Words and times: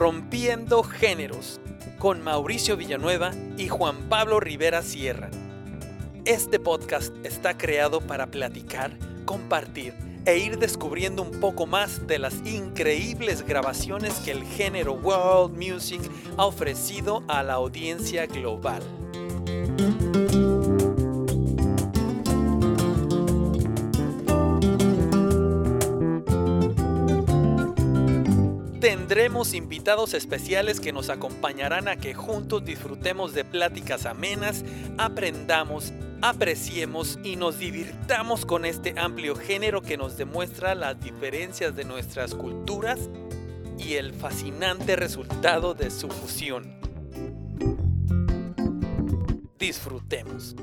Corrompiendo 0.00 0.82
Géneros 0.82 1.60
con 1.98 2.22
Mauricio 2.22 2.74
Villanueva 2.78 3.32
y 3.58 3.68
Juan 3.68 4.08
Pablo 4.08 4.40
Rivera 4.40 4.80
Sierra. 4.80 5.28
Este 6.24 6.58
podcast 6.58 7.14
está 7.22 7.58
creado 7.58 8.00
para 8.00 8.28
platicar, 8.28 8.96
compartir 9.26 9.92
e 10.24 10.38
ir 10.38 10.58
descubriendo 10.58 11.20
un 11.20 11.38
poco 11.38 11.66
más 11.66 12.06
de 12.06 12.18
las 12.18 12.34
increíbles 12.46 13.44
grabaciones 13.44 14.14
que 14.20 14.30
el 14.30 14.44
género 14.44 14.94
World 14.94 15.58
Music 15.58 16.00
ha 16.38 16.46
ofrecido 16.46 17.22
a 17.28 17.42
la 17.42 17.52
audiencia 17.52 18.24
global. 18.24 18.82
Tendremos 29.10 29.54
invitados 29.54 30.14
especiales 30.14 30.78
que 30.78 30.92
nos 30.92 31.10
acompañarán 31.10 31.88
a 31.88 31.96
que 31.96 32.14
juntos 32.14 32.64
disfrutemos 32.64 33.34
de 33.34 33.44
pláticas 33.44 34.06
amenas, 34.06 34.64
aprendamos, 34.98 35.92
apreciemos 36.22 37.18
y 37.24 37.34
nos 37.34 37.58
divirtamos 37.58 38.46
con 38.46 38.64
este 38.64 38.94
amplio 38.96 39.34
género 39.34 39.82
que 39.82 39.96
nos 39.96 40.16
demuestra 40.16 40.76
las 40.76 41.00
diferencias 41.00 41.74
de 41.74 41.82
nuestras 41.82 42.36
culturas 42.36 43.10
y 43.76 43.94
el 43.94 44.14
fascinante 44.14 44.94
resultado 44.94 45.74
de 45.74 45.90
su 45.90 46.08
fusión. 46.08 46.72
Disfrutemos. 49.58 50.54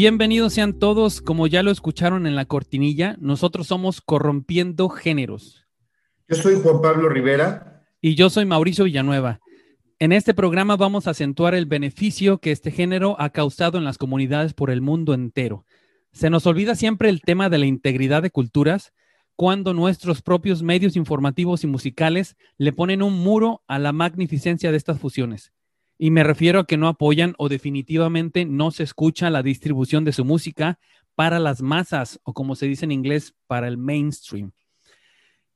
Bienvenidos 0.00 0.52
sean 0.52 0.78
todos, 0.78 1.20
como 1.20 1.48
ya 1.48 1.64
lo 1.64 1.72
escucharon 1.72 2.28
en 2.28 2.36
la 2.36 2.44
cortinilla, 2.44 3.16
nosotros 3.18 3.66
somos 3.66 4.00
Corrompiendo 4.00 4.88
Géneros. 4.88 5.66
Yo 6.28 6.36
soy 6.36 6.54
Juan 6.62 6.80
Pablo 6.80 7.08
Rivera. 7.08 7.82
Y 8.00 8.14
yo 8.14 8.30
soy 8.30 8.46
Mauricio 8.46 8.84
Villanueva. 8.84 9.40
En 9.98 10.12
este 10.12 10.34
programa 10.34 10.76
vamos 10.76 11.08
a 11.08 11.10
acentuar 11.10 11.56
el 11.56 11.66
beneficio 11.66 12.38
que 12.38 12.52
este 12.52 12.70
género 12.70 13.20
ha 13.20 13.30
causado 13.30 13.76
en 13.76 13.82
las 13.82 13.98
comunidades 13.98 14.54
por 14.54 14.70
el 14.70 14.82
mundo 14.82 15.14
entero. 15.14 15.64
Se 16.12 16.30
nos 16.30 16.46
olvida 16.46 16.76
siempre 16.76 17.08
el 17.08 17.20
tema 17.20 17.48
de 17.48 17.58
la 17.58 17.66
integridad 17.66 18.22
de 18.22 18.30
culturas 18.30 18.92
cuando 19.34 19.74
nuestros 19.74 20.22
propios 20.22 20.62
medios 20.62 20.94
informativos 20.94 21.64
y 21.64 21.66
musicales 21.66 22.36
le 22.56 22.72
ponen 22.72 23.02
un 23.02 23.14
muro 23.14 23.64
a 23.66 23.80
la 23.80 23.90
magnificencia 23.90 24.70
de 24.70 24.76
estas 24.76 25.00
fusiones. 25.00 25.52
Y 25.98 26.12
me 26.12 26.22
refiero 26.22 26.60
a 26.60 26.66
que 26.66 26.76
no 26.76 26.86
apoyan 26.86 27.34
o 27.38 27.48
definitivamente 27.48 28.44
no 28.44 28.70
se 28.70 28.84
escucha 28.84 29.30
la 29.30 29.42
distribución 29.42 30.04
de 30.04 30.12
su 30.12 30.24
música 30.24 30.78
para 31.16 31.40
las 31.40 31.60
masas 31.60 32.20
o 32.22 32.32
como 32.32 32.54
se 32.54 32.66
dice 32.66 32.84
en 32.84 32.92
inglés, 32.92 33.34
para 33.48 33.66
el 33.66 33.76
mainstream. 33.76 34.52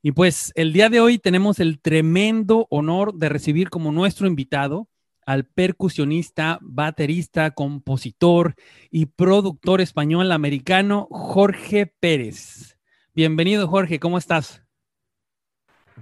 Y 0.03 0.11
pues 0.11 0.53
el 0.57 0.73
día 0.73 0.89
de 0.89 1.01
hoy 1.01 1.19
tenemos 1.19 1.61
el 1.61 1.81
tremendo 1.81 2.67
honor 2.71 3.15
de 3.15 3.29
recibir 3.29 3.71
como 3.71 3.93
nuestro 3.93 4.27
invitado 4.27 4.89
al 5.25 5.45
percusionista, 5.45 6.59
baterista, 6.61 7.53
compositor 7.53 8.57
y 8.91 9.07
productor 9.07 9.81
español 9.81 10.33
americano 10.33 11.07
Jorge 11.13 11.87
Pérez. 11.87 12.77
Bienvenido 13.15 13.69
Jorge, 13.69 14.01
¿cómo 14.01 14.19
estás? 14.19 14.65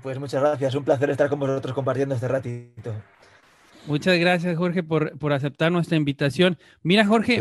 Pues 0.02 0.18
muchas 0.18 0.40
gracias, 0.40 0.74
un 0.74 0.84
placer 0.84 1.10
estar 1.10 1.28
con 1.28 1.38
vosotros 1.40 1.74
compartiendo 1.74 2.14
este 2.14 2.28
ratito. 2.28 2.94
Muchas 3.86 4.18
gracias, 4.18 4.56
Jorge, 4.56 4.82
por, 4.82 5.32
aceptar 5.32 5.72
nuestra 5.72 5.96
invitación. 5.96 6.58
Mira, 6.82 7.06
Jorge, 7.06 7.40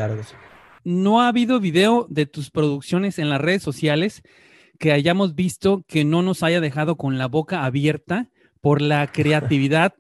no 0.83 1.21
ha 1.21 1.27
habido 1.27 1.59
video 1.59 2.07
de 2.09 2.25
tus 2.25 2.49
producciones 2.49 3.19
en 3.19 3.29
las 3.29 3.41
redes 3.41 3.61
sociales 3.61 4.21
que 4.77 4.91
hayamos 4.93 5.35
visto 5.35 5.83
que 5.87 6.05
no 6.05 6.21
nos 6.21 6.41
haya 6.41 6.61
dejado 6.61 6.95
con 6.95 7.17
la 7.17 7.27
boca 7.27 7.65
abierta 7.65 8.29
por 8.61 8.81
la 8.81 9.07
creatividad, 9.11 9.95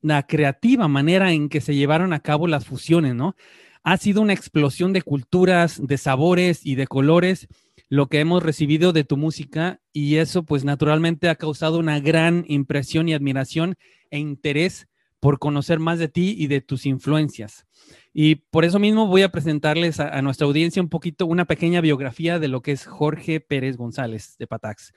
la 0.00 0.26
creativa 0.26 0.88
manera 0.88 1.32
en 1.32 1.48
que 1.48 1.60
se 1.60 1.74
llevaron 1.74 2.12
a 2.12 2.20
cabo 2.20 2.48
las 2.48 2.64
fusiones, 2.64 3.14
¿no? 3.14 3.36
Ha 3.82 3.98
sido 3.98 4.22
una 4.22 4.32
explosión 4.32 4.94
de 4.94 5.02
culturas, 5.02 5.78
de 5.86 5.98
sabores 5.98 6.64
y 6.64 6.74
de 6.74 6.86
colores 6.86 7.48
lo 7.90 8.08
que 8.08 8.20
hemos 8.20 8.42
recibido 8.42 8.94
de 8.94 9.04
tu 9.04 9.18
música 9.18 9.80
y 9.92 10.16
eso 10.16 10.42
pues 10.42 10.64
naturalmente 10.64 11.28
ha 11.28 11.34
causado 11.34 11.78
una 11.78 12.00
gran 12.00 12.44
impresión 12.48 13.08
y 13.08 13.14
admiración 13.14 13.76
e 14.10 14.18
interés 14.18 14.88
por 15.24 15.38
conocer 15.38 15.78
más 15.78 15.98
de 15.98 16.08
ti 16.08 16.36
y 16.36 16.48
de 16.48 16.60
tus 16.60 16.84
influencias. 16.84 17.64
Y 18.12 18.34
por 18.34 18.66
eso 18.66 18.78
mismo 18.78 19.06
voy 19.06 19.22
a 19.22 19.30
presentarles 19.30 19.98
a, 19.98 20.20
nuestra 20.20 20.46
audiencia 20.46 20.82
un 20.82 20.90
poquito, 20.90 21.24
una 21.24 21.46
pequeña 21.46 21.80
biografía 21.80 22.38
de 22.38 22.48
lo 22.48 22.60
que 22.60 22.72
es 22.72 22.84
Jorge 22.84 23.40
Pérez 23.40 23.78
González 23.78 24.36
de 24.38 24.46
Patax. 24.46 24.92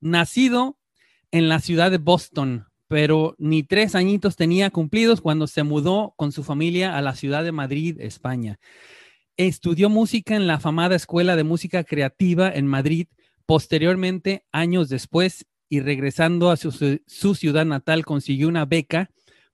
Nacido 0.00 0.78
en 1.32 1.48
la 1.48 1.58
ciudad 1.58 1.90
de 1.90 1.98
Boston, 1.98 2.66
pero 2.86 3.34
ni 3.36 3.64
tres 3.64 3.96
añitos 3.96 4.36
tenía 4.36 4.70
cumplidos 4.70 5.20
cuando 5.20 5.48
se 5.48 5.64
mudó 5.64 6.14
con 6.16 6.30
su 6.30 6.44
familia 6.44 6.96
a 6.96 7.02
la 7.02 7.16
ciudad 7.16 7.42
de 7.42 7.50
Madrid, 7.50 7.96
España. 7.98 8.60
Estudió 9.36 9.90
música 9.90 10.36
en 10.36 10.46
la 10.46 10.54
afamada 10.54 10.94
Escuela 10.94 11.34
de 11.34 11.42
Música 11.42 11.82
Creativa 11.82 12.48
en 12.48 12.68
Madrid. 12.68 13.08
Posteriormente, 13.44 14.44
años 14.52 14.88
después, 14.88 15.46
y 15.68 15.80
regresando 15.80 16.50
a 16.50 16.56
su, 16.56 17.34
ciudad 17.34 17.64
natal 17.64 18.04
consiguió 18.04 18.48
una 18.48 18.64
beca 18.64 19.10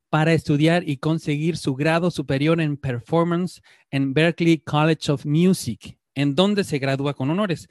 para 0.09 0.33
estudiar 0.33 0.89
y 0.89 0.97
conseguir 0.97 1.57
su 1.57 1.75
grado 1.75 2.11
superior 2.11 2.61
en 2.61 2.77
performance 2.77 3.63
en 3.91 4.13
Berklee 4.13 4.63
College 4.63 5.13
of 5.13 5.25
Music, 5.25 5.99
en 6.15 6.35
donde 6.35 6.65
se 6.65 6.79
gradúa 6.79 7.15
con 7.15 7.31
honores. 7.31 7.69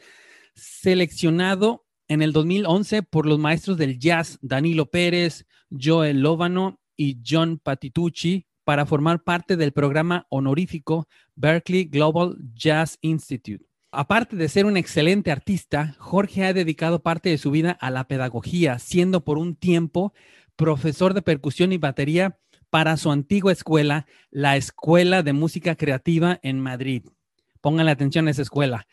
Seleccionado 0.56 1.86
en 2.08 2.22
el 2.22 2.32
2011 2.32 3.04
por 3.04 3.26
los 3.26 3.40
maestros 3.40 3.78
del 3.78 4.00
jazz 4.00 4.40
Danilo 4.42 4.90
Pérez, 4.90 5.46
Joel 5.70 6.22
Lovano 6.22 6.80
y 6.96 7.20
John 7.26 7.60
Patitucci 7.60 8.48
para 8.64 8.86
formar 8.86 9.24
parte 9.24 9.58
del 9.58 9.72
programa 9.72 10.26
honorífico 10.30 11.08
Berkeley 11.36 11.86
Global 11.86 12.38
Jazz 12.54 12.98
Institute. 13.02 13.69
Aparte 13.92 14.36
de 14.36 14.50
ser 14.50 14.68
un 14.68 14.78
excelente 14.78 15.32
artista, 15.32 15.96
Jorge 15.98 16.46
ha 16.46 16.54
dedicado 16.54 17.02
parte 17.02 17.30
de 17.30 17.40
su 17.40 17.50
vida 17.50 17.72
a 17.72 17.90
la 17.90 18.08
pedagogía, 18.08 18.78
siendo 18.78 19.24
por 19.24 19.40
un 19.40 19.56
tiempo 19.56 20.14
profesor 20.56 21.16
de 21.16 21.24
percusión 21.24 21.72
y 21.72 21.78
batería 21.78 22.38
para 22.70 22.98
su 22.98 23.12
antigua 23.12 23.52
escuela, 23.52 24.06
la 24.30 24.58
Escuela 24.58 25.24
de 25.24 25.34
Música 25.34 25.76
Creativa 25.76 26.40
en 26.44 26.60
Madrid. 26.60 27.04
Pónganle 27.62 27.92
atención 27.92 28.28
a 28.28 28.32
esa 28.32 28.44
escuela. 28.44 28.86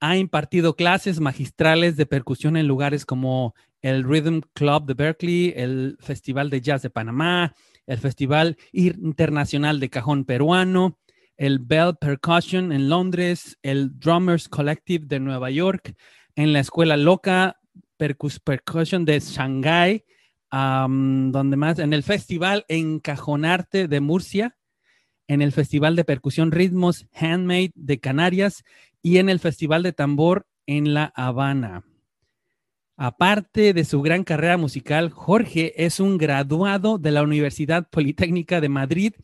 Ha 0.00 0.16
impartido 0.16 0.74
clases 0.76 1.20
magistrales 1.20 1.96
de 1.96 2.06
percusión 2.06 2.56
en 2.56 2.66
lugares 2.66 3.06
como 3.06 3.54
el 3.80 4.02
Rhythm 4.04 4.40
Club 4.52 4.86
de 4.86 4.94
Berkeley, 4.94 5.52
el 5.56 5.96
Festival 6.00 6.50
de 6.50 6.60
Jazz 6.60 6.82
de 6.82 6.90
Panamá, 6.90 7.54
el 7.86 7.98
Festival 7.98 8.56
Internacional 8.72 9.80
de 9.80 9.90
Cajón 9.90 10.24
Peruano, 10.24 10.98
el 11.36 11.58
Bell 11.58 11.96
Percussion 12.00 12.72
en 12.72 12.88
Londres, 12.88 13.58
el 13.62 13.98
Drummers 13.98 14.48
Collective 14.48 15.06
de 15.06 15.20
Nueva 15.20 15.50
York, 15.50 15.94
en 16.34 16.52
la 16.52 16.60
Escuela 16.60 16.96
Loca 16.96 17.60
Percussion 17.96 19.04
de 19.04 19.20
Shanghai, 19.20 20.04
donde 20.50 21.56
más, 21.56 21.78
en 21.78 21.92
el 21.92 22.02
Festival 22.02 22.64
Encajonarte 22.68 23.88
de 23.88 24.00
Murcia, 24.00 24.56
en 25.28 25.42
el 25.42 25.52
Festival 25.52 25.96
de 25.96 26.04
Percusión 26.04 26.52
Ritmos 26.52 27.06
Handmade 27.14 27.72
de 27.74 28.00
Canarias 28.00 28.64
y 29.02 29.18
en 29.18 29.28
el 29.28 29.38
Festival 29.40 29.82
de 29.82 29.92
Tambor 29.92 30.46
en 30.66 30.94
La 30.94 31.12
Habana. 31.14 31.84
Aparte 32.96 33.72
de 33.72 33.84
su 33.84 34.02
gran 34.02 34.22
carrera 34.22 34.56
musical, 34.56 35.10
Jorge 35.10 35.84
es 35.84 35.98
un 35.98 36.16
graduado 36.16 36.98
de 36.98 37.10
la 37.10 37.22
Universidad 37.22 37.88
Politécnica 37.90 38.60
de 38.60 38.68
Madrid 38.68 39.14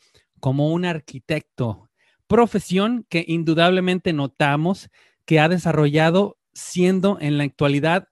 como 0.40 0.72
un 0.72 0.84
arquitecto, 0.84 1.88
profesión 2.26 3.06
que 3.08 3.24
indudablemente 3.26 4.12
notamos 4.12 4.90
que 5.24 5.38
ha 5.38 5.48
desarrollado 5.48 6.38
siendo 6.52 7.18
en 7.20 7.38
la 7.38 7.44
actualidad 7.44 8.08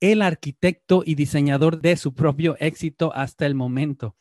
el 0.00 0.22
arquitecto 0.22 1.02
y 1.06 1.14
diseñador 1.14 1.80
de 1.80 1.96
su 1.96 2.14
propio 2.14 2.56
éxito 2.58 3.12
hasta 3.14 3.46
el 3.46 3.54
momento 3.54 4.16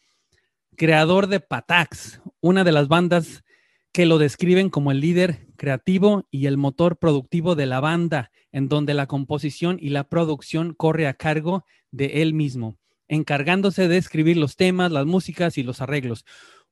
creador 0.75 1.27
de 1.27 1.39
Patax, 1.39 2.22
una 2.42 2.63
de 2.63 2.72
las 2.72 2.88
bandas 2.88 3.44
que 3.92 4.06
lo 4.06 4.18
describen 4.18 4.69
como 4.69 4.92
el 4.92 5.00
líder 5.00 5.48
creativo 5.56 6.27
y 6.30 6.48
el 6.48 6.57
motor 6.57 6.98
productivo 6.98 7.56
de 7.56 7.66
la 7.66 7.80
banda, 7.80 8.31
en 8.51 8.68
donde 8.68 8.94
la 8.94 9.07
composición 9.07 9.77
y 9.80 9.89
la 9.89 10.10
producción 10.10 10.74
corre 10.74 11.07
a 11.07 11.13
cargo 11.13 11.66
de 11.92 12.22
él 12.22 12.33
mismo, 12.33 12.77
encargándose 13.07 13.88
de 13.88 13.98
escribir 13.98 14.38
los 14.38 14.57
temas, 14.57 14.92
las 14.92 15.06
músicas 15.06 15.57
y 15.57 15.63
los 15.63 15.81
arreglos. 15.81 16.25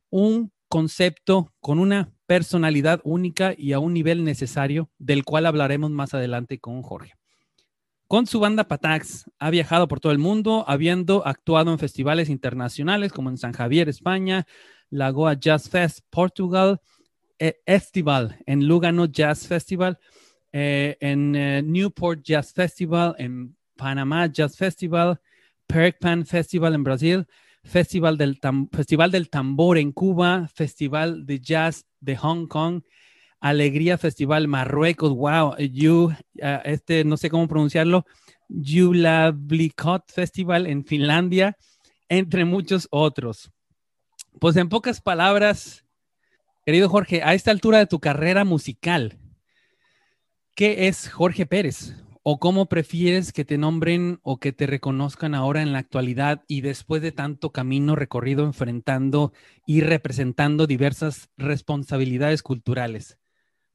Un 0.09 0.51
concepto 0.67 1.53
con 1.59 1.79
una 1.79 2.13
personalidad 2.25 2.99
única 3.03 3.53
y 3.57 3.73
a 3.73 3.79
un 3.79 3.93
nivel 3.93 4.23
necesario, 4.23 4.89
del 4.97 5.23
cual 5.23 5.45
hablaremos 5.45 5.91
más 5.91 6.13
adelante 6.13 6.59
con 6.59 6.81
Jorge. 6.81 7.13
Con 8.13 8.27
su 8.27 8.39
banda 8.39 8.67
Patax. 8.67 9.25
Ha 9.39 9.49
viajado 9.49 9.87
por 9.87 9.99
todo 9.99 10.11
el 10.11 10.19
mundo, 10.19 10.65
habiendo 10.67 11.25
actuado 11.25 11.71
en 11.71 11.79
festivales 11.79 12.29
internacionales 12.29 13.11
como 13.11 13.31
en 13.31 13.39
San 13.39 13.53
Javier, 13.53 13.89
España, 13.89 14.45
Lagoa 14.91 15.33
Jazz 15.33 15.67
Fest, 15.67 16.01
Portugal, 16.11 16.79
eh, 17.39 17.59
Festival 17.65 18.37
en 18.45 18.67
Lugano 18.67 19.05
Jazz 19.05 19.47
Festival, 19.47 19.97
eh, 20.51 20.95
en 20.99 21.35
eh, 21.35 21.63
Newport 21.63 22.21
Jazz 22.21 22.53
Festival, 22.53 23.15
en 23.17 23.57
Panamá 23.75 24.27
Jazz 24.27 24.57
Festival, 24.57 25.19
Perkpan 25.65 26.27
Festival 26.27 26.75
en 26.75 26.83
Brasil, 26.83 27.25
Festival 27.63 28.15
del, 28.15 28.39
Festival 28.71 29.09
del 29.09 29.31
Tambor 29.31 29.79
en 29.79 29.91
Cuba, 29.91 30.47
Festival 30.53 31.25
de 31.25 31.39
Jazz 31.39 31.87
de 31.99 32.15
Hong 32.17 32.45
Kong, 32.45 32.83
Alegría 33.43 33.97
Festival 33.97 34.47
Marruecos, 34.47 35.13
wow, 35.13 35.57
you, 35.57 36.13
uh, 36.41 36.59
este 36.63 37.03
no 37.03 37.17
sé 37.17 37.29
cómo 37.29 37.45
pronunciarlo, 37.49 38.05
Julablikot 38.47 40.09
Festival 40.09 40.65
en 40.65 40.85
Finlandia, 40.85 41.57
entre 42.07 42.45
muchos 42.45 42.87
otros. 42.89 43.51
Pues 44.39 44.55
en 44.55 44.69
pocas 44.69 45.01
palabras, 45.01 45.83
querido 46.65 46.87
Jorge, 46.87 47.21
a 47.21 47.33
esta 47.33 47.51
altura 47.51 47.79
de 47.79 47.85
tu 47.85 47.99
carrera 47.99 48.45
musical, 48.45 49.19
¿qué 50.55 50.87
es 50.87 51.09
Jorge 51.09 51.45
Pérez? 51.45 51.97
¿O 52.23 52.39
cómo 52.39 52.67
prefieres 52.67 53.33
que 53.33 53.43
te 53.43 53.57
nombren 53.57 54.21
o 54.23 54.37
que 54.37 54.53
te 54.53 54.67
reconozcan 54.67 55.35
ahora 55.35 55.61
en 55.61 55.73
la 55.73 55.79
actualidad 55.79 56.45
y 56.47 56.61
después 56.61 57.01
de 57.01 57.11
tanto 57.11 57.51
camino 57.51 57.97
recorrido 57.97 58.45
enfrentando 58.45 59.33
y 59.67 59.81
representando 59.81 60.65
diversas 60.65 61.29
responsabilidades 61.35 62.41
culturales? 62.41 63.17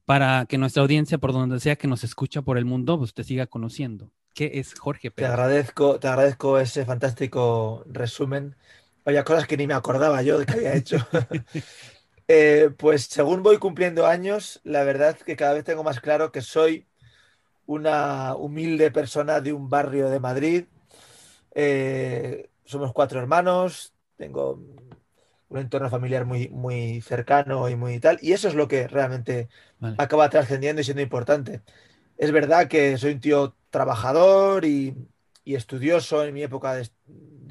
Para 0.09 0.47
que 0.47 0.57
nuestra 0.57 0.81
audiencia, 0.81 1.19
por 1.19 1.35
donde 1.35 1.61
sea 1.61 1.77
que 1.77 1.87
nos 1.87 2.03
escucha 2.03 2.41
por 2.41 2.57
el 2.57 2.65
mundo, 2.65 2.97
pues 2.97 3.13
te 3.13 3.25
siga 3.25 3.47
conociendo. 3.47 4.11
¿Qué 4.33 4.53
es 4.55 4.73
Jorge 4.73 5.11
Pérez? 5.11 5.29
Te 5.29 5.35
agradezco, 5.35 6.01
te 6.01 6.09
agradezco 6.09 6.59
ese 6.59 6.87
fantástico 6.87 7.85
resumen. 7.85 8.57
Había 9.05 9.23
cosas 9.23 9.47
que 9.47 9.59
ni 9.59 9.67
me 9.67 9.75
acordaba 9.75 10.23
yo 10.23 10.39
de 10.39 10.47
que 10.47 10.53
había 10.55 10.75
hecho. 10.75 10.97
Eh, 12.31 12.69
pues 12.77 13.05
según 13.05 13.43
voy 13.43 13.57
cumpliendo 13.57 14.07
años, 14.07 14.61
la 14.63 14.85
verdad 14.85 15.17
es 15.17 15.25
que 15.25 15.35
cada 15.35 15.55
vez 15.55 15.65
tengo 15.65 15.83
más 15.83 15.99
claro 15.99 16.31
que 16.31 16.43
soy 16.43 16.87
una 17.65 18.37
humilde 18.37 18.91
persona 18.91 19.41
de 19.41 19.55
un 19.55 19.71
barrio 19.71 20.11
de 20.11 20.21
Madrid. 20.21 20.65
Eh, 21.55 22.51
somos 22.67 22.93
cuatro 22.93 23.19
hermanos, 23.19 23.95
tengo 24.19 24.63
un 25.49 25.59
entorno 25.59 25.89
familiar 25.91 26.27
muy, 26.27 26.49
muy 26.49 27.01
cercano 27.01 27.69
y 27.69 27.77
muy 27.77 28.01
tal. 28.01 28.19
Y 28.21 28.33
eso 28.33 28.49
es 28.49 28.55
lo 28.55 28.69
que 28.69 28.87
realmente 28.87 29.49
acaba 29.97 30.29
trascendiendo 30.29 30.81
y 30.81 30.85
siendo 30.85 31.03
importante. 31.03 31.63
Es 32.17 32.33
verdad 32.33 32.69
que 32.69 32.99
soy 32.99 33.13
un 33.13 33.21
tío 33.21 33.57
trabajador 33.71 34.65
y, 34.65 34.95
estudioso 35.45 36.25
en 36.25 36.35
mi 36.35 36.43
época 36.43 36.75
de, 36.75 36.91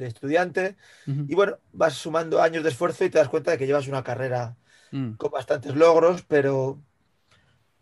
estudiante. 0.06 0.76
Y 1.08 1.34
bueno, 1.34 1.58
vas 1.72 1.96
sumando 1.96 2.42
años 2.42 2.64
de 2.64 2.70
esfuerzo 2.70 3.04
y 3.04 3.10
te 3.10 3.18
das 3.18 3.30
cuenta 3.30 3.52
de 3.52 3.58
que 3.58 3.66
llevas 3.66 3.88
una 3.88 4.04
carrera 4.04 4.56
mm. 4.92 5.14
con 5.14 5.32
bastantes 5.32 5.76
logros, 5.76 6.22
pero, 6.28 6.80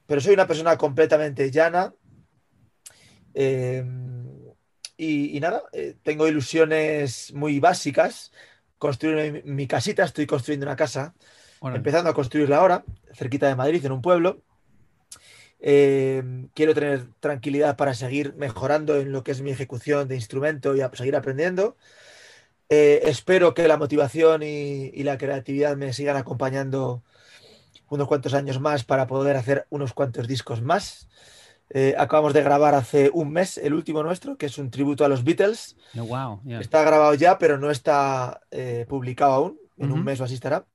pero 0.05 0.21
soy 0.21 0.33
una 0.33 0.47
persona 0.47 0.77
completamente 0.77 1.51
llana. 1.51 1.93
Em, 3.33 4.25
y, 4.95 5.37
nada, 5.41 5.63
eh, 5.73 5.97
tengo 6.03 6.25
ilusiones 6.25 7.33
muy 7.33 7.59
básicas 7.59 8.31
construir 8.77 9.43
mi, 9.45 9.67
casita, 9.67 10.03
estoy 10.03 10.25
construyendo 10.25 10.65
una 10.65 10.75
casa, 10.75 11.13
empezando 11.61 12.09
a 12.09 12.13
construirla 12.13 12.57
ahora, 12.57 12.83
cerquita 13.13 13.47
de 13.47 13.55
Madrid, 13.55 13.85
en 13.85 13.91
un 13.91 14.01
pueblo. 14.01 14.41
Eh, 15.59 16.47
quiero 16.53 16.73
tener 16.73 17.07
tranquilidad 17.19 17.75
para 17.75 17.93
seguir 17.93 18.35
mejorando 18.35 18.97
en 18.97 19.11
lo 19.11 19.23
que 19.23 19.31
es 19.31 19.41
mi 19.41 19.51
ejecución 19.51 20.07
de 20.07 20.15
instrumento 20.15 20.75
y 20.75 20.81
a 20.81 20.91
seguir 20.93 21.15
aprendiendo. 21.15 21.75
Eh, 22.69 23.01
espero 23.05 23.53
que 23.53 23.67
la 23.67 23.77
motivación 23.77 24.41
y, 24.43 25.03
la 25.03 25.17
creatividad 25.17 25.77
me 25.77 25.93
sigan 25.93 26.17
acompañando 26.17 27.03
unos 27.89 28.07
cuantos 28.07 28.33
años 28.33 28.59
más 28.59 28.83
para 28.83 29.07
poder 29.07 29.37
hacer 29.37 29.67
unos 29.69 29.93
cuantos 29.93 30.27
discos 30.27 30.61
más. 30.61 31.07
Eh, 31.69 31.95
acabamos 31.97 32.33
de 32.33 32.43
grabar 32.43 32.75
hace 32.75 33.09
un 33.13 33.31
mes 33.31 33.57
el 33.57 33.73
último 33.73 34.03
nuestro, 34.03 34.37
que 34.37 34.45
es 34.45 34.57
un 34.57 34.69
tributo 34.69 35.03
a 35.03 35.09
los 35.09 35.23
Beatles. 35.23 35.75
Oh, 35.97 36.41
está 36.59 36.83
grabado 36.83 37.13
ya, 37.15 37.37
pero 37.37 37.57
no 37.57 37.71
está 37.71 38.41
eh, 38.51 38.85
publicado 38.87 39.33
aún. 39.33 39.59
En 39.77 39.91
un 39.91 40.05
mes 40.05 40.21
o 40.21 40.23
así 40.23 40.35
estará. 40.35 40.65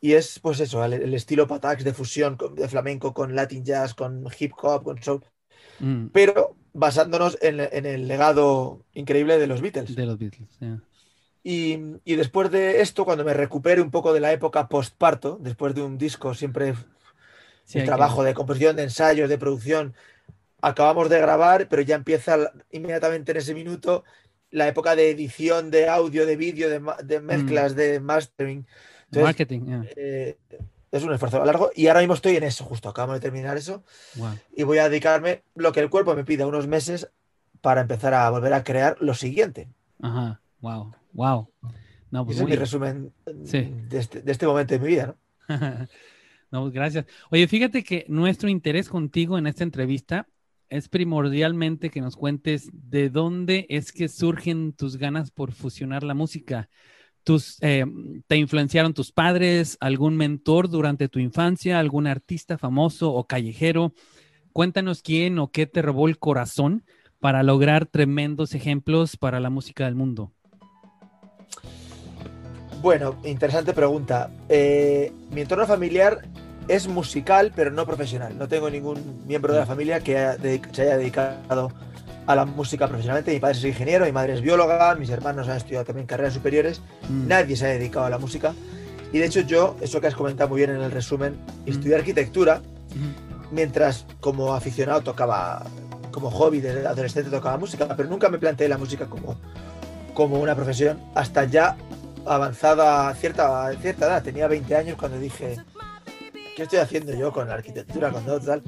Y 0.00 0.14
es, 0.14 0.40
pues 0.40 0.58
eso, 0.58 0.84
el, 0.84 1.14
estilo 1.14 1.46
Patax 1.46 1.84
de 1.84 1.94
fusión 1.94 2.36
de 2.54 2.68
flamenco 2.68 3.14
con 3.14 3.36
Latin 3.36 3.64
jazz, 3.64 3.94
con 3.94 4.26
hip 4.38 4.52
hop, 4.60 4.82
con 4.82 5.00
soul. 5.00 5.24
Mm. 5.78 6.08
Pero 6.08 6.56
basándonos 6.72 7.38
en, 7.40 7.60
el 7.60 8.08
legado 8.08 8.84
increíble 8.94 9.38
de 9.38 9.46
los 9.46 9.60
Beatles. 9.60 9.94
De 9.94 10.06
los 10.06 10.18
Beatles, 10.18 10.48
y, 11.44 11.78
y, 12.04 12.16
después 12.16 12.50
de 12.50 12.80
esto, 12.80 13.04
cuando 13.04 13.24
me 13.24 13.32
recupere 13.32 13.80
un 13.80 13.92
poco 13.92 14.12
de 14.12 14.18
la 14.18 14.32
época 14.32 14.68
postparto, 14.68 15.38
después 15.40 15.76
de 15.76 15.82
un 15.82 15.96
disco 15.96 16.34
siempre 16.34 16.74
el 17.72 17.84
trabajo 17.84 18.22
de 18.22 18.34
composición, 18.34 18.76
de 18.76 18.84
ensayos, 18.84 19.28
de 19.28 19.38
producción. 19.38 19.94
Acabamos 20.60 21.08
de 21.08 21.18
grabar, 21.18 21.68
pero 21.68 21.82
ya 21.82 21.96
empieza 21.96 22.52
inmediatamente 22.70 23.32
en 23.32 23.38
ese 23.38 23.54
minuto 23.54 24.04
la 24.50 24.68
época 24.68 24.96
de 24.96 25.10
edición 25.10 25.70
de 25.70 25.88
audio, 25.88 26.26
de 26.26 26.36
vídeo, 26.36 26.68
de, 26.70 27.20
mezclas, 27.20 27.74
mm. 27.74 27.76
de 27.76 28.00
mastering. 28.00 28.66
Marketing. 29.12 29.84
Eh, 29.96 30.36
es 30.92 31.02
un 31.02 31.12
esfuerzo 31.12 31.44
largo 31.44 31.70
y 31.74 31.88
ahora 31.88 32.00
mismo 32.00 32.14
estoy 32.14 32.36
en 32.36 32.44
eso, 32.44 32.64
justo 32.64 32.88
acabamos 32.88 33.16
de 33.16 33.20
terminar 33.20 33.56
eso. 33.56 33.84
Y 34.54 34.62
voy 34.62 34.78
a 34.78 34.88
dedicarme 34.88 35.42
lo 35.54 35.72
que 35.72 35.80
el 35.80 35.90
cuerpo 35.90 36.14
me 36.14 36.24
pida 36.24 36.46
unos 36.46 36.66
meses 36.66 37.10
para 37.60 37.80
empezar 37.80 38.14
a 38.14 38.30
volver 38.30 38.52
a 38.52 38.64
crear 38.64 38.96
lo 39.00 39.14
siguiente. 39.14 39.68
Ajá, 40.00 40.40
wow, 40.60 40.94
wow. 41.12 41.48
No, 42.10 42.24
pues 42.24 42.36
Ese 42.36 42.44
es 42.44 42.50
mi 42.50 42.56
resumen 42.56 43.12
de, 43.26 43.98
este, 43.98 44.22
de, 44.22 44.32
este, 44.32 44.46
momento 44.46 44.74
de 44.74 44.80
mi 44.80 44.86
vida, 44.86 45.16
¿no? 45.48 45.56
No, 46.50 46.70
gracias. 46.70 47.06
Oye, 47.30 47.46
fíjate 47.48 47.82
que 47.82 48.04
nuestro 48.08 48.48
interés 48.48 48.88
contigo 48.88 49.38
en 49.38 49.46
esta 49.46 49.64
entrevista 49.64 50.28
es 50.68 50.88
primordialmente 50.88 51.90
que 51.90 52.00
nos 52.00 52.16
cuentes 52.16 52.70
de 52.72 53.10
dónde 53.10 53.66
es 53.68 53.92
que 53.92 54.08
surgen 54.08 54.72
tus 54.72 54.96
ganas 54.96 55.30
por 55.30 55.52
fusionar 55.52 56.02
la 56.02 56.14
música. 56.14 56.68
Tus, 57.24 57.58
eh, 57.60 57.84
¿Te 58.26 58.36
influenciaron 58.36 58.94
tus 58.94 59.12
padres, 59.12 59.76
algún 59.80 60.16
mentor 60.16 60.68
durante 60.68 61.08
tu 61.08 61.18
infancia, 61.18 61.78
algún 61.78 62.06
artista 62.06 62.58
famoso 62.58 63.12
o 63.12 63.26
callejero? 63.26 63.92
Cuéntanos 64.52 65.02
quién 65.02 65.38
o 65.38 65.50
qué 65.50 65.66
te 65.66 65.82
robó 65.82 66.08
el 66.08 66.18
corazón 66.18 66.84
para 67.18 67.42
lograr 67.42 67.86
tremendos 67.86 68.54
ejemplos 68.54 69.16
para 69.16 69.40
la 69.40 69.50
música 69.50 69.84
del 69.86 69.96
mundo. 69.96 70.32
Bueno, 72.86 73.16
interesante 73.24 73.72
pregunta. 73.72 74.30
Eh, 74.48 75.12
mi 75.32 75.40
entorno 75.40 75.66
familiar 75.66 76.22
es 76.68 76.86
musical, 76.86 77.52
pero 77.52 77.72
no 77.72 77.84
profesional. 77.84 78.38
No 78.38 78.46
tengo 78.46 78.70
ningún 78.70 79.24
miembro 79.26 79.52
de 79.52 79.58
la 79.58 79.66
familia 79.66 79.98
que 79.98 80.14
se 80.70 80.82
haya 80.82 80.96
dedicado 80.96 81.72
a 82.28 82.36
la 82.36 82.44
música 82.44 82.86
profesionalmente. 82.86 83.32
Mi 83.32 83.40
padre 83.40 83.58
es 83.58 83.64
ingeniero, 83.64 84.04
mi 84.04 84.12
madre 84.12 84.34
es 84.34 84.40
bióloga, 84.40 84.94
mis 84.94 85.10
hermanos 85.10 85.48
han 85.48 85.56
estudiado 85.56 85.84
también 85.84 86.06
carreras 86.06 86.34
superiores. 86.34 86.80
Mm. 87.08 87.26
Nadie 87.26 87.56
se 87.56 87.66
ha 87.66 87.70
dedicado 87.70 88.06
a 88.06 88.10
la 88.10 88.18
música. 88.18 88.54
Y 89.12 89.18
de 89.18 89.26
hecho 89.26 89.40
yo, 89.40 89.76
eso 89.80 90.00
que 90.00 90.06
has 90.06 90.14
comentado 90.14 90.48
muy 90.50 90.58
bien 90.58 90.70
en 90.70 90.80
el 90.80 90.92
resumen, 90.92 91.32
mm. 91.32 91.68
estudié 91.68 91.96
arquitectura, 91.96 92.62
mientras 93.50 94.06
como 94.20 94.54
aficionado 94.54 95.00
tocaba, 95.00 95.66
como 96.12 96.30
hobby 96.30 96.60
de 96.60 96.86
adolescente 96.86 97.30
tocaba 97.30 97.58
música, 97.58 97.88
pero 97.96 98.08
nunca 98.08 98.28
me 98.28 98.38
planteé 98.38 98.68
la 98.68 98.78
música 98.78 99.06
como, 99.06 99.36
como 100.14 100.38
una 100.38 100.54
profesión 100.54 101.00
hasta 101.16 101.46
ya 101.46 101.76
avanzada 102.26 103.12
cierta, 103.14 103.72
cierta 103.80 104.06
edad. 104.06 104.22
Tenía 104.22 104.48
20 104.48 104.76
años 104.76 104.96
cuando 104.98 105.18
dije, 105.18 105.56
¿qué 106.56 106.64
estoy 106.64 106.78
haciendo 106.78 107.14
yo 107.14 107.32
con 107.32 107.48
la 107.48 107.54
arquitectura, 107.54 108.10
con 108.10 108.24
todo 108.24 108.40
tal? 108.40 108.62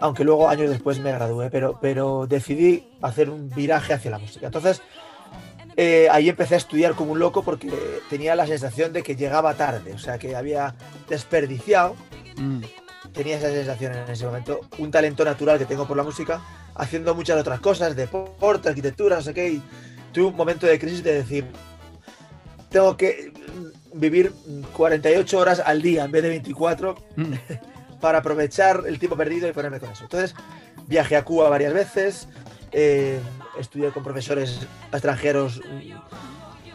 Aunque 0.00 0.24
luego 0.24 0.48
años 0.48 0.70
después 0.70 0.98
me 0.98 1.12
gradué, 1.12 1.50
pero, 1.50 1.78
pero 1.80 2.26
decidí 2.26 2.88
hacer 3.00 3.30
un 3.30 3.48
viraje 3.50 3.94
hacia 3.94 4.10
la 4.10 4.18
música. 4.18 4.46
Entonces, 4.46 4.82
eh, 5.76 6.08
ahí 6.10 6.28
empecé 6.28 6.54
a 6.54 6.58
estudiar 6.58 6.94
como 6.94 7.12
un 7.12 7.18
loco 7.18 7.42
porque 7.42 7.70
tenía 8.08 8.34
la 8.34 8.46
sensación 8.46 8.92
de 8.92 9.02
que 9.02 9.14
llegaba 9.14 9.54
tarde, 9.54 9.92
o 9.92 9.98
sea, 9.98 10.18
que 10.18 10.34
había 10.34 10.74
desperdiciado. 11.08 11.94
Mm. 12.36 12.62
Tenía 13.12 13.36
esa 13.36 13.50
sensación 13.50 13.94
en 13.94 14.10
ese 14.10 14.26
momento, 14.26 14.60
un 14.78 14.90
talento 14.90 15.24
natural 15.24 15.58
que 15.58 15.64
tengo 15.64 15.86
por 15.86 15.96
la 15.96 16.02
música, 16.02 16.40
haciendo 16.74 17.14
muchas 17.14 17.38
otras 17.38 17.60
cosas, 17.60 17.94
deporte, 17.94 18.68
arquitectura, 18.68 19.16
no 19.16 19.22
sé 19.22 19.32
qué, 19.32 19.48
y 19.48 19.62
tuve 20.12 20.26
un 20.26 20.36
momento 20.36 20.66
de 20.66 20.78
crisis 20.78 21.02
de 21.02 21.14
decir, 21.14 21.46
tengo 22.70 22.96
que 22.96 23.32
vivir 23.92 24.32
48 24.74 25.38
horas 25.38 25.62
al 25.64 25.82
día 25.82 26.04
en 26.04 26.12
vez 26.12 26.22
de 26.22 26.28
24 26.30 26.96
mm. 27.16 27.32
para 28.00 28.18
aprovechar 28.18 28.84
el 28.86 28.98
tiempo 28.98 29.16
perdido 29.16 29.48
y 29.48 29.52
ponerme 29.52 29.80
con 29.80 29.90
eso. 29.90 30.04
Entonces, 30.04 30.34
viajé 30.86 31.16
a 31.16 31.24
Cuba 31.24 31.48
varias 31.48 31.72
veces, 31.72 32.28
eh, 32.72 33.20
estudié 33.58 33.90
con 33.90 34.04
profesores 34.04 34.60
extranjeros 34.92 35.60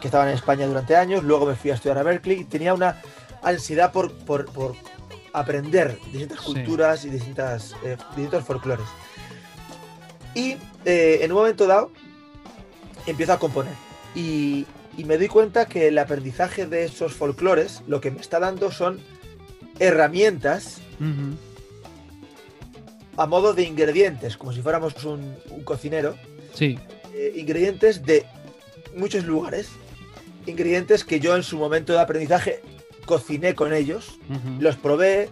que 0.00 0.08
estaban 0.08 0.28
en 0.28 0.34
España 0.34 0.66
durante 0.66 0.96
años, 0.96 1.22
luego 1.22 1.46
me 1.46 1.54
fui 1.54 1.70
a 1.70 1.74
estudiar 1.74 1.98
a 1.98 2.02
Berkeley 2.02 2.40
y 2.40 2.44
tenía 2.44 2.74
una 2.74 3.00
ansiedad 3.42 3.92
por, 3.92 4.12
por, 4.14 4.74
aprender 5.34 5.98
distintas 6.10 6.40
culturas 6.40 7.06
y 7.06 7.08
distintas, 7.08 7.74
eh, 7.84 7.96
distintos 8.08 8.44
folclores. 8.44 8.84
Y 10.34 10.56
eh, 10.84 11.20
en 11.22 11.32
un 11.32 11.38
momento 11.38 11.66
dado 11.66 11.90
empiezo 13.06 13.32
a 13.32 13.38
componer. 13.38 13.72
Y, 14.14 14.66
y 14.96 15.04
me 15.04 15.16
doy 15.18 15.28
cuenta 15.28 15.66
que 15.66 15.88
el 15.88 15.98
aprendizaje 15.98 16.66
de 16.66 16.84
esos 16.84 17.12
folclores 17.14 17.82
lo 17.86 18.00
que 18.00 18.10
me 18.10 18.20
está 18.20 18.38
dando 18.40 18.70
son 18.70 19.00
herramientas 19.78 20.80
a 23.16 23.26
modo 23.26 23.52
de 23.54 23.62
ingredientes, 23.64 24.36
como 24.36 24.52
si 24.52 24.62
fuéramos 24.62 25.04
un, 25.04 25.34
un 25.50 25.64
cocinero, 25.64 26.14
Sí. 26.54 26.78
eh, 27.14 27.32
ingredientes 27.36 28.04
de 28.04 28.24
muchos 28.96 29.24
lugares, 29.24 29.68
ingredientes 30.46 31.04
que 31.04 31.20
yo 31.20 31.36
en 31.36 31.42
su 31.42 31.56
momento 31.58 31.92
de 31.92 32.00
aprendizaje 32.00 32.60
cociné 33.06 33.54
con 33.54 33.72
ellos, 33.72 34.18
los 34.60 34.76
probé, 34.76 35.28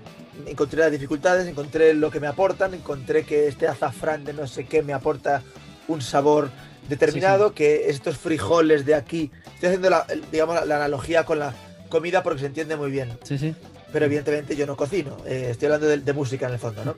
encontré 0.47 0.81
las 0.81 0.90
dificultades, 0.90 1.47
encontré 1.47 1.95
lo 1.95 2.11
que 2.11 2.21
me 2.21 2.26
aportan, 2.26 2.75
encontré 2.75 3.25
que 3.25 3.47
este 3.49 3.69
azafrán 3.69 4.25
de 4.25 4.33
no 4.33 4.47
sé 4.47 4.64
qué 4.64 4.83
me 4.83 4.93
aporta 4.93 5.43
un 5.88 6.02
sabor 6.02 6.50
determinado, 6.91 7.55
que 7.55 7.89
estos 7.89 8.19
frijoles 8.19 8.85
de 8.85 8.95
aquí, 8.95 9.31
estoy 9.55 9.69
haciendo 9.69 9.89
la, 9.89 10.07
digamos, 10.31 10.55
la, 10.57 10.65
la 10.67 10.77
analogía 10.77 11.25
con 11.25 11.39
la 11.39 11.55
comida 11.89 12.23
porque 12.23 12.41
se 12.41 12.47
entiende 12.47 12.77
muy 12.77 12.91
bien 12.91 13.19
Sí, 13.25 13.39
sí. 13.39 13.55
pero 13.93 14.05
evidentemente 14.05 14.55
yo 14.57 14.67
no 14.67 14.77
cocino. 14.77 15.17
eh, 15.27 15.49
estoy 15.51 15.67
hablando 15.67 15.87
de, 15.89 15.99
de 15.99 16.13
música 16.13 16.47
en 16.47 16.53
el 16.53 16.59
fondo, 16.59 16.85
¿no? 16.85 16.97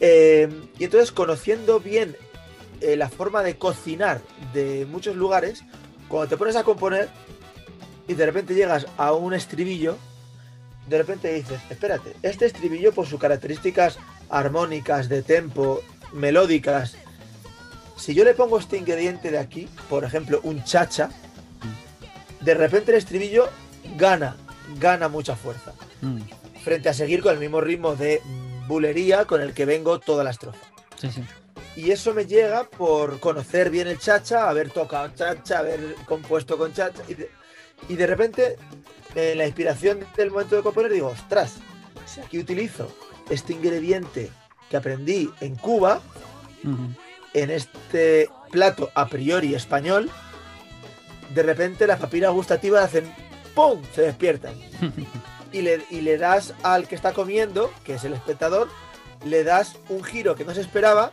Eh, 0.00 0.48
y 0.78 0.84
entonces, 0.84 1.10
conociendo 1.12 1.80
bien 1.80 2.16
eh, 2.80 2.96
la 2.96 3.08
forma 3.08 3.42
de 3.42 3.56
cocinar 3.56 4.20
de 4.52 4.86
muchos 4.90 5.16
lugares, 5.16 5.64
cuando 6.08 6.28
te 6.28 6.36
pones 6.36 6.56
a 6.56 6.64
componer 6.64 7.08
y 8.06 8.14
de 8.14 8.26
repente 8.26 8.54
llegas 8.54 8.86
a 8.98 9.12
un 9.14 9.32
estribillo, 9.32 9.96
de 10.88 10.98
repente 10.98 11.32
dices, 11.32 11.58
espérate, 11.70 12.12
este 12.22 12.46
estribillo 12.46 12.92
por 12.92 13.06
sus 13.06 13.18
características 13.18 13.98
armónicas, 14.28 15.08
de 15.08 15.22
tempo, 15.22 15.82
melódicas, 16.12 16.96
si 17.96 18.14
yo 18.14 18.24
le 18.24 18.34
pongo 18.34 18.58
este 18.58 18.76
ingrediente 18.76 19.30
de 19.30 19.38
aquí, 19.38 19.68
por 19.88 20.04
ejemplo, 20.04 20.40
un 20.42 20.62
chacha, 20.64 21.10
de 22.40 22.54
repente 22.54 22.92
el 22.92 22.98
estribillo 22.98 23.48
gana, 23.96 24.36
gana 24.78 25.08
mucha 25.08 25.34
fuerza 25.36 25.72
Mm. 26.02 26.18
frente 26.62 26.88
a 26.90 26.94
seguir 26.94 27.22
con 27.22 27.32
el 27.32 27.38
mismo 27.40 27.60
ritmo 27.60 27.96
de 27.96 28.20
bulería 28.68 29.24
con 29.24 29.40
el 29.40 29.54
que 29.54 29.64
vengo 29.64 29.98
toda 29.98 30.22
la 30.24 30.30
estrofa. 30.30 30.58
Sí, 31.00 31.10
sí. 31.10 31.24
Y 31.74 31.90
eso 31.90 32.12
me 32.12 32.26
llega 32.26 32.64
por 32.64 33.18
conocer 33.20 33.70
bien 33.70 33.86
el 33.88 33.98
chacha, 33.98 34.48
haber 34.48 34.70
tocado 34.70 35.08
chacha, 35.14 35.60
haber 35.60 35.94
compuesto 36.06 36.58
con 36.58 36.72
chacha. 36.74 37.02
Y 37.08 37.14
de, 37.14 37.30
y 37.88 37.94
de 37.96 38.06
repente, 38.06 38.56
en 39.14 39.38
la 39.38 39.46
inspiración 39.46 40.00
del 40.16 40.30
momento 40.30 40.56
de 40.56 40.62
componer, 40.62 40.92
digo, 40.92 41.08
ostras, 41.08 41.54
si 42.06 42.20
aquí 42.20 42.38
utilizo 42.38 42.94
este 43.30 43.52
ingrediente 43.54 44.30
que 44.70 44.76
aprendí 44.76 45.30
en 45.40 45.54
Cuba. 45.56 46.00
En 47.42 47.50
este 47.50 48.30
plato 48.50 48.90
a 48.94 49.06
priori 49.06 49.54
español, 49.54 50.10
de 51.34 51.42
repente 51.42 51.86
las 51.86 52.00
papilas 52.00 52.32
gustativas 52.32 52.84
hacen 52.84 53.12
¡pum! 53.54 53.82
se 53.94 54.02
despiertan. 54.02 54.54
y 55.52 55.60
le, 55.62 55.82
y 55.90 56.00
le 56.00 56.16
das 56.18 56.54
al 56.62 56.88
que 56.88 56.94
está 56.94 57.12
comiendo, 57.12 57.70
que 57.84 57.94
es 57.94 58.04
el 58.04 58.14
espectador, 58.14 58.68
le 59.24 59.44
das 59.44 59.76
un 59.88 60.02
giro 60.02 60.34
que 60.34 60.44
no 60.44 60.54
se 60.54 60.60
esperaba, 60.62 61.10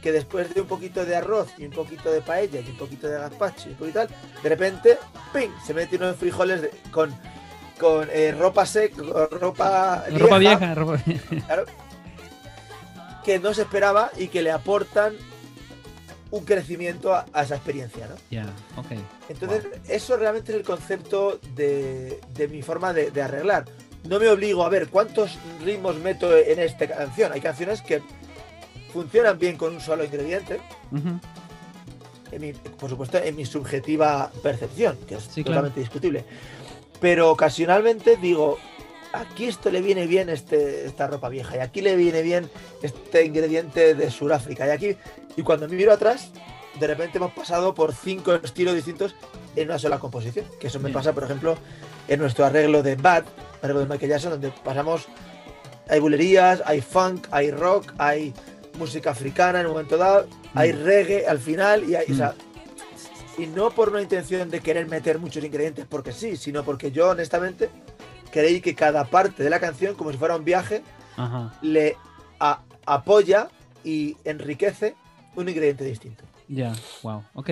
que 0.00 0.12
después 0.12 0.52
de 0.54 0.60
un 0.60 0.66
poquito 0.68 1.04
de 1.04 1.16
arroz 1.16 1.48
y 1.58 1.64
un 1.64 1.72
poquito 1.72 2.10
de 2.12 2.20
paella 2.20 2.60
y 2.60 2.68
un 2.70 2.76
poquito 2.76 3.08
de 3.08 3.18
gazpacho 3.18 3.68
y 3.68 3.72
un 3.72 3.78
poquito 3.78 4.00
tal, 4.00 4.08
de 4.42 4.48
repente, 4.48 4.98
¡ping! 5.32 5.50
se 5.66 5.74
mete 5.74 5.96
unos 5.96 6.16
frijoles 6.16 6.62
de- 6.62 6.70
con, 6.92 7.12
con 7.80 8.08
eh, 8.12 8.32
ropa 8.38 8.66
seca, 8.66 9.02
ropa 9.30 10.04
vieja, 10.08 10.18
Ropa 10.24 10.38
vieja, 10.38 10.74
ropa 10.74 10.98
claro, 11.46 11.64
que 13.24 13.38
no 13.38 13.54
se 13.54 13.62
esperaba 13.62 14.10
y 14.18 14.28
que 14.28 14.42
le 14.42 14.50
aportan 14.52 15.14
un 16.34 16.44
crecimiento 16.44 17.14
a, 17.14 17.26
a 17.32 17.42
esa 17.42 17.54
experiencia, 17.56 18.06
¿no? 18.08 18.14
Ya, 18.30 18.44
ok. 18.76 18.86
Entonces, 19.28 19.66
eso 19.88 20.16
realmente 20.16 20.52
es 20.52 20.58
el 20.58 20.64
concepto 20.64 21.38
de, 21.54 22.20
de 22.34 22.48
mi 22.48 22.60
forma 22.62 22.92
de, 22.92 23.10
de 23.10 23.22
arreglar. 23.22 23.64
No 24.08 24.18
me 24.18 24.28
obligo 24.28 24.64
a 24.64 24.68
ver 24.68 24.88
cuántos 24.88 25.38
ritmos 25.64 25.96
meto 25.96 26.36
en 26.36 26.58
esta 26.58 26.86
canción. 26.88 27.32
Hay 27.32 27.40
canciones 27.40 27.82
que 27.82 28.02
funcionan 28.92 29.38
bien 29.38 29.56
con 29.56 29.74
un 29.74 29.80
solo 29.80 30.04
ingrediente, 30.04 30.60
Ujú. 30.92 31.20
en 32.32 32.40
mi- 32.40 32.52
por 32.52 32.90
supuesto, 32.90 33.18
en 33.18 33.36
mi 33.36 33.44
subjetiva 33.46 34.30
percepción, 34.42 34.96
que 35.06 35.14
es 35.14 35.22
Sí, 35.24 35.42
claro. 35.44 35.60
totalmente 35.62 35.80
discutible. 35.80 36.24
Pero 37.00 37.30
ocasionalmente 37.30 38.16
digo, 38.16 38.58
aquí 39.14 39.46
esto 39.46 39.70
le 39.70 39.80
viene 39.80 40.06
bien 40.06 40.28
este, 40.28 40.86
esta 40.86 41.06
ropa 41.06 41.28
vieja, 41.28 41.56
y 41.56 41.60
aquí 41.60 41.80
le 41.80 41.96
viene 41.96 42.22
bien 42.22 42.50
este 42.82 43.24
ingrediente 43.24 43.94
de 43.94 44.10
Sudáfrica, 44.10 44.66
y 44.66 44.70
aquí, 44.70 44.96
y 45.36 45.42
cuando 45.42 45.68
miro 45.68 45.92
atrás, 45.92 46.30
de 46.78 46.86
repente 46.86 47.18
hemos 47.18 47.32
pasado 47.32 47.74
por 47.74 47.94
cinco 47.94 48.34
estilos 48.34 48.74
distintos 48.74 49.14
en 49.56 49.68
una 49.68 49.78
sola 49.78 49.98
composición. 49.98 50.44
Que 50.58 50.66
eso 50.66 50.80
me 50.80 50.90
pasa, 50.90 51.12
por 51.12 51.24
ejemplo, 51.24 51.56
en 52.08 52.18
nuestro 52.20 52.44
arreglo 52.44 52.82
de 52.82 52.96
Bad, 52.96 53.24
arreglo 53.62 53.80
de 53.80 53.86
Michael 53.86 54.10
Jackson, 54.10 54.32
donde 54.32 54.52
pasamos, 54.64 55.06
hay 55.88 56.00
bulerías, 56.00 56.62
hay 56.66 56.80
funk, 56.80 57.28
hay 57.30 57.50
rock, 57.50 57.92
hay 57.98 58.34
música 58.78 59.10
africana 59.10 59.60
en 59.60 59.66
un 59.66 59.72
momento 59.72 59.96
dado, 59.96 60.26
hay 60.54 60.72
reggae 60.72 61.26
al 61.26 61.38
final, 61.38 61.88
y 61.88 61.94
hay, 61.94 62.10
o 62.10 62.16
sea, 62.16 62.34
y 63.38 63.46
no 63.46 63.70
por 63.70 63.90
una 63.90 64.02
intención 64.02 64.50
de 64.50 64.60
querer 64.60 64.86
meter 64.86 65.18
muchos 65.18 65.44
ingredientes 65.44 65.86
porque 65.88 66.12
sí, 66.12 66.36
sino 66.36 66.64
porque 66.64 66.90
yo 66.90 67.10
honestamente 67.10 67.68
creí 68.34 68.60
que 68.60 68.74
cada 68.74 69.04
parte 69.04 69.44
de 69.44 69.48
la 69.50 69.60
canción, 69.60 69.94
como 69.94 70.10
si 70.10 70.18
fuera 70.18 70.34
un 70.34 70.44
viaje, 70.44 70.82
Ajá. 71.16 71.52
le 71.62 71.96
a- 72.40 72.62
apoya 72.84 73.48
y 73.84 74.16
enriquece 74.24 74.96
un 75.36 75.48
ingrediente 75.48 75.84
distinto. 75.84 76.24
Ya, 76.48 76.72
wow, 77.04 77.22
ok. 77.34 77.50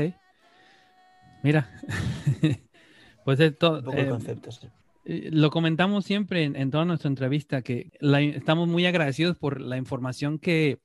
Mira, 1.45 1.71
pues 3.25 3.41
esto, 3.41 3.79
Un 3.79 3.85
poco 3.85 3.97
el 3.99 4.07
eh, 4.07 4.09
concepto. 4.09 4.51
sí. 4.53 4.69
eh, 5.05 5.29
lo 5.33 5.51
comentamos 5.51 6.05
siempre 6.05 6.45
en, 6.45 6.57
en 6.57 6.71
toda 6.71 6.85
nuestra 6.85 7.09
entrevista, 7.09 7.63
que 7.63 7.91
la- 8.01 8.21
estamos 8.21 8.69
muy 8.69 8.85
agradecidos 8.87 9.37
por 9.37 9.61
la 9.61 9.77
información 9.77 10.39
que, 10.39 10.79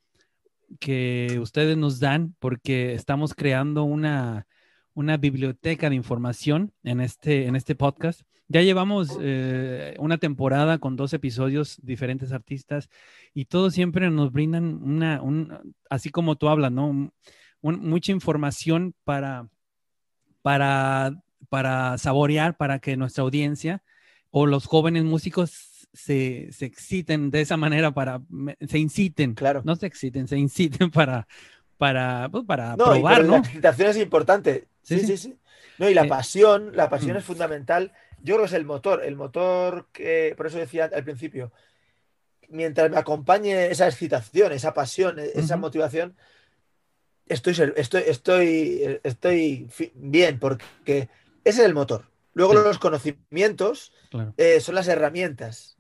que 0.80 1.38
ustedes 1.42 1.76
nos 1.78 2.00
dan, 2.00 2.36
porque 2.40 2.94
estamos 2.94 3.34
creando 3.34 3.84
una, 3.84 4.47
una 4.98 5.16
biblioteca 5.18 5.90
de 5.92 5.96
información 5.96 6.72
en 6.84 7.02
este, 7.02 7.46
en 7.46 7.56
este 7.56 7.76
podcast. 7.76 8.22
Ya 8.48 8.62
llevamos 8.64 9.16
eh, 9.22 9.96
una 10.00 10.18
temporada 10.18 10.80
con 10.80 10.96
dos 10.96 11.14
episodios, 11.14 11.78
diferentes 11.84 12.32
artistas, 12.32 12.90
y 13.32 13.46
todos 13.46 13.76
siempre 13.76 14.10
nos 14.10 14.32
brindan 14.32 14.82
una, 14.82 15.22
un, 15.22 15.76
así 15.90 16.10
como 16.10 16.36
tú 16.36 16.50
hablas, 16.50 16.72
¿no? 16.72 16.88
Un- 16.88 17.12
mucha 17.62 18.12
información 18.12 18.96
para, 19.04 19.50
para, 20.42 21.22
para 21.50 21.98
saborear, 22.00 22.58
para 22.58 22.80
que 22.80 22.98
nuestra 22.98 23.24
audiencia 23.24 23.84
o 24.32 24.48
los 24.48 24.66
jóvenes 24.66 25.04
músicos 25.04 25.88
se, 25.94 26.50
se 26.52 26.66
exciten 26.66 27.30
de 27.30 27.42
esa 27.42 27.58
manera, 27.58 27.92
para, 27.94 28.22
se 28.68 28.80
inciten, 28.80 29.36
Claro. 29.36 29.62
no 29.64 29.76
se 29.76 29.86
exciten, 29.86 30.28
se 30.28 30.38
inciten 30.40 30.90
para, 30.92 31.28
para, 31.78 32.28
pues, 32.32 32.44
para 32.46 32.76
No, 32.76 32.86
probar, 32.86 33.24
¿no? 33.26 33.32
la 33.34 33.38
excitación 33.40 33.90
es 33.90 33.98
importante. 33.98 34.68
Sí, 34.82 35.00
Sí, 35.00 35.18
sí. 35.18 35.38
No, 35.78 35.90
y 35.90 35.94
la 35.94 36.06
Eh, 36.06 36.08
pasión, 36.08 36.72
la 36.76 36.90
pasión 36.90 37.14
mm. 37.16 37.20
es 37.20 37.26
fundamental. 37.26 37.92
Yo 38.24 38.36
creo 38.36 38.40
que 38.40 38.48
es 38.48 38.54
el 38.54 38.66
motor, 38.66 39.04
el 39.04 39.16
motor 39.16 39.88
que, 39.92 40.34
por 40.36 40.48
eso 40.48 40.58
decía 40.58 40.90
al 40.92 41.04
principio, 41.04 41.52
mientras 42.50 42.90
me 42.90 42.98
acompañe 42.98 43.68
esa 43.68 43.88
excitación, 43.88 44.52
esa 44.54 44.74
pasión, 44.74 45.20
e- 45.20 45.32
esa 45.36 45.56
motivación, 45.58 46.16
estoy, 47.28 47.54
estoy, 47.76 48.04
estoy, 48.08 49.00
estoy 49.04 49.70
bien, 49.94 50.40
porque 50.40 51.10
ese 51.44 51.60
es 51.62 51.66
el 51.66 51.74
motor. 51.76 52.06
Luego 52.34 52.54
Sí. 52.54 52.60
los 52.64 52.80
conocimientos 52.80 53.92
Claro. 54.10 54.34
eh, 54.38 54.60
son 54.62 54.76
las 54.76 54.88
herramientas, 54.88 55.76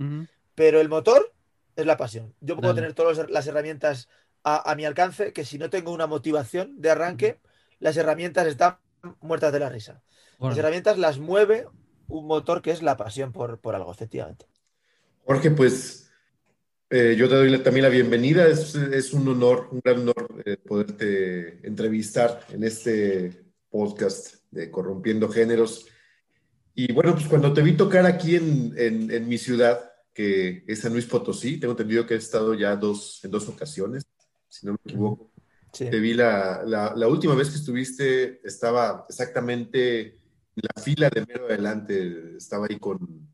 pero 0.56 0.80
el 0.82 0.90
motor 0.90 1.32
es 1.76 1.86
la 1.86 1.98
pasión. 1.98 2.34
Yo 2.42 2.56
puedo 2.56 2.70
Dale. 2.70 2.82
tener 2.82 2.94
todas 2.94 3.30
las 3.30 3.48
herramientas 3.48 4.10
a, 4.56 4.72
a 4.72 4.76
mi 4.76 4.86
alcance, 4.86 5.34
que 5.34 5.44
si 5.46 5.58
no 5.58 5.70
tengo 5.70 5.92
una 5.92 6.08
motivación 6.08 6.80
de 6.82 6.90
arranque, 6.92 7.40
las 7.80 7.98
herramientas 7.98 8.48
están 8.48 8.78
muertas 9.22 9.52
de 9.54 9.60
la 9.60 9.70
risa. 9.70 9.94
Las 9.94 10.40
Órale. 10.40 10.60
herramientas 10.60 10.98
las 10.98 11.18
mueve 11.20 11.68
un 12.08 12.26
motor 12.28 12.62
que 12.62 12.72
es 12.72 12.82
la 12.82 12.96
pasión 12.96 13.32
por, 13.32 13.60
por 13.60 13.76
algo, 13.76 13.92
efectivamente. 13.92 14.46
Jorge, 15.26 15.52
pues 15.52 16.10
eh, 16.90 17.16
yo 17.18 17.28
te 17.28 17.36
doy 17.36 17.58
también 17.64 17.84
la 17.84 17.90
bienvenida. 17.90 18.48
Es, 18.48 18.76
es 18.76 19.14
un 19.14 19.28
honor, 19.28 19.68
un 19.72 19.82
gran 19.84 20.00
honor 20.00 20.42
eh, 20.46 20.58
poderte 20.58 21.68
entrevistar 21.68 22.46
en 22.54 22.64
este 22.64 23.44
podcast 23.70 24.36
de 24.52 24.72
Corrompiendo 24.72 25.28
Géneros. 25.30 25.88
Y 26.74 26.94
bueno, 26.94 27.14
pues 27.14 27.28
cuando 27.28 27.52
te 27.54 27.62
vi 27.62 27.74
tocar 27.76 28.06
aquí 28.06 28.36
en, 28.38 28.74
en- 28.78 29.12
en 29.12 29.28
mi 29.28 29.38
ciudad, 29.38 29.92
que 30.14 30.64
es 30.68 30.80
San 30.80 30.94
Luis 30.94 31.06
Potosí, 31.06 31.60
tengo 31.60 31.74
entendido 31.74 32.06
que 32.06 32.14
he 32.14 32.18
estado 32.18 32.54
ya 32.54 32.76
dos, 32.76 33.20
en 33.24 33.32
dos 33.32 33.50
ocasiones, 33.50 34.04
si 34.60 34.66
no 34.66 34.74
me 34.74 34.80
equivoco. 34.86 35.32
Sí. 35.74 35.90
Te 35.90 36.00
vi 36.00 36.14
la, 36.14 36.64
la- 36.66 36.94
la 36.96 37.08
última 37.08 37.36
vez 37.36 37.50
que 37.50 37.58
estuviste, 37.58 38.42
estaba 38.48 39.06
exactamente 39.10 40.08
en 40.56 40.64
la 40.76 40.82
fila 40.82 41.10
de 41.10 41.26
mero 41.26 41.46
adelante, 41.46 42.36
estaba 42.38 42.68
ahí 42.70 42.80
con, 42.80 43.28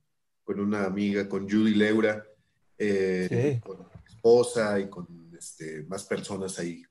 con 0.44 0.60
una 0.60 0.86
amiga, 0.86 1.27
con 1.30 1.50
Judy 1.50 1.75
Leura, 1.75 2.25
eh, 2.77 3.27
Sí. 3.30 3.62
con 3.62 3.77
mi 3.80 3.86
esposa 4.13 4.80
y 4.80 4.89
con 4.89 5.08
este, 5.38 5.84
más 5.84 6.03
personas 6.03 6.60
ahí 6.60 6.84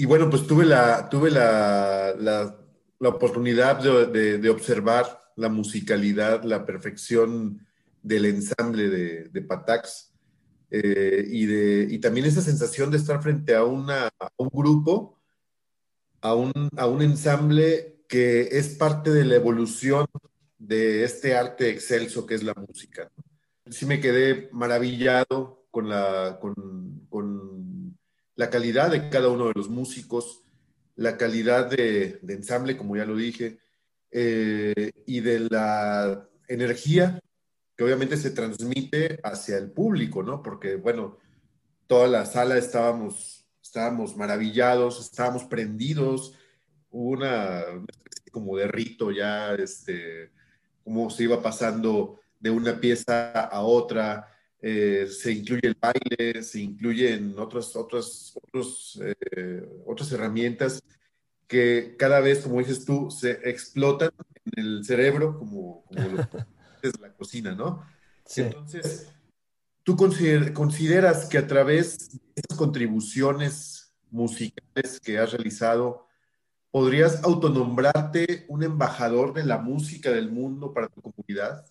y 0.00 0.06
bueno, 0.06 0.30
pues 0.30 0.46
tuve 0.46 0.64
la, 0.64 1.08
tuve 1.08 1.28
la, 1.28 2.14
la, 2.20 2.54
oportunidad 3.08 3.80
de, 3.82 4.38
de, 4.38 4.48
observar 4.48 5.32
la 5.34 5.48
musicalidad, 5.48 6.44
la 6.44 6.64
perfección 6.64 7.66
del 8.00 8.26
ensamble 8.26 8.90
de, 8.90 9.24
de 9.28 9.42
Patax 9.42 10.07
eh, 10.70 11.24
y, 11.28 11.46
de, 11.46 11.86
y 11.90 11.98
también 11.98 12.26
esa 12.26 12.42
sensación 12.42 12.90
de 12.90 12.98
estar 12.98 13.22
frente 13.22 13.54
a, 13.54 13.64
una, 13.64 14.10
un 14.36 14.48
grupo, 14.52 15.18
a 16.20 16.34
un, 16.34 16.52
a 16.76 16.86
un 16.86 17.02
ensamble 17.02 18.02
que 18.08 18.48
es 18.58 18.70
parte 18.70 19.10
de 19.10 19.24
la 19.24 19.36
evolución 19.36 20.06
de 20.58 21.04
este 21.04 21.36
arte 21.36 21.70
excelso 21.70 22.26
que 22.26 22.34
es 22.34 22.42
la 22.42 22.54
música. 22.54 23.10
Sí 23.70 23.86
me 23.86 24.00
quedé 24.00 24.48
maravillado 24.52 25.66
con 25.70 25.88
la, 25.88 26.38
con, 26.40 27.06
con 27.08 27.96
la 28.34 28.50
calidad 28.50 28.90
de 28.90 29.08
cada 29.08 29.28
uno 29.28 29.48
de 29.48 29.54
los 29.54 29.68
músicos, 29.68 30.42
la 30.96 31.16
calidad 31.16 31.70
de, 31.70 32.18
de 32.22 32.34
ensamble, 32.34 32.76
como 32.76 32.96
ya 32.96 33.04
lo 33.04 33.16
dije, 33.16 33.58
eh, 34.10 34.92
y 35.06 35.20
de 35.20 35.40
la 35.40 36.28
energía 36.48 37.20
que 37.78 37.84
obviamente 37.84 38.16
se 38.16 38.32
transmite 38.32 39.20
hacia 39.22 39.56
el 39.56 39.70
público, 39.70 40.24
¿no? 40.24 40.42
Porque, 40.42 40.74
bueno, 40.74 41.16
toda 41.86 42.08
la 42.08 42.26
sala 42.26 42.58
estábamos, 42.58 43.46
estábamos 43.62 44.16
maravillados, 44.16 45.00
estábamos 45.00 45.44
prendidos, 45.44 46.34
hubo 46.90 47.10
una, 47.10 47.60
especie 47.60 48.32
como 48.32 48.56
de 48.56 48.66
rito 48.66 49.12
ya, 49.12 49.54
este, 49.54 50.32
cómo 50.82 51.08
se 51.08 51.22
iba 51.22 51.40
pasando 51.40 52.18
de 52.40 52.50
una 52.50 52.80
pieza 52.80 53.30
a 53.30 53.60
otra, 53.60 54.26
eh, 54.60 55.06
se 55.08 55.30
incluye 55.30 55.68
el 55.68 55.76
baile, 55.80 56.42
se 56.42 56.60
incluyen 56.60 57.38
otras, 57.38 57.76
otras, 57.76 58.34
eh, 59.36 59.64
otras 59.86 60.10
herramientas 60.10 60.82
que 61.46 61.94
cada 61.96 62.18
vez, 62.18 62.40
como 62.40 62.58
dices 62.58 62.84
tú, 62.84 63.08
se 63.12 63.38
explotan 63.48 64.10
en 64.46 64.64
el 64.64 64.84
cerebro, 64.84 65.38
como, 65.38 65.84
como 65.84 66.28
es 66.88 67.00
la 67.00 67.12
cocina, 67.12 67.54
¿no? 67.54 67.82
Entonces, 68.36 69.08
¿tú 69.82 69.96
consideras 69.96 71.26
que 71.26 71.38
a 71.38 71.46
través 71.46 72.10
de 72.10 72.20
estas 72.34 72.58
contribuciones 72.58 73.94
musicales 74.10 75.00
que 75.00 75.18
has 75.18 75.32
realizado, 75.32 76.06
podrías 76.70 77.22
autonombrarte 77.24 78.44
un 78.48 78.62
embajador 78.62 79.32
de 79.32 79.44
la 79.44 79.58
música 79.58 80.10
del 80.10 80.30
mundo 80.30 80.72
para 80.72 80.88
tu 80.88 81.00
comunidad? 81.00 81.64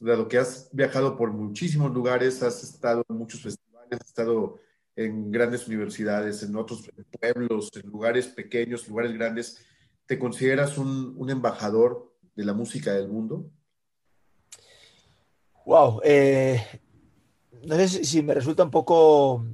Dado 0.00 0.28
que 0.28 0.38
has 0.38 0.68
viajado 0.72 1.16
por 1.16 1.32
muchísimos 1.32 1.92
lugares, 1.92 2.42
has 2.42 2.62
estado 2.62 3.04
en 3.08 3.16
muchos 3.16 3.42
festivales, 3.42 3.98
has 4.00 4.06
estado 4.06 4.58
en 4.94 5.30
grandes 5.30 5.66
universidades, 5.68 6.42
en 6.42 6.56
otros 6.56 6.90
pueblos, 7.20 7.70
en 7.74 7.88
lugares 7.88 8.26
pequeños, 8.26 8.88
lugares 8.88 9.12
grandes, 9.12 9.64
¿te 10.06 10.18
consideras 10.18 10.76
un, 10.76 11.14
un 11.16 11.30
embajador 11.30 12.12
de 12.34 12.44
la 12.44 12.52
música 12.52 12.92
del 12.92 13.08
mundo? 13.08 13.48
Wow, 15.68 16.00
eh, 16.02 16.64
no 17.66 17.74
sé 17.74 18.02
si 18.02 18.22
me 18.22 18.32
resulta 18.32 18.64
un 18.64 18.70
poco 18.70 19.44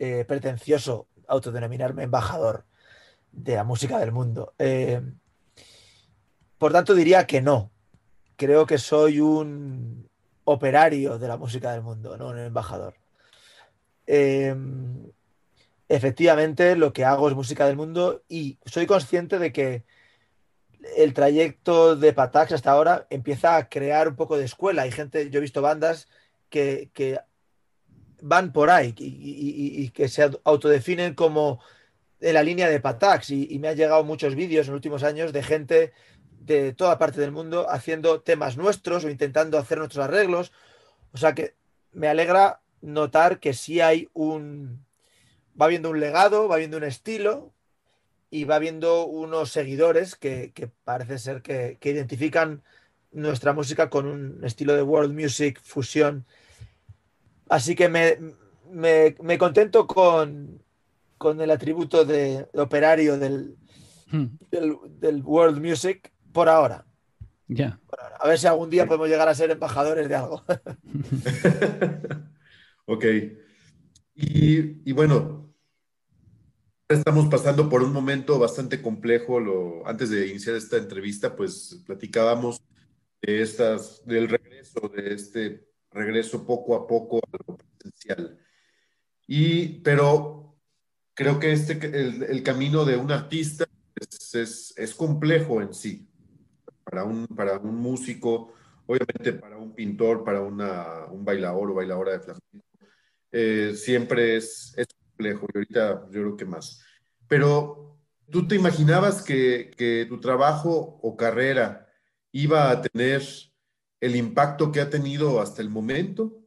eh, 0.00 0.24
pretencioso 0.26 1.06
autodenominarme 1.28 2.02
embajador 2.02 2.64
de 3.30 3.54
la 3.54 3.62
música 3.62 4.00
del 4.00 4.10
mundo. 4.10 4.52
Eh, 4.58 5.00
por 6.58 6.72
tanto, 6.72 6.92
diría 6.92 7.24
que 7.24 7.40
no. 7.40 7.70
Creo 8.34 8.66
que 8.66 8.78
soy 8.78 9.20
un 9.20 10.08
operario 10.42 11.20
de 11.20 11.28
la 11.28 11.36
música 11.36 11.70
del 11.70 11.82
mundo, 11.82 12.16
no 12.16 12.30
un 12.30 12.38
embajador. 12.40 12.96
efectivamente, 15.88 16.74
lo 16.74 16.92
que 16.92 17.04
hago 17.04 17.28
es 17.28 17.36
música 17.36 17.68
del 17.68 17.76
mundo 17.76 18.24
y 18.28 18.58
soy 18.66 18.86
consciente 18.86 19.38
de 19.38 19.52
que 19.52 19.84
el 20.96 21.14
trayecto 21.14 21.96
de 21.96 22.12
Patax 22.12 22.52
hasta 22.52 22.70
ahora 22.70 23.06
empieza 23.10 23.56
a 23.56 23.68
crear 23.68 24.08
un 24.08 24.16
poco 24.16 24.36
de 24.36 24.44
escuela. 24.44 24.82
Hay 24.82 24.92
gente, 24.92 25.30
yo 25.30 25.38
he 25.38 25.42
visto 25.42 25.62
bandas 25.62 26.08
que, 26.48 26.90
van 28.22 28.52
por 28.52 28.70
ahí 28.70 28.94
y, 28.98 29.90
que 29.90 30.08
se 30.08 30.30
autodefinen 30.44 31.14
como 31.14 31.60
en 32.20 32.34
la 32.34 32.42
línea 32.42 32.68
de 32.68 32.80
Patax. 32.80 33.30
Y, 33.30 33.58
me 33.58 33.68
han 33.68 33.76
llegado 33.76 34.04
muchos 34.04 34.34
vídeos 34.34 34.66
en 34.66 34.72
los 34.72 34.78
últimos 34.78 35.02
años 35.02 35.32
de 35.32 35.42
gente 35.42 35.92
de 36.40 36.72
toda 36.72 36.98
parte 36.98 37.20
del 37.20 37.32
mundo 37.32 37.66
haciendo 37.70 38.22
temas 38.22 38.56
nuestros 38.56 39.04
o 39.04 39.10
intentando 39.10 39.58
hacer 39.58 39.78
nuestros 39.78 40.04
arreglos. 40.04 40.52
O 41.12 41.18
sea 41.18 41.34
que 41.34 41.54
me 41.92 42.08
alegra 42.08 42.60
notar 42.80 43.40
que 43.40 43.54
sí 43.54 43.80
hay 43.80 44.08
un... 44.14 44.84
Va 45.60 45.66
viendo 45.66 45.90
un 45.90 46.00
legado, 46.00 46.48
va 46.48 46.56
viendo 46.56 46.78
un 46.78 46.84
estilo, 46.84 47.52
y 48.30 48.44
va 48.44 48.58
viendo 48.58 49.06
unos 49.06 49.50
seguidores 49.50 50.14
que, 50.14 50.52
parece 50.84 51.18
ser 51.18 51.42
que, 51.42 51.78
identifican 51.82 52.62
nuestra 53.10 53.52
música 53.52 53.90
con 53.90 54.06
un 54.06 54.44
estilo 54.44 54.74
de 54.74 54.82
world 54.82 55.12
music 55.12 55.60
fusión. 55.62 56.24
Así 57.48 57.74
que 57.74 57.88
me, 57.88 59.38
contento 59.38 59.86
con, 59.88 60.62
el 61.40 61.50
atributo 61.50 62.04
de, 62.04 62.46
operario 62.54 63.16
hmm. 63.16 63.18
del, 63.18 63.56
del, 65.00 65.22
world 65.24 65.60
music 65.60 66.12
por 66.32 66.48
ahora. 66.48 66.86
Ya. 67.48 67.80
A 68.20 68.28
ver 68.28 68.38
si 68.38 68.46
algún 68.46 68.70
día 68.70 68.86
podemos 68.86 69.08
llegar 69.08 69.28
a 69.28 69.34
ser 69.34 69.50
embajadores 69.50 70.08
de 70.08 70.14
algo. 70.14 70.44
ok. 72.86 73.04
Y, 74.14 74.88
y 74.88 74.92
bueno, 74.92 75.39
Estamos 76.90 77.28
pasando 77.28 77.68
por 77.68 77.84
un 77.84 77.92
momento 77.92 78.36
bastante 78.36 78.82
complejo. 78.82 79.38
Lo, 79.38 79.86
antes 79.86 80.10
de 80.10 80.26
iniciar 80.26 80.56
esta 80.56 80.76
entrevista, 80.76 81.36
pues 81.36 81.80
platicábamos 81.86 82.60
de 83.22 83.42
estas, 83.42 84.04
del 84.04 84.28
regreso, 84.28 84.88
de 84.88 85.14
este 85.14 85.68
regreso 85.92 86.44
poco 86.44 86.74
a 86.74 86.88
poco 86.88 87.18
a 87.18 87.36
lo 87.46 87.56
presencial. 87.56 88.40
Y, 89.28 89.78
pero 89.82 90.58
creo 91.14 91.38
que 91.38 91.52
este, 91.52 91.74
el, 91.74 92.24
el 92.24 92.42
camino 92.42 92.84
de 92.84 92.96
un 92.96 93.12
artista 93.12 93.68
es, 93.94 94.34
es, 94.34 94.74
es, 94.76 94.92
complejo 94.92 95.62
en 95.62 95.72
sí. 95.72 96.10
Para 96.82 97.04
un, 97.04 97.28
para 97.28 97.56
un 97.58 97.76
músico, 97.76 98.52
obviamente 98.86 99.34
para 99.34 99.58
un 99.58 99.76
pintor, 99.76 100.24
para 100.24 100.40
una, 100.40 101.06
un 101.06 101.24
bailador 101.24 101.70
o 101.70 101.74
bailadora 101.74 102.14
de 102.14 102.18
flamenco, 102.18 102.66
eh, 103.30 103.74
siempre 103.76 104.36
es, 104.36 104.74
es 104.76 104.88
complejo 105.20 105.46
y 105.52 105.58
ahorita 105.58 106.06
yo 106.10 106.22
creo 106.22 106.36
que 106.36 106.44
más. 106.46 106.82
Pero, 107.28 107.98
¿tú 108.30 108.48
te 108.48 108.56
imaginabas 108.56 109.22
que, 109.22 110.06
tu 110.08 110.20
trabajo 110.20 110.98
o 111.02 111.16
carrera 111.16 111.86
iba 112.32 112.70
a 112.70 112.80
tener 112.80 113.22
el 114.00 114.16
impacto 114.16 114.72
que 114.72 114.80
ha 114.80 114.90
tenido 114.90 115.40
hasta 115.40 115.62
el 115.62 115.68
momento? 115.68 116.38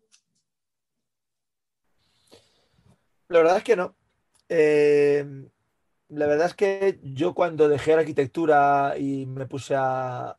La 3.30 3.40
verdad 3.40 3.58
es 3.58 3.64
que 3.64 3.76
no. 3.76 3.96
Eh, 4.50 5.26
la 6.10 6.28
verdad 6.28 6.48
es 6.48 6.54
que 6.56 7.00
yo 7.04 7.34
cuando 7.34 7.70
dejé 7.70 7.94
la 7.94 8.02
arquitectura 8.02 8.96
y 8.98 9.26
me 9.26 9.48
puse 9.48 9.76
a, 9.76 10.38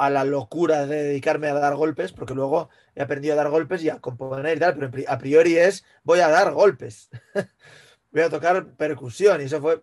a 0.00 0.08
la 0.08 0.24
locura 0.24 0.86
de 0.86 1.02
dedicarme 1.02 1.48
a 1.48 1.52
dar 1.52 1.76
golpes, 1.76 2.12
porque 2.12 2.32
luego 2.34 2.70
he 2.94 3.02
aprendido 3.02 3.34
a 3.34 3.36
dar 3.36 3.50
golpes 3.50 3.84
y 3.84 3.90
a 3.90 4.00
componer 4.00 4.56
y 4.56 4.60
tal, 4.60 4.74
pero 4.74 4.90
a 5.06 5.18
priori 5.18 5.58
es 5.58 5.84
voy 6.04 6.20
a 6.20 6.28
dar 6.28 6.52
golpes. 6.52 7.10
voy 8.10 8.22
a 8.22 8.30
tocar 8.30 8.66
percusión 8.76 9.42
y 9.42 9.44
eso 9.44 9.60
fue 9.60 9.82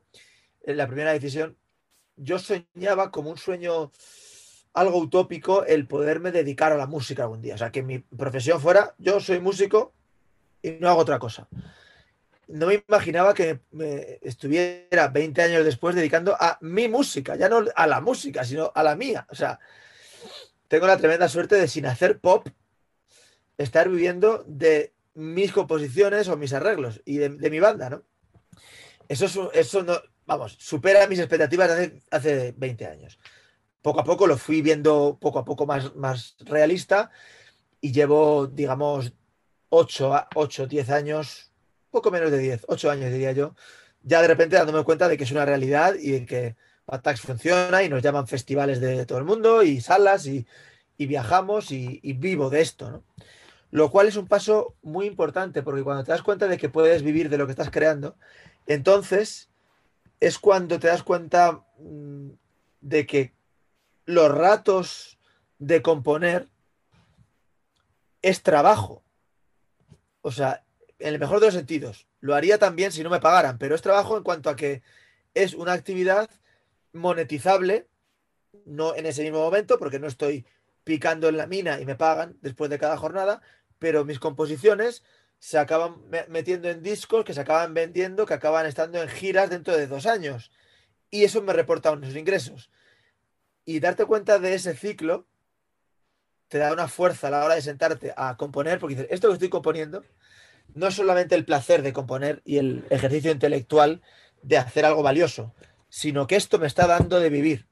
la 0.63 0.87
primera 0.87 1.13
decisión. 1.13 1.55
Yo 2.15 2.39
soñaba 2.39 3.11
como 3.11 3.29
un 3.29 3.37
sueño 3.37 3.91
algo 4.73 4.97
utópico 4.97 5.63
el 5.65 5.85
poderme 5.85 6.31
dedicar 6.31 6.71
a 6.71 6.77
la 6.77 6.87
música 6.87 7.21
algún 7.21 7.43
día. 7.43 7.53
O 7.53 7.59
sea, 7.59 7.71
que 7.71 7.83
mi 7.83 7.99
profesión 7.99 8.59
fuera, 8.59 8.95
yo 8.97 9.19
soy 9.19 9.39
músico 9.39 9.93
y 10.63 10.71
no 10.71 10.89
hago 10.89 11.01
otra 11.01 11.19
cosa. 11.19 11.47
No 12.47 12.65
me 12.65 12.83
imaginaba 12.87 13.35
que 13.35 13.59
me 13.69 14.17
estuviera 14.23 15.09
20 15.09 15.43
años 15.43 15.63
después 15.63 15.93
dedicando 15.93 16.35
a 16.39 16.57
mi 16.61 16.87
música, 16.87 17.35
ya 17.35 17.49
no 17.49 17.65
a 17.75 17.85
la 17.85 18.01
música, 18.01 18.43
sino 18.43 18.71
a 18.73 18.81
la 18.81 18.95
mía. 18.95 19.27
O 19.29 19.35
sea, 19.35 19.59
tengo 20.67 20.87
la 20.87 20.97
tremenda 20.97 21.29
suerte 21.29 21.55
de 21.55 21.67
sin 21.67 21.85
hacer 21.85 22.19
pop, 22.19 22.47
estar 23.57 23.89
viviendo 23.89 24.43
de 24.47 24.93
mis 25.13 25.51
composiciones 25.51 26.27
o 26.27 26.37
mis 26.37 26.53
arreglos 26.53 27.01
y 27.05 27.17
de, 27.17 27.29
mi 27.49 27.59
banda, 27.59 27.89
¿no? 27.89 28.03
Eso, 29.07 29.51
eso 29.53 29.83
no, 29.83 29.99
vamos, 30.25 30.57
supera 30.59 31.07
mis 31.07 31.19
expectativas 31.19 31.69
de 31.69 31.73
hace, 31.73 32.01
hace 32.11 32.53
20 32.57 32.85
años. 32.85 33.17
Poco 33.81 34.01
a 34.01 34.03
poco 34.03 34.27
lo 34.27 34.37
fui 34.37 34.61
viendo 34.61 35.17
poco 35.19 35.39
a 35.39 35.45
poco 35.45 35.65
más, 35.65 35.95
más 35.95 36.35
realista 36.39 37.09
y 37.79 37.91
llevo, 37.91 38.47
digamos, 38.47 39.13
8, 39.69 40.27
8, 40.35 40.67
10 40.67 40.89
años, 40.89 41.51
poco 41.89 42.11
menos 42.11 42.31
de 42.31 42.39
10, 42.39 42.65
8 42.67 42.91
años 42.91 43.11
diría 43.11 43.31
yo, 43.31 43.55
ya 44.03 44.21
de 44.21 44.27
repente 44.27 44.55
dándome 44.55 44.83
cuenta 44.83 45.07
de 45.07 45.17
que 45.17 45.23
es 45.23 45.31
una 45.31 45.45
realidad 45.45 45.95
y 45.99 46.15
en 46.15 46.25
que 46.25 46.55
Patax 46.87 47.19
funciona 47.19 47.83
y 47.83 47.89
nos 47.89 48.01
llaman 48.01 48.27
festivales 48.27 48.79
de 48.79 49.05
todo 49.05 49.17
el 49.17 49.25
mundo 49.25 49.61
y 49.61 49.81
salas 49.81 50.25
y, 50.25 50.47
viajamos 50.97 51.73
y, 51.73 51.99
vivo 52.13 52.49
de 52.49 52.61
esto. 52.61 53.03
Lo 53.71 53.91
cual 53.91 54.07
es 54.07 54.15
un 54.15 54.25
paso 54.25 54.73
muy 54.81 55.05
importante 55.05 55.63
porque 55.63 55.83
cuando 55.83 56.05
te 56.05 56.13
das 56.13 56.21
cuenta 56.21 56.47
de 56.47 56.57
que 56.57 56.69
puedes 56.69 57.03
vivir 57.03 57.29
de 57.29 57.37
lo 57.37 57.45
que 57.45 57.51
estás 57.51 57.71
creando, 57.71 58.15
entonces 58.67 59.49
es 60.21 60.39
cuando 60.39 60.79
te 60.79 60.87
das 60.87 61.03
cuenta 61.03 61.65
mm, 61.77 62.29
de 62.79 63.05
que 63.05 63.33
los 64.05 64.31
ratos 64.31 65.19
de 65.59 65.81
componer 65.81 66.47
es 68.21 68.43
trabajo. 68.43 69.03
O 70.21 70.31
sea, 70.31 70.63
en 70.99 71.09
el 71.09 71.19
mejor 71.19 71.41
de 71.41 71.47
los 71.47 71.53
sentidos. 71.53 72.07
Lo 72.21 72.33
haría 72.33 72.57
también 72.57 72.93
si 72.93 73.03
no 73.03 73.09
me 73.09 73.19
pagaran, 73.19 73.57
pero 73.57 73.75
es 73.75 73.81
trabajo 73.81 74.15
en 74.15 74.23
cuanto 74.23 74.49
a 74.49 74.55
que 74.55 74.81
es 75.33 75.53
una 75.53 75.73
actividad 75.73 76.29
monetizable, 76.93 77.87
no 78.65 78.95
en 78.95 79.05
ese 79.05 79.23
mismo 79.23 79.39
momento, 79.39 79.77
porque 79.77 79.99
no 79.99 80.07
estoy 80.07 80.45
picando 80.83 81.27
en 81.27 81.37
la 81.37 81.47
mina 81.47 81.79
y 81.79 81.85
me 81.85 81.95
pagan 81.95 82.37
después 82.41 82.69
de 82.69 82.79
cada 82.79 82.97
jornada, 82.97 83.41
pero 83.79 84.05
mis 84.05 84.19
composiciones 84.19 85.03
se 85.39 85.57
acaban 85.57 85.97
metiendo 86.29 86.69
en 86.69 86.81
discos 86.81 87.23
que 87.23 87.33
se 87.33 87.41
acaban 87.41 87.73
vendiendo, 87.73 88.25
que 88.25 88.33
acaban 88.33 88.65
estando 88.65 89.01
en 89.01 89.09
giras 89.09 89.49
dentro 89.49 89.75
de 89.75 89.87
dos 89.87 90.05
años. 90.05 90.51
Y 91.11 91.23
eso 91.23 91.41
me 91.41 91.53
reporta 91.53 91.91
unos 91.91 92.15
ingresos. 92.15 92.71
Y 93.65 93.79
darte 93.79 94.05
cuenta 94.05 94.39
de 94.39 94.55
ese 94.55 94.75
ciclo 94.75 95.27
te 96.47 96.57
da 96.57 96.71
una 96.71 96.87
fuerza 96.87 97.27
a 97.27 97.31
la 97.31 97.43
hora 97.43 97.55
de 97.55 97.61
sentarte 97.61 98.13
a 98.15 98.37
componer, 98.37 98.79
porque 98.79 99.07
esto 99.09 99.27
que 99.27 99.33
estoy 99.33 99.49
componiendo 99.49 100.03
no 100.73 100.87
es 100.87 100.95
solamente 100.95 101.35
el 101.35 101.45
placer 101.45 101.81
de 101.81 101.93
componer 101.93 102.41
y 102.45 102.57
el 102.57 102.85
ejercicio 102.89 103.31
intelectual 103.31 104.01
de 104.41 104.57
hacer 104.57 104.85
algo 104.85 105.03
valioso, 105.03 105.53
sino 105.89 106.27
que 106.27 106.35
esto 106.35 106.59
me 106.59 106.67
está 106.67 106.87
dando 106.87 107.19
de 107.19 107.29
vivir. 107.29 107.67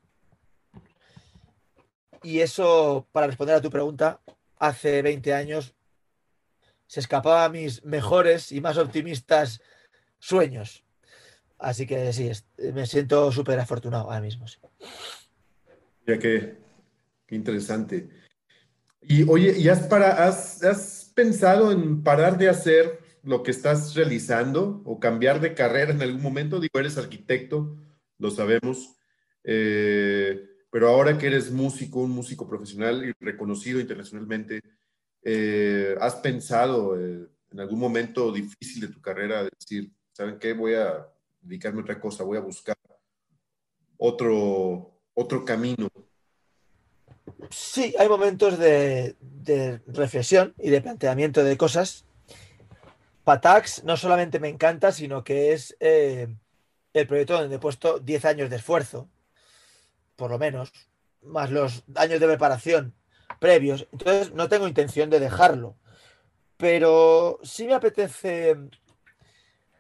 Y 2.24 2.40
eso, 2.40 3.08
para 3.12 3.28
responder 3.28 3.56
a 3.56 3.62
tu 3.62 3.70
pregunta, 3.70 4.22
hace 4.58 5.02
20 5.02 5.34
años 5.34 5.76
se 6.88 7.00
escapaba 7.00 7.46
a 7.46 7.50
mis 7.50 7.84
mejores 7.84 8.52
y 8.52 8.62
más 8.62 8.78
optimistas 8.78 9.62
sueños. 10.20 10.84
Así 11.58 11.86
que 11.86 12.12
sí, 12.14 12.32
me 12.74 12.86
siento 12.86 13.32
súper 13.32 13.60
afortunado 13.60 14.06
ahora 14.06 14.22
mismo. 14.22 14.46
Ya 16.06 16.20
que, 16.20 16.58
qué 17.26 17.36
interesante. 17.36 18.10
Y 19.02 19.28
oye, 19.30 19.58
¿y 19.58 19.70
has, 19.70 19.88
para, 19.88 20.26
has, 20.26 21.12
pensado 21.16 21.72
en 21.72 22.04
parar 22.04 22.38
de 22.38 22.50
hacer 22.50 23.00
lo 23.24 23.42
que 23.42 23.52
estás 23.52 23.96
realizando 23.96 24.82
o 24.86 25.00
cambiar 25.00 25.40
de 25.40 25.54
carrera 25.54 25.92
en 25.92 26.02
algún 26.02 26.22
momento? 26.22 26.60
Digo, 26.60 26.80
eres 26.80 26.98
arquitecto, 26.98 27.78
lo 28.18 28.32
sabemos, 28.32 28.96
eh, 29.44 30.42
pero 30.70 30.90
ahora 30.90 31.18
que 31.18 31.28
eres 31.28 31.52
músico, 31.52 32.00
un 32.02 32.12
músico 32.12 32.48
profesional 32.48 33.06
y 33.06 33.14
reconocido 33.24 33.80
internacionalmente, 33.80 34.62
eh, 35.24 35.96
¿has 36.00 36.16
pensado 36.16 37.00
eh, 37.00 37.28
en 37.52 37.60
algún 37.60 37.80
momento 37.80 38.32
difícil 38.32 38.82
de 38.82 38.94
tu 38.94 39.02
carrera 39.02 39.44
decir, 39.44 39.92
¿saben 40.12 40.38
qué? 40.40 40.54
Voy 40.54 40.74
a 40.74 41.08
dedicarme 41.42 41.80
a 41.80 41.84
otra 41.84 42.00
cosa, 42.00 42.24
voy 42.24 42.38
a 42.38 42.42
buscar 42.42 42.76
otro, 43.98 45.00
otro 45.14 45.46
camino 45.46 45.90
Sí, 47.50 47.94
hay 47.98 48.08
momentos 48.08 48.58
de, 48.58 49.16
reflexión 49.88 50.54
y 50.60 50.70
de 50.70 50.82
planteamiento 50.82 51.44
de 51.44 51.58
cosas. 51.58 52.06
Patax 53.24 53.84
no 53.84 53.98
solamente 53.98 54.40
me 54.40 54.50
encanta, 54.50 54.92
sino 54.92 55.24
que 55.24 55.54
es 55.54 55.76
el 57.00 57.08
proyecto 57.08 57.40
donde 57.40 57.56
he 57.56 57.60
puesto 57.60 58.00
10 58.00 58.26
años 58.26 58.50
de 58.50 58.56
esfuerzo, 58.56 59.10
por 60.16 60.32
lo 60.32 60.40
menos, 60.40 60.72
más 61.22 61.52
los 61.52 61.84
años 61.96 62.20
de 62.20 62.28
preparación 62.28 62.94
previos. 63.40 63.88
Entonces 63.92 64.34
no 64.34 64.48
tengo 64.50 64.68
intención 64.68 65.10
de 65.10 65.20
dejarlo. 65.20 65.76
Pero 66.58 67.40
sí 67.44 67.68
me 67.68 67.74
apetece, 67.74 68.56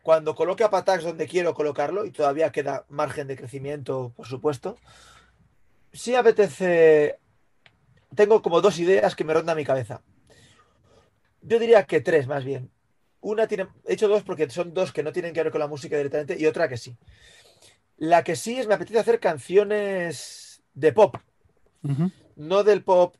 cuando 0.03 0.35
coloque 0.35 0.63
a 0.63 0.69
Patax 0.69 1.03
donde 1.03 1.27
quiero 1.27 1.53
colocarlo, 1.53 2.05
y 2.05 2.11
todavía 2.11 2.51
queda 2.51 2.85
margen 2.89 3.27
de 3.27 3.37
crecimiento, 3.37 4.11
por 4.15 4.27
supuesto, 4.27 4.77
sí 5.93 6.11
me 6.11 6.17
apetece 6.17 7.19
tengo 8.15 8.41
como 8.41 8.61
dos 8.61 8.79
ideas 8.79 9.15
que 9.15 9.23
me 9.23 9.33
rondan 9.33 9.57
mi 9.57 9.65
cabeza. 9.65 10.01
Yo 11.41 11.59
diría 11.59 11.85
que 11.85 12.01
tres, 12.01 12.27
más 12.27 12.43
bien. 12.43 12.71
Una 13.25 13.47
tiene, 13.47 13.67
he 13.87 13.93
hecho 13.93 14.07
dos 14.07 14.21
porque 14.21 14.47
son 14.51 14.71
dos 14.71 14.93
que 14.93 15.01
no 15.01 15.11
tienen 15.11 15.33
que 15.33 15.41
ver 15.41 15.51
con 15.51 15.59
la 15.59 15.67
música 15.67 15.97
directamente 15.97 16.37
y 16.39 16.45
otra 16.45 16.69
que 16.69 16.77
sí. 16.77 16.95
La 17.97 18.23
que 18.23 18.35
sí 18.35 18.59
es, 18.59 18.67
me 18.67 18.75
apetece 18.75 18.99
hacer 18.99 19.19
canciones 19.19 20.61
de 20.75 20.93
pop. 20.93 21.17
No 22.35 22.63
del 22.63 22.83
pop 22.83 23.15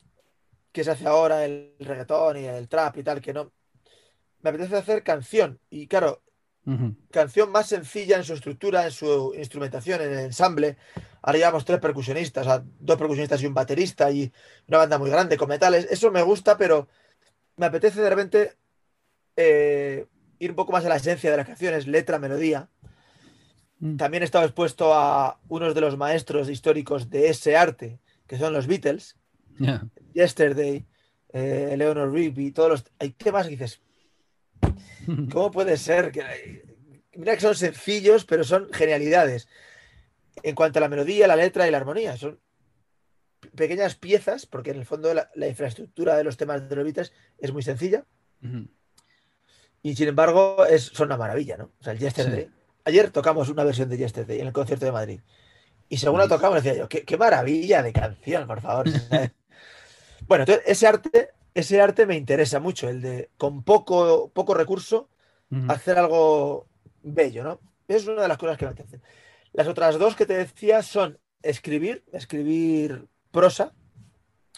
que 0.72 0.84
se 0.84 0.92
hace 0.92 1.08
ahora, 1.08 1.44
el 1.44 1.74
reggaetón 1.80 2.38
y 2.38 2.46
el 2.46 2.68
trap 2.68 2.98
y 2.98 3.04
tal, 3.04 3.20
que 3.20 3.34
no. 3.34 3.52
Me 4.44 4.52
apetece 4.52 4.76
hacer 4.76 5.02
canción. 5.02 5.60
Y 5.72 5.88
claro, 5.88 6.22
canción 7.10 7.52
más 7.52 7.68
sencilla 7.68 8.18
en 8.18 8.26
su 8.26 8.34
estructura, 8.34 8.86
en 8.86 8.92
su 8.92 9.34
instrumentación, 9.36 10.02
en 10.04 10.12
el 10.12 10.20
ensamble. 10.20 10.78
Ahora 11.24 11.40
llevamos 11.40 11.66
tres 11.66 11.80
percusionistas, 11.80 12.62
dos 12.80 12.98
percusionistas 12.98 13.42
y 13.42 13.48
un 13.48 13.56
baterista 13.56 14.12
y 14.12 14.32
una 14.68 14.78
banda 14.78 15.00
muy 15.00 15.10
grande 15.10 15.36
con 15.36 15.50
metales. 15.50 15.88
Eso 15.90 16.12
me 16.12 16.22
gusta, 16.22 16.60
pero 16.60 16.88
me 17.56 17.66
apetece 17.66 18.02
de 18.02 18.10
repente 18.12 18.56
eh, 19.36 20.06
ir 20.40 20.50
un 20.52 20.56
poco 20.56 20.72
más 20.72 20.86
a 20.86 20.90
la 20.90 20.98
esencia 20.98 21.32
de 21.32 21.38
las 21.38 21.48
canciones, 21.48 21.88
letra, 21.88 22.20
melodía. 22.20 22.70
Mm. 23.80 23.98
También 23.98 24.24
he 24.24 24.26
estado 24.26 24.46
expuesto 24.46 24.94
a 24.94 25.40
unos 25.48 25.76
de 25.76 25.82
los 25.82 25.98
maestros 25.98 26.50
históricos 26.50 27.10
de 27.10 27.30
ese 27.30 27.56
arte, 27.56 28.00
que 28.28 28.38
son 28.38 28.54
los 28.54 28.68
Beatles. 28.68 29.18
Yesterday, 30.14 30.86
eh, 31.32 31.70
Eleanor 31.72 32.12
Rigby, 32.12 32.52
todos 32.52 32.70
los... 32.70 32.86
Hay 33.00 33.12
temas 33.12 33.46
que 33.46 33.52
dices, 33.52 33.82
¿Cómo 35.32 35.52
puede 35.52 35.78
ser? 35.78 36.12
Que, 36.12 36.64
mira 37.16 37.36
que 37.36 37.42
son 37.42 37.56
sencillos, 37.56 38.26
pero 38.26 38.44
son 38.44 38.72
genialidades. 38.72 39.48
En 40.44 40.56
cuanto 40.56 40.80
a 40.80 40.82
la 40.82 40.90
melodía, 40.90 41.28
la 41.28 41.36
letra 41.36 41.68
y 41.68 41.72
la 41.72 41.78
armonía, 41.78 42.18
son 42.18 42.40
pequeñas 43.56 43.96
piezas, 43.96 44.46
porque 44.46 44.72
en 44.72 44.78
el 44.78 44.86
fondo 44.86 45.14
la, 45.14 45.48
infraestructura 45.48 46.18
de 46.18 46.24
los 46.24 46.38
temas 46.38 46.68
de 46.68 46.76
los 46.76 46.84
Beatles 46.84 47.14
es 47.38 47.54
muy 47.54 47.64
sencilla. 47.64 48.06
Y 49.86 49.96
sin 49.96 50.08
embargo, 50.08 50.66
es, 50.66 50.86
son 50.86 51.08
una 51.08 51.18
maravilla, 51.18 51.58
¿no? 51.58 51.72
O 51.80 51.84
sea, 51.84 51.94
el 51.94 52.00
Yesterday. 52.00 52.50
Ayer 52.86 53.12
tocamos 53.12 53.50
una 53.50 53.64
versión 53.64 53.88
de 53.90 53.98
Yesterday 53.98 54.40
en 54.40 54.48
el 54.48 54.54
concierto 54.54 54.86
de 54.86 54.92
Madrid. 54.92 55.20
Y 55.90 55.98
según 55.98 56.20
la 56.20 56.28
tocamos, 56.28 56.64
decía 56.64 56.78
yo, 56.78 56.90
qué, 56.90 57.04
qué 57.04 57.18
maravilla 57.18 57.84
de 57.84 57.94
canción, 57.94 58.48
por 58.48 58.62
favor. 58.62 58.88
bueno, 60.28 60.44
entonces 60.44 60.64
ese 60.66 60.88
arte 60.88 61.30
ese 61.56 61.82
arte 61.82 62.06
me 62.06 62.18
interesa 62.18 62.60
mucho, 62.60 62.90
el 62.90 63.02
de 63.02 63.30
con 63.38 63.64
poco, 63.64 64.30
poco 64.30 64.54
recurso 64.54 65.10
hacer 65.70 65.98
algo 65.98 66.68
bello, 67.02 67.46
¿no? 67.46 67.62
Es 67.88 68.06
una 68.08 68.24
de 68.24 68.28
las 68.28 68.38
cosas 68.38 68.58
que 68.58 68.66
me 68.66 68.72
apetecen. 68.72 69.02
Las 69.54 69.68
otras 69.68 69.98
dos 69.98 70.18
que 70.18 70.26
te 70.26 70.34
decía 70.34 70.84
son 70.84 71.18
escribir, 71.42 72.04
escribir 72.12 73.08
prosa, 73.32 73.74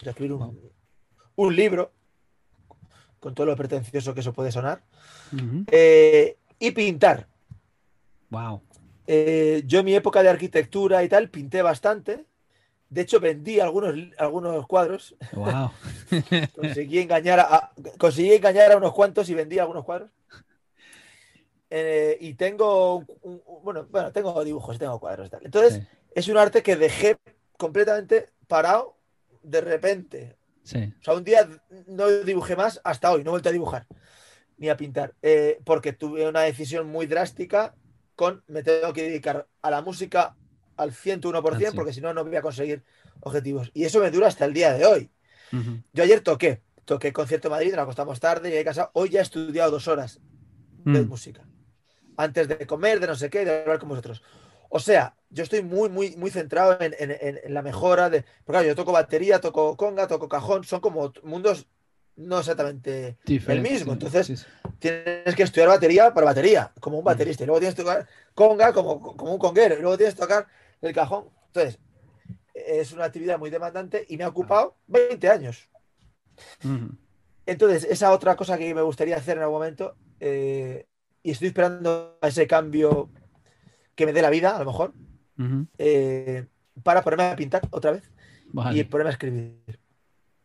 escribir 0.01 0.39
un, 1.35 1.55
libro, 1.55 1.93
con 3.27 3.35
todo 3.35 3.47
lo 3.47 3.57
pretencioso 3.57 4.13
que 4.13 4.21
eso 4.21 4.31
puede 4.31 4.53
sonar, 4.53 4.81
eh, 5.69 6.37
y 6.59 6.71
pintar. 6.71 7.27
Wow. 8.29 8.61
Eh, 9.05 9.63
yo 9.65 9.79
en 9.79 9.85
mi 9.85 9.95
época 9.95 10.23
de 10.23 10.29
arquitectura 10.29 11.03
y 11.03 11.09
tal 11.09 11.29
pinté 11.29 11.61
bastante, 11.61 12.23
de 12.89 13.01
hecho, 13.01 13.19
vendí 13.19 13.59
algunos, 13.59 13.93
algunos 14.17 14.65
cuadros. 14.65 15.13
Wow. 15.33 15.71
conseguí, 16.55 16.99
engañar 16.99 17.41
a, 17.41 17.73
conseguí 17.97 18.31
engañar 18.31 18.71
a 18.71 18.77
unos 18.77 18.93
cuantos 18.93 19.29
y 19.29 19.33
vendí 19.33 19.59
algunos 19.59 19.83
cuadros. 19.83 20.09
Eh, 21.69 22.17
y 22.21 22.35
tengo, 22.35 23.03
bueno, 23.61 23.87
bueno, 23.91 24.13
tengo 24.13 24.41
dibujos, 24.45 24.79
tengo 24.79 25.01
cuadros. 25.01 25.29
Tal. 25.29 25.41
Entonces, 25.43 25.81
es 26.15 26.29
un 26.29 26.37
arte 26.37 26.63
que 26.63 26.77
dejé 26.77 27.17
completamente 27.57 28.29
parado 28.47 28.95
de 29.43 29.59
repente. 29.59 30.36
Sí. 30.67 30.93
O 30.99 31.03
sea, 31.03 31.13
un 31.13 31.23
día 31.23 31.47
no 31.87 32.09
dibujé 32.09 32.57
más 32.57 32.81
hasta 32.83 33.09
hoy, 33.09 33.23
no 33.23 33.29
he 33.29 33.31
vuelto 33.31 33.47
a 33.47 33.53
dibujar 33.53 33.87
ni 34.57 34.67
a 34.69 34.75
pintar, 34.75 35.13
eh, 35.21 35.59
porque 35.63 35.93
tuve 35.93 36.27
una 36.27 36.41
decisión 36.41 36.87
muy 36.87 37.05
drástica 37.05 37.73
con 38.15 38.43
me 38.47 38.63
tengo 38.63 38.91
que 38.91 39.03
dedicar 39.03 39.47
a 39.61 39.71
la 39.71 39.81
música 39.81 40.35
al 40.75 40.91
101%, 40.91 41.73
porque 41.73 41.93
si 41.93 42.01
no, 42.01 42.13
no 42.13 42.25
voy 42.25 42.35
a 42.35 42.41
conseguir 42.41 42.83
objetivos. 43.21 43.71
Y 43.73 43.85
eso 43.85 43.99
me 43.99 44.11
dura 44.11 44.27
hasta 44.27 44.45
el 44.45 44.53
día 44.53 44.73
de 44.73 44.85
hoy. 44.85 45.09
Yo 45.93 46.03
ayer 46.03 46.19
toqué, 46.19 46.61
toqué 46.83 47.13
concierto 47.13 47.47
en 47.47 47.51
Madrid, 47.53 47.71
nos 47.71 47.83
acostamos 47.83 48.19
tarde, 48.19 48.49
llegué 48.49 48.61
a 48.61 48.65
casa. 48.65 48.91
Hoy 48.93 49.09
ya 49.09 49.19
he 49.19 49.23
estudiado 49.23 49.71
dos 49.71 49.87
horas 49.87 50.19
de 50.83 51.01
mm. 51.01 51.07
música. 51.07 51.47
Antes 52.17 52.47
de 52.47 52.67
comer, 52.67 52.99
de 52.99 53.07
no 53.07 53.15
sé 53.15 53.29
qué, 53.29 53.45
de 53.45 53.61
hablar 53.61 53.79
con 53.79 53.89
vosotros. 53.89 54.21
O 54.69 54.79
sea, 54.79 55.15
yo 55.29 55.43
estoy 55.43 55.61
muy, 55.61 55.89
muy, 55.89 56.15
muy 56.15 56.31
centrado 56.31 56.77
en, 56.79 57.53
la 57.53 57.61
mejora 57.61 58.09
de. 58.09 58.21
Porque 58.21 58.59
claro, 58.59 58.67
yo 58.67 58.75
toco 58.75 58.91
batería, 58.91 59.39
toco 59.39 59.75
conga, 59.75 60.07
toco 60.07 60.29
cajón, 60.29 60.63
son 60.63 60.79
como 60.79 61.13
mundos 61.23 61.67
no 62.15 62.39
exactamente 62.39 63.17
el 63.25 63.61
mismo. 63.61 63.93
Entonces, 63.93 64.47
tienes 64.79 65.35
que 65.35 65.43
estudiar 65.43 65.69
batería 65.69 66.13
para 66.13 66.25
batería, 66.25 66.71
como 66.79 66.97
un 66.97 67.03
baterista. 67.03 67.43
Y 67.43 67.47
luego 67.47 67.59
tienes 67.59 67.75
que 67.75 67.83
tocar 67.83 68.07
conga 68.33 68.73
como, 68.73 69.15
como 69.15 69.33
un 69.33 69.39
conguero. 69.39 69.75
Y 69.77 69.81
luego 69.81 69.97
tienes 69.97 70.15
que 70.15 70.21
tocar 70.21 70.47
el 70.81 70.93
cajón. 70.93 71.25
Entonces, 71.47 71.79
es 72.53 72.91
una 72.91 73.05
actividad 73.05 73.37
muy 73.37 73.49
demandante 73.49 74.05
y 74.07 74.17
me 74.17 74.23
ha 74.23 74.29
ocupado 74.29 74.77
20 74.87 75.29
años. 75.29 75.69
Entonces, 77.45 77.85
esa 77.89 78.11
otra 78.11 78.35
cosa 78.35 78.57
que 78.57 78.73
me 78.73 78.81
gustaría 78.81 79.17
hacer 79.17 79.37
en 79.37 79.43
algún 79.43 79.59
momento, 79.59 79.95
eh, 80.19 80.85
y 81.23 81.31
estoy 81.31 81.49
esperando 81.49 82.17
a 82.21 82.27
ese 82.27 82.47
cambio 82.47 83.09
que 83.97 84.05
me 84.05 84.13
dé 84.13 84.21
la 84.21 84.29
vida, 84.29 84.55
a 84.55 84.59
lo 84.59 84.65
mejor, 84.65 84.93
Ujú. 85.39 85.67
eh, 85.79 86.45
para 86.83 87.01
ponerme 87.03 87.23
a 87.25 87.35
pintar 87.35 87.67
otra 87.71 87.91
vez 87.91 88.03
y 88.45 88.53
Vale, 88.53 88.85
ponerme 88.85 89.09
a 89.09 89.13
escribir. 89.13 89.79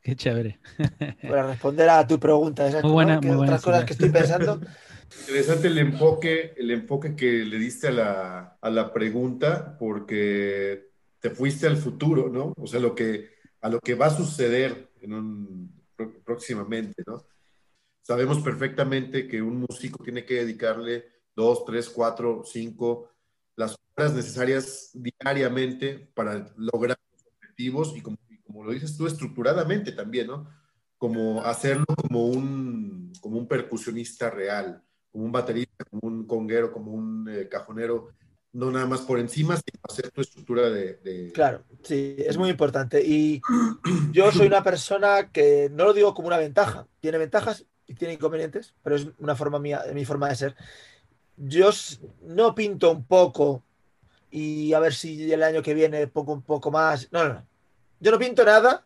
qué 0.00 0.16
chévere. 0.16 0.58
Para 1.28 1.46
responder 1.46 1.88
a 1.90 2.04
tu 2.06 2.18
pregunta. 2.18 2.66
esas, 2.66 2.82
Muy 2.82 2.90
¿no? 2.90 2.94
buena- 2.94 3.20
Que 3.20 3.28
muy 3.28 3.36
buena 3.36 3.52
otras 3.52 3.62
cosas 3.62 3.84
que 3.84 3.92
estoy 3.92 4.08
pensando. 4.08 4.58
Interesante 5.20 5.68
el 5.68 5.78
enfoque, 5.78 6.54
el 6.56 6.70
enfoque 6.70 7.14
que 7.14 7.44
le 7.44 7.58
diste 7.58 7.88
a 7.88 7.92
la, 7.92 8.58
a 8.60 8.70
la 8.70 8.90
pregunta, 8.92 9.76
porque 9.78 10.88
te 11.20 11.28
fuiste 11.30 11.66
al 11.66 11.76
futuro, 11.76 12.30
¿no? 12.30 12.54
O 12.56 12.66
sea, 12.66 12.80
lo 12.80 12.94
que, 12.94 13.28
a 13.60 13.68
lo 13.68 13.78
que 13.78 13.94
va 13.94 14.06
a 14.06 14.16
suceder 14.16 14.90
en 15.02 15.12
un, 15.12 15.82
pró- 15.96 16.22
próximamente, 16.24 17.02
¿no? 17.06 17.22
Sabemos 18.00 18.40
perfectamente 18.40 19.28
que 19.28 19.40
un 19.42 19.58
músico 19.60 20.02
tiene 20.02 20.24
que 20.24 20.34
dedicarle 20.42 21.04
dos, 21.36 21.64
tres, 21.64 21.88
cuatro, 21.90 22.42
cinco, 22.44 23.10
las 23.56 23.76
horas 23.96 24.14
necesarias 24.14 24.90
diariamente 24.94 26.10
para 26.14 26.52
lograr 26.56 26.98
los 27.12 27.24
objetivos 27.26 27.94
y 27.96 28.00
como, 28.02 28.16
y 28.30 28.38
como 28.38 28.64
lo 28.64 28.72
dices 28.72 28.96
tú, 28.96 29.06
estructuradamente 29.06 29.92
también, 29.92 30.28
¿no? 30.28 30.48
Como 30.98 31.42
hacerlo 31.44 31.84
como 31.96 32.26
un, 32.26 33.12
como 33.20 33.38
un 33.38 33.48
percusionista 33.48 34.30
real 34.30 34.82
como 35.10 35.24
un 35.26 35.32
baterista, 35.32 35.84
como 35.90 36.00
un 36.04 36.26
conguero, 36.26 36.72
como 36.72 36.92
un 36.92 37.28
eh, 37.28 37.46
cajonero, 37.46 38.08
no 38.54 38.70
nada 38.70 38.86
más 38.86 39.02
por 39.02 39.18
encima, 39.18 39.56
sino 39.56 39.78
hacer 39.86 40.10
tu 40.10 40.22
estructura 40.22 40.70
de... 40.70 40.94
de- 41.04 41.32
Claro, 41.32 41.64
sí, 41.82 42.16
es 42.18 42.38
muy 42.38 42.48
importante. 42.48 43.02
Y 43.04 43.42
yo 44.12 44.30
soy 44.32 44.46
una 44.46 44.62
persona 44.62 45.30
que 45.30 45.68
no 45.70 45.84
lo 45.84 45.92
digo 45.92 46.14
como 46.14 46.28
una 46.28 46.38
ventaja. 46.38 46.86
Tiene 47.00 47.18
ventajas 47.18 47.66
y 47.86 47.94
tiene 47.94 48.14
inconvenientes, 48.14 48.74
pero 48.82 48.96
es 48.96 49.08
una 49.18 49.34
forma 49.36 49.58
mía, 49.58 49.82
mi 49.94 50.04
forma 50.04 50.28
de 50.28 50.36
ser. 50.36 50.56
Yo 51.36 51.70
no 52.22 52.54
pinto 52.54 52.90
un 52.90 53.04
poco 53.04 53.62
y 54.30 54.72
a 54.72 54.78
ver 54.78 54.94
si 54.94 55.30
el 55.32 55.42
año 55.42 55.62
que 55.62 55.74
viene 55.74 56.06
pongo 56.06 56.32
un 56.32 56.42
poco 56.42 56.70
más. 56.70 57.08
No, 57.12 57.24
no, 57.28 57.34
no. 57.34 57.46
Yo 58.00 58.10
no 58.10 58.18
pinto 58.18 58.44
nada 58.44 58.84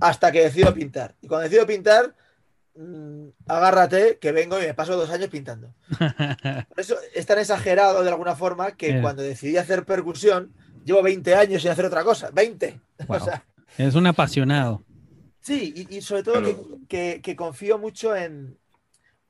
hasta 0.00 0.30
que 0.32 0.42
decido 0.44 0.72
pintar. 0.74 1.14
Y 1.20 1.28
cuando 1.28 1.44
decido 1.48 1.66
pintar, 1.66 2.14
mm, 2.76 3.28
agárrate 3.46 4.18
que 4.18 4.32
vengo 4.32 4.58
y 4.58 4.66
me 4.66 4.74
paso 4.74 4.96
dos 4.96 5.10
años 5.10 5.28
pintando. 5.28 5.72
Por 6.68 6.78
eso 6.80 6.96
es 7.14 7.26
tan 7.26 7.38
exagerado 7.38 8.02
de 8.02 8.08
alguna 8.10 8.34
forma 8.36 8.72
que 8.76 9.00
cuando 9.00 9.22
decidí 9.22 9.56
hacer 9.56 9.84
percusión, 9.84 10.52
llevo 10.84 11.02
20 11.02 11.34
años 11.34 11.62
sin 11.62 11.70
hacer 11.70 11.84
otra 11.86 12.04
cosa. 12.04 12.30
20. 12.32 12.80
Wow. 13.06 13.16
O 13.20 13.24
sea, 13.24 13.44
Es 13.76 13.94
un 13.94 14.06
apasionado. 14.06 14.82
sí, 15.40 15.72
y, 15.76 15.96
y 15.96 16.00
sobre 16.02 16.22
todo 16.22 16.42
que, 16.42 16.56
que- 16.88 17.20
que 17.22 17.36
confío 17.36 17.78
mucho 17.78 18.14
en. 18.16 18.56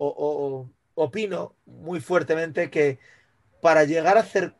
O 0.01 0.69
opino 0.99 1.55
muy 1.67 2.01
fuertemente 2.01 2.71
que 2.71 2.99
para 3.63 3.85
llegar 3.85 4.17
a 4.17 4.21
hacer 4.21 4.55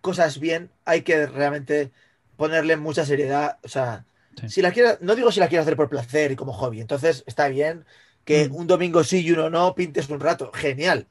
cosas 0.00 0.38
bien 0.40 0.70
hay 0.84 1.02
que 1.02 1.26
realmente 1.26 1.92
ponerle 2.36 2.76
mucha 2.76 3.04
seriedad. 3.04 3.58
O 3.62 3.68
sea, 3.68 4.06
Sí. 4.40 4.48
si 4.48 4.62
la 4.62 4.72
quieres, 4.72 4.98
no 5.02 5.14
digo 5.14 5.30
si 5.30 5.40
la 5.40 5.48
quieres 5.48 5.66
hacer 5.66 5.76
por 5.76 5.90
placer 5.90 6.32
y 6.32 6.36
como 6.36 6.54
hobby, 6.54 6.80
entonces 6.80 7.22
está 7.26 7.48
bien 7.48 7.84
que 8.24 8.48
Mm. 8.48 8.54
un 8.54 8.66
domingo 8.66 9.04
sí 9.04 9.20
y 9.20 9.30
uno 9.32 9.50
no 9.50 9.74
pintes 9.74 10.08
un 10.08 10.20
rato. 10.20 10.50
Genial. 10.54 11.06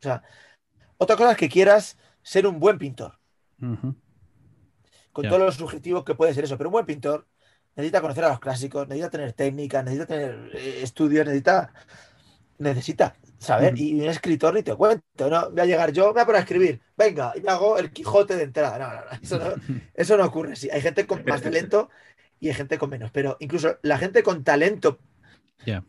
O 0.00 0.02
sea, 0.02 0.22
otra 0.98 1.16
cosa 1.16 1.32
es 1.32 1.36
que 1.38 1.48
quieras 1.48 1.96
ser 2.22 2.46
un 2.46 2.58
buen 2.58 2.78
pintor. 2.78 3.18
Con 5.12 5.22
Ya. 5.24 5.30
todo 5.30 5.38
lo 5.38 5.52
subjetivo 5.52 6.04
que 6.04 6.14
puede 6.16 6.34
ser 6.34 6.44
eso. 6.44 6.58
Pero 6.58 6.68
un 6.70 6.72
buen 6.72 6.86
pintor 6.86 7.26
necesita 7.76 8.00
conocer 8.00 8.24
a 8.24 8.30
los 8.30 8.40
clásicos, 8.40 8.88
necesita 8.88 9.10
tener 9.10 9.32
técnica, 9.32 9.82
necesita 9.82 10.06
tener 10.06 10.50
eh, 10.54 10.80
estudios, 10.82 11.24
necesita, 11.24 11.72
necesita 12.58 13.16
saber. 13.38 13.74
Y 13.78 13.94
un 14.00 14.08
escritor 14.08 14.54
ni 14.54 14.62
te 14.62 14.74
cuento, 14.74 15.28
¿no? 15.30 15.50
Voy 15.50 15.60
a 15.60 15.66
llegar 15.66 15.92
yo, 15.92 16.06
me 16.08 16.12
voy 16.14 16.22
a 16.22 16.26
poner 16.26 16.38
a 16.40 16.42
escribir, 16.44 16.80
venga, 16.96 17.32
y 17.36 17.40
me 17.42 17.50
hago 17.50 17.78
el 17.78 17.92
Quijote 17.92 18.36
de 18.36 18.44
entrada. 18.44 18.78
No, 18.78 18.88
no, 18.88 19.04
no, 19.10 19.18
eso 19.22 19.38
no, 19.38 19.54
eso 19.94 20.16
no 20.16 20.24
ocurre 20.24 20.52
así. 20.54 20.70
Hay 20.70 20.80
gente 20.80 21.06
con 21.06 21.24
más 21.26 21.42
talento 21.42 21.90
y 22.40 22.48
hay 22.48 22.54
gente 22.54 22.78
con 22.78 22.90
menos. 22.90 23.10
Pero 23.12 23.36
incluso 23.40 23.78
la 23.82 23.98
gente 23.98 24.22
con 24.22 24.44
talento, 24.44 24.98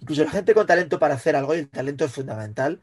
incluso 0.02 0.24
la 0.24 0.32
gente 0.32 0.54
con 0.54 0.66
talento 0.68 1.00
para 1.00 1.16
hacer 1.16 1.36
algo, 1.36 1.56
y 1.56 1.60
el 1.60 1.70
talento 1.70 2.06
es 2.06 2.12
fundamental, 2.12 2.82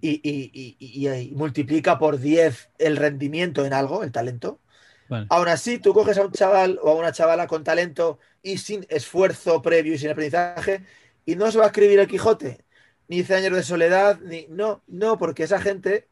y, 0.00 0.10
y- 0.22 0.50
y- 0.52 0.76
y- 0.78 1.08
y 1.08 1.30
multiplica 1.34 1.98
por 1.98 2.18
10 2.18 2.70
el 2.78 2.96
rendimiento 2.96 3.64
en 3.64 3.72
algo, 3.72 4.02
el 4.04 4.12
talento. 4.12 4.60
Vale. 5.08 5.26
Aún 5.30 5.48
así, 5.48 5.78
tú 5.78 5.92
coges 5.94 6.18
a 6.18 6.22
un 6.24 6.32
chaval 6.32 6.78
o 6.82 6.90
a 6.90 6.94
una 6.94 7.12
chavala 7.12 7.46
con 7.46 7.64
talento 7.64 8.18
y 8.42 8.58
sin 8.58 8.86
esfuerzo 8.88 9.62
previo 9.62 9.94
y 9.94 9.98
sin 9.98 10.10
aprendizaje 10.10 10.82
y 11.26 11.36
no 11.36 11.50
se 11.52 11.58
va 11.58 11.64
a 11.64 11.66
escribir 11.68 11.98
el 12.00 12.06
Quijote, 12.08 12.64
ni 13.08 13.22
Cien 13.22 13.38
años 13.44 13.56
de 13.56 13.62
soledad, 13.62 14.18
ni... 14.20 14.46
No, 14.48 14.82
no, 14.86 15.18
porque 15.18 15.42
esa 15.44 15.60
gente, 15.60 16.08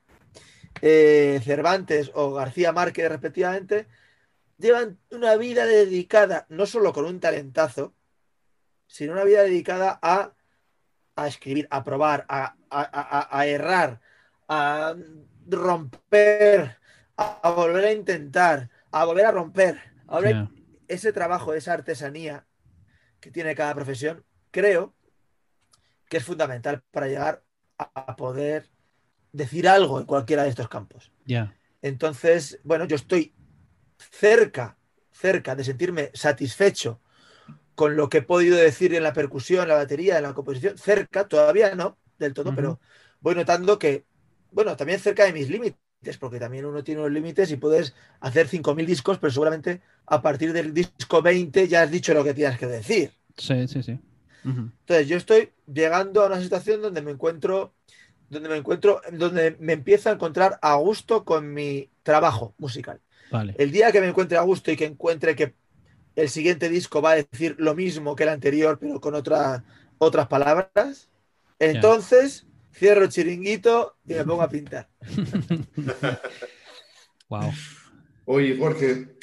eh, 0.83 1.41
Cervantes 1.45 2.11
o 2.15 2.33
García 2.35 2.73
Márquez 2.73 3.09
respectivamente, 3.09 3.87
llevan 4.59 4.99
una 5.11 5.37
vida 5.37 5.67
dedicada, 5.67 6.47
no 6.49 6.67
solo 6.67 6.93
con 6.93 7.05
un 7.07 7.19
talentazo, 7.21 7.95
sino 8.87 9.13
una 9.13 9.25
vida 9.25 9.43
dedicada 9.43 9.99
a, 10.03 10.33
a 11.17 11.27
escribir, 11.27 11.67
a 11.71 11.83
probar, 11.83 12.27
a, 12.29 12.57
a- 12.71 13.29
a- 13.39 13.47
errar, 13.47 14.01
a 14.49 14.95
romper, 15.49 16.77
a, 17.17 17.51
volver 17.51 17.85
a 17.87 17.93
intentar, 17.93 18.71
a 18.91 19.05
volver 19.05 19.27
a 19.27 19.31
romper. 19.31 19.81
a 20.09 20.19
volver- 20.21 20.33
Ya. 20.35 20.51
Ese 20.89 21.13
trabajo, 21.13 21.55
esa 21.55 21.73
artesanía 21.73 22.45
que 23.21 23.31
tiene 23.31 23.55
cada 23.55 23.75
profesión, 23.75 24.25
creo 24.51 24.95
que 26.13 26.19
es 26.19 26.25
fundamental 26.25 26.83
para 26.91 27.09
llegar 27.09 27.43
a, 27.79 28.17
poder 28.17 28.69
decir 29.33 29.67
algo 29.67 29.99
en 29.99 30.05
cualquiera 30.05 30.43
de 30.43 30.51
estos 30.51 30.69
campos. 30.69 31.11
Entonces, 31.81 32.61
bueno, 32.65 32.85
yo 32.85 32.97
estoy 32.97 33.33
cerca, 33.97 34.77
cerca 35.11 35.57
de 35.57 35.65
sentirme 35.65 36.11
satisfecho 36.13 37.01
con 37.75 37.97
lo 37.97 38.11
que 38.11 38.19
he 38.19 38.23
podido 38.23 38.59
decir 38.59 38.93
en 38.93 39.05
la 39.05 39.15
percusión, 39.15 39.63
en 39.63 39.69
la 39.71 39.77
batería, 39.77 40.19
en 40.19 40.25
la 40.25 40.35
composición. 40.35 40.77
Cerca, 40.77 41.29
todavía 41.29 41.75
no 41.75 41.97
del 42.19 42.35
todo, 42.35 42.55
pero 42.55 42.79
voy 43.23 43.35
notando 43.35 43.79
que, 43.79 44.05
bueno, 44.51 44.77
también 44.77 45.01
cerca 45.01 45.25
de 45.25 45.33
mis 45.33 45.49
límites, 45.49 46.19
porque 46.21 46.39
también 46.39 46.67
uno 46.67 46.85
tiene 46.85 47.01
unos 47.01 47.13
límites 47.13 47.51
y 47.51 47.57
puedes 47.57 47.95
hacer 48.21 48.49
5.000 48.49 48.85
discos, 48.85 49.17
pero 49.17 49.31
seguramente 49.31 49.81
a 50.05 50.21
partir 50.21 50.53
del 50.53 50.75
disco 50.75 51.23
20 51.23 51.69
ya 51.69 51.81
has 51.81 51.91
dicho 51.91 52.13
lo 52.13 52.23
que 52.23 52.35
tienes 52.35 52.59
que 52.59 52.67
decir. 52.67 53.13
Sí, 53.39 53.67
sí, 53.67 53.83
sí. 53.83 53.99
Entonces, 54.45 55.09
yo 55.09 55.17
estoy 55.17 55.53
llegando 55.73 56.23
a 56.23 56.27
una 56.27 56.41
situación 56.41 56.83
donde 56.83 57.03
me 57.03 57.11
encuentro, 57.13 57.75
donde 58.29 58.49
me 58.49 58.57
encuentro, 58.57 59.01
donde 59.13 59.57
me 59.61 59.73
empiezo 59.75 60.09
a 60.09 60.13
encontrar 60.13 60.59
a 60.63 60.75
gusto 60.77 61.25
con 61.25 61.53
mi 61.53 61.91
trabajo 62.03 62.55
musical. 62.59 63.01
Vale. 63.31 63.55
El 63.59 63.71
día 63.71 63.93
que 63.93 64.01
me 64.01 64.09
encuentre 64.09 64.39
a 64.39 64.43
gusto 64.43 64.71
y 64.71 64.77
que 64.77 64.85
encuentre 64.87 65.35
que 65.37 65.55
el 66.17 66.29
siguiente 66.29 66.69
disco 66.69 67.01
va 67.01 67.13
a 67.13 67.17
decir 67.17 67.57
lo 67.59 67.75
mismo 67.75 68.15
que 68.15 68.25
el 68.25 68.29
anterior, 68.29 68.79
pero 68.79 69.01
con 69.01 69.15
otra- 69.15 69.65
otras 69.99 70.29
palabras, 70.29 71.09
entonces 71.59 72.47
cierro 72.75 73.05
el 73.05 73.09
chiringuito 73.09 73.97
y 74.07 74.15
me 74.15 74.25
pongo 74.25 74.43
a 74.43 74.49
pintar. 74.49 74.89
Wow. 77.29 77.51
Oye, 78.27 78.59
Jorge, 78.59 79.17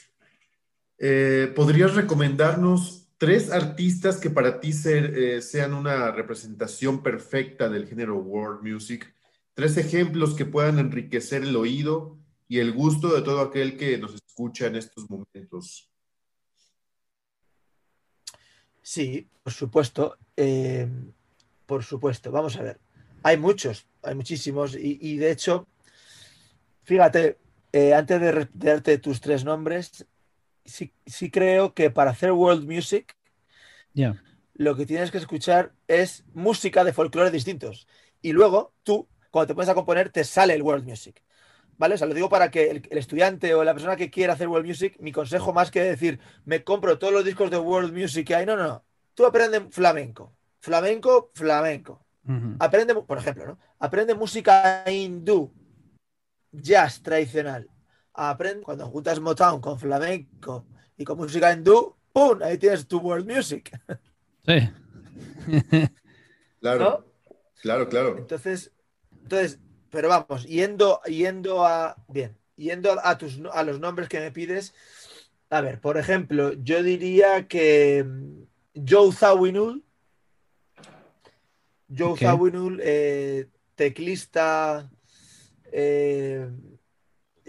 eh, 0.98 1.52
¿podrías 1.56 1.94
recomendarnos 1.94 2.99
tres 3.20 3.52
artistas 3.52 4.18
que 4.18 4.32
para 4.32 4.60
ti 4.60 4.72
eh, 4.86 5.42
sean 5.42 5.74
una 5.76 6.12
representación 6.12 7.04
perfecta 7.04 7.70
del 7.70 7.88
género 7.88 8.18
world 8.18 8.64
music? 8.64 9.14
Tres 9.54 9.78
ejemplos 9.78 10.34
que 10.34 10.46
puedan 10.46 10.80
enriquecer 10.80 11.44
el 11.44 11.56
oído 11.56 12.18
y 12.48 12.60
el 12.60 12.72
gusto 12.72 13.14
de 13.14 13.22
todo 13.22 13.42
aquel 13.42 13.78
que 13.78 13.98
nos 13.98 14.16
escucha 14.16 14.68
en 14.68 14.78
estos 14.78 15.10
momentos. 15.10 15.92
Sí, 18.82 19.28
por 19.44 19.54
supuesto. 19.54 20.18
eh, 20.38 20.88
por 21.66 21.84
supuesto. 21.84 22.32
Vamos 22.32 22.56
a 22.56 22.64
ver. 22.64 22.80
Hay 23.22 23.38
muchos, 23.38 23.86
hay 24.02 24.16
muchísimos. 24.16 24.76
Y, 24.76 25.18
de 25.18 25.30
hecho, 25.30 25.68
fíjate, 26.84 27.38
eh, 27.74 27.94
antes 27.94 28.20
de, 28.20 28.32
de 28.32 28.48
darte 28.52 28.98
tus 28.98 29.22
tres 29.22 29.44
nombres, 29.44 30.08
sí, 30.70 30.94
sí 31.06 31.30
creo 31.32 31.74
que 31.74 31.90
para 31.90 32.12
hacer 32.12 32.32
world 32.32 32.66
music, 32.70 33.16
lo 34.54 34.76
que 34.76 34.86
tienes 34.86 35.12
que 35.12 35.18
escuchar 35.18 35.74
es 35.88 36.24
música 36.34 36.84
de 36.84 36.94
folclore 36.94 37.32
distintos. 37.32 37.88
Y 38.22 38.34
luego 38.34 38.74
tú, 38.84 39.08
cuando 39.32 39.48
te 39.48 39.56
pones 39.56 39.70
a 39.70 39.76
componer, 39.76 40.10
te 40.10 40.24
sale 40.24 40.54
el 40.54 40.62
world 40.62 40.86
music. 40.88 41.22
¿Vale? 41.78 41.96
O 41.96 41.98
sea, 41.98 42.08
lo 42.08 42.14
digo 42.14 42.28
para 42.28 42.52
que 42.52 42.70
el, 42.70 42.88
el 42.90 42.98
estudiante 42.98 43.54
o 43.56 43.64
la 43.64 43.74
persona 43.74 43.96
que 43.96 44.10
quiera 44.10 44.34
hacer 44.34 44.50
world 44.50 44.68
music, 44.68 44.98
mi 45.00 45.14
consejo 45.14 45.54
más 45.54 45.72
que 45.72 45.82
decir, 45.82 46.20
me 46.44 46.64
compro 46.64 47.00
todos 47.00 47.14
los 47.14 47.24
discos 47.24 47.50
de 47.50 47.58
world 47.58 47.98
music 47.98 48.28
que 48.28 48.36
hay, 48.36 48.46
no, 48.46 48.58
no, 48.58 48.68
no. 48.68 48.86
Tú 49.14 49.26
aprende 49.26 49.62
flamenco. 49.70 50.36
Flamenco, 50.60 51.32
flamenco. 51.34 52.06
Aprende, 52.60 52.94
por 52.96 53.18
ejemplo, 53.18 53.46
¿no? 53.48 53.60
Aprende 53.80 54.14
música 54.14 54.84
hindú, 54.92 55.54
jazz 56.52 57.02
tradicional. 57.02 57.70
Aprende 58.22 58.64
cuando 58.64 58.86
juntas 58.88 59.20
Motown 59.22 59.62
con 59.62 59.80
flamenco 59.80 60.66
y 60.98 61.06
con 61.06 61.18
música 61.18 61.54
hindú, 61.54 61.96
¡pum! 62.12 62.42
Ahí 62.44 62.58
tienes 62.58 62.86
tu 62.86 63.00
world 63.00 63.26
music. 63.30 63.72
Sí. 64.46 64.70
Claro, 66.62 66.84
¿No? 66.84 67.06
claro, 67.62 67.88
claro. 67.88 68.18
Entonces, 68.18 68.74
entonces, 69.24 69.60
pero 69.90 70.10
vamos, 70.10 70.46
yendo, 70.46 71.02
yendo 71.04 71.66
a. 71.66 71.96
Bien, 72.10 72.38
yendo 72.58 72.98
a, 73.02 73.18
tus, 73.18 73.40
a 73.54 73.64
los 73.64 73.80
nombres 73.80 74.10
que 74.10 74.20
me 74.20 74.30
pides, 74.32 74.74
a 75.50 75.62
ver, 75.62 75.80
por 75.80 75.98
ejemplo, 75.98 76.52
yo 76.52 76.84
diría 76.84 77.48
que 77.48 78.04
mm, 78.06 78.86
Joe 78.86 79.14
Zawinul, 79.14 79.86
Joe 81.98 82.12
Ok. 82.12 82.20
Zawinul, 82.20 82.82
eh, 82.84 83.48
teclista 83.76 84.92
eh, 85.72 86.50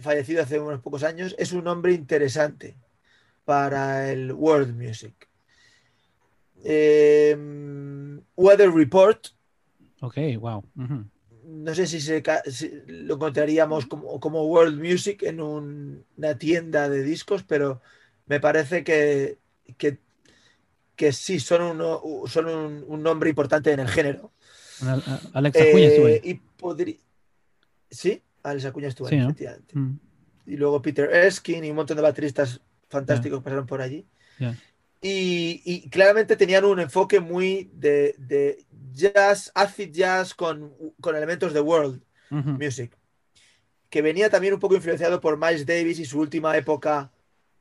fallecido 0.01 0.43
hace 0.43 0.59
unos 0.59 0.81
pocos 0.81 1.03
años, 1.03 1.35
es 1.39 1.53
un 1.53 1.65
nombre 1.65 1.93
interesante 1.93 2.77
para 3.45 4.11
el 4.13 4.33
world 4.33 4.75
music. 4.77 5.29
Eh, 6.65 7.37
Weather 8.37 8.71
Report, 8.71 9.27
Ok, 10.03 10.17
wow. 10.39 10.65
no 11.45 11.75
sé 11.75 11.87
si, 11.87 12.01
se 12.01 12.23
si 12.47 12.71
lo 12.87 13.15
encontraríamos 13.15 13.87
como, 13.87 14.19
como 14.21 14.45
world 14.47 14.79
music 14.81 15.23
en 15.25 15.41
un- 15.41 16.05
una 16.17 16.39
tienda 16.39 16.89
de 16.89 17.03
discos, 17.03 17.43
pero 17.43 17.81
me 18.27 18.41
parece 18.41 18.83
que, 18.85 19.39
que, 19.77 19.99
que 20.97 21.13
sí, 21.13 21.39
son, 21.41 21.63
uno, 21.63 22.01
son 22.27 22.47
un, 22.47 22.85
un 22.87 23.03
nombre 23.03 23.29
importante 23.31 23.73
en 23.73 23.81
el 23.81 23.89
género. 23.89 24.31
Al- 24.81 25.03
a- 25.07 25.21
Alex 25.35 25.61
Acuña 25.61 25.89
estuvo 25.89 26.07
ahí. 26.07 26.15
Eh, 26.15 26.41
y. 26.87 27.01
Sí, 27.91 28.23
Alex 28.43 28.65
Acuña 28.65 28.89
estuvo 28.89 29.09
ahí, 29.09 29.15
Sí, 29.15 29.19
¿no? 29.19 29.25
efectivamente. 29.29 29.79
Mm, 29.79 29.99
Y 30.47 30.57
luego 30.57 30.81
Peter 30.83 31.09
Erskine 31.13 31.67
y 31.67 31.71
un 31.71 31.77
montón 31.77 31.97
de 31.97 32.03
bateristas 32.03 32.61
fantásticos 32.89 33.43
pasaron 33.43 33.67
por 33.67 33.81
allí. 33.81 34.07
ya. 34.39 34.57
Y, 35.03 35.63
y 35.65 35.89
claramente 35.89 36.37
tenían 36.37 36.65
un 36.67 36.79
enfoque 36.79 37.21
muy 37.21 37.71
de, 37.73 38.15
de 38.19 38.67
jazz, 38.93 39.51
acid 39.55 39.91
jazz 39.93 40.35
con, 40.35 40.75
con 41.01 41.17
elementos 41.17 41.55
de 41.55 41.61
world 41.61 42.03
music. 42.31 42.97
Que 43.89 44.03
venía 44.03 44.29
también 44.29 44.53
un 44.55 44.61
poco 44.61 44.75
influenciado 44.77 45.21
por 45.21 45.39
Miles 45.39 45.65
Davis 45.65 45.99
y 46.01 46.05
su 46.05 46.21
última 46.21 46.55
época, 46.57 47.11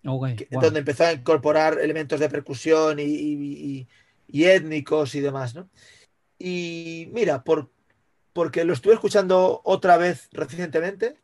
Ok, 0.05 0.27
que- 0.35 0.47
wow. 0.51 0.61
donde 0.63 0.79
empezó 0.79 1.05
a 1.05 1.13
incorporar 1.13 1.79
elementos 1.79 2.19
de 2.19 2.29
percusión 2.29 2.99
y, 2.99 3.03
y- 3.03 3.33
y- 3.43 3.87
y 4.27 4.43
étnicos 4.45 5.15
y 5.15 5.21
demás, 5.21 5.55
¿no? 5.55 5.69
Y 6.37 7.09
mira, 7.13 7.43
por, 7.43 7.71
porque 8.33 8.63
lo 8.63 8.73
estuve 8.73 8.93
escuchando 8.93 9.61
otra 9.63 9.97
vez 9.97 10.27
recientemente, 10.31 11.15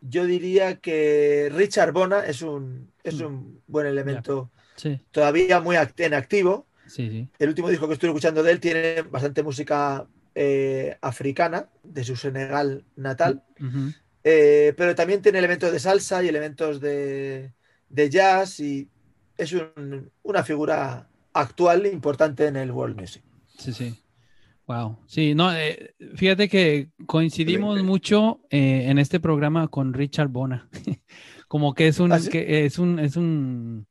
yo 0.00 0.26
diría 0.26 0.76
que 0.80 1.50
Richard 1.54 1.92
Bona 1.92 2.20
es 2.26 2.42
un, 2.42 2.92
es 3.02 3.20
Mm. 3.20 3.24
un 3.26 3.62
buen 3.66 3.86
elemento 3.86 4.50
Sí, 4.76 5.00
todavía 5.12 5.60
muy 5.60 5.76
act- 5.76 6.00
en 6.04 6.14
activo. 6.14 6.66
sí, 6.86 7.08
sí. 7.08 7.28
El 7.38 7.48
último 7.48 7.70
disco 7.70 7.86
que 7.86 7.94
estoy 7.94 8.08
escuchando 8.10 8.42
de 8.42 8.52
él 8.52 8.60
tiene 8.60 9.02
bastante 9.02 9.42
música 9.42 10.06
eh, 10.36 10.98
africana, 11.00 11.68
de 11.84 12.02
su 12.02 12.16
Senegal 12.16 12.84
natal. 12.96 13.44
Ujú. 13.60 13.92
Eh, 14.24 14.74
pero 14.76 14.94
también 14.96 15.22
tiene 15.22 15.38
elementos 15.38 15.70
de 15.70 15.78
salsa 15.78 16.24
y 16.24 16.28
elementos 16.28 16.80
de, 16.80 17.52
de 17.88 18.10
jazz 18.10 18.58
y 18.58 18.88
es 19.38 19.52
un- 19.52 20.10
una 20.24 20.42
figura 20.42 21.08
actual 21.34 21.86
importante 21.86 22.46
en 22.46 22.56
el 22.56 22.72
world 22.72 22.98
music. 23.00 23.22
Sí, 23.58 23.72
sí. 23.72 23.96
Wow. 24.66 24.98
Sí, 25.06 25.34
no, 25.34 25.52
eh, 25.54 25.94
fíjate 26.16 26.48
que 26.48 26.88
coincidimos 27.06 27.76
Excelente. 27.76 27.86
mucho 27.86 28.40
eh, 28.50 28.84
en 28.88 28.98
este 28.98 29.20
programa 29.20 29.68
con 29.68 29.92
Richard 29.92 30.28
Bona. 30.28 30.68
Como 31.48 31.74
que 31.74 31.88
es 31.88 32.00
un, 32.00 32.12
¿Ah, 32.12 32.18
sí? 32.18 32.30
que 32.30 32.64
es 32.64 32.78
un, 32.78 32.98
es 32.98 33.16
un, 33.16 33.86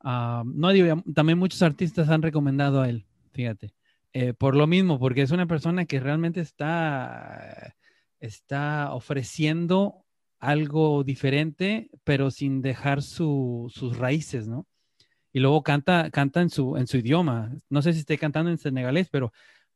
ah, 0.00 0.42
no 0.46 0.68
digo, 0.70 1.02
también 1.14 1.38
muchos 1.38 1.62
artistas 1.62 2.10
han 2.10 2.20
recomendado 2.22 2.82
a 2.82 2.88
él, 2.90 3.06
fíjate. 3.32 3.72
Eh, 4.12 4.34
por 4.34 4.54
lo 4.56 4.66
mismo, 4.66 4.98
porque 4.98 5.22
es 5.22 5.30
una 5.30 5.46
persona 5.46 5.86
que 5.86 6.00
realmente 6.00 6.40
está, 6.40 7.74
está 8.20 8.92
ofreciendo 8.92 10.04
algo 10.38 11.02
diferente, 11.04 11.90
pero 12.04 12.30
sin 12.30 12.60
dejar 12.60 13.02
su- 13.02 13.70
sus 13.74 13.96
raíces, 13.96 14.46
¿no? 14.46 14.66
Y 15.32 15.40
luego 15.40 15.62
canta, 15.62 16.10
canta 16.10 16.40
en 16.42 16.50
su, 16.50 16.76
en 16.76 16.86
su 16.86 16.98
idioma. 16.98 17.52
No 17.70 17.82
sé 17.82 17.92
si 17.92 18.00
esté 18.00 18.18
cantando 18.18 18.50
en 18.50 18.58
senegalés, 18.58 19.08
pero, 19.10 19.32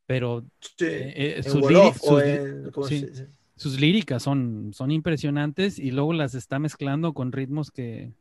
pero 0.06 0.44
Sí, 0.60 0.84
eh, 0.86 1.34
eh, 1.38 1.42
sus, 1.42 1.62
Wolof 1.62 1.96
líri- 1.96 2.00
o 2.02 2.18
sus- 2.18 2.22
en- 2.22 2.70
¿cómo 2.70 2.86
sí. 2.86 2.98
se- 3.00 3.14
se- 3.14 3.28
sus 3.56 3.78
líricas 3.80 4.22
son, 4.22 4.70
son 4.74 4.90
impresionantes 4.90 5.78
y 5.78 5.90
luego 5.92 6.12
las 6.12 6.34
está 6.34 6.58
mezclando 6.58 7.12
con 7.14 7.30
ritmos 7.32 7.70
que, 7.70 8.12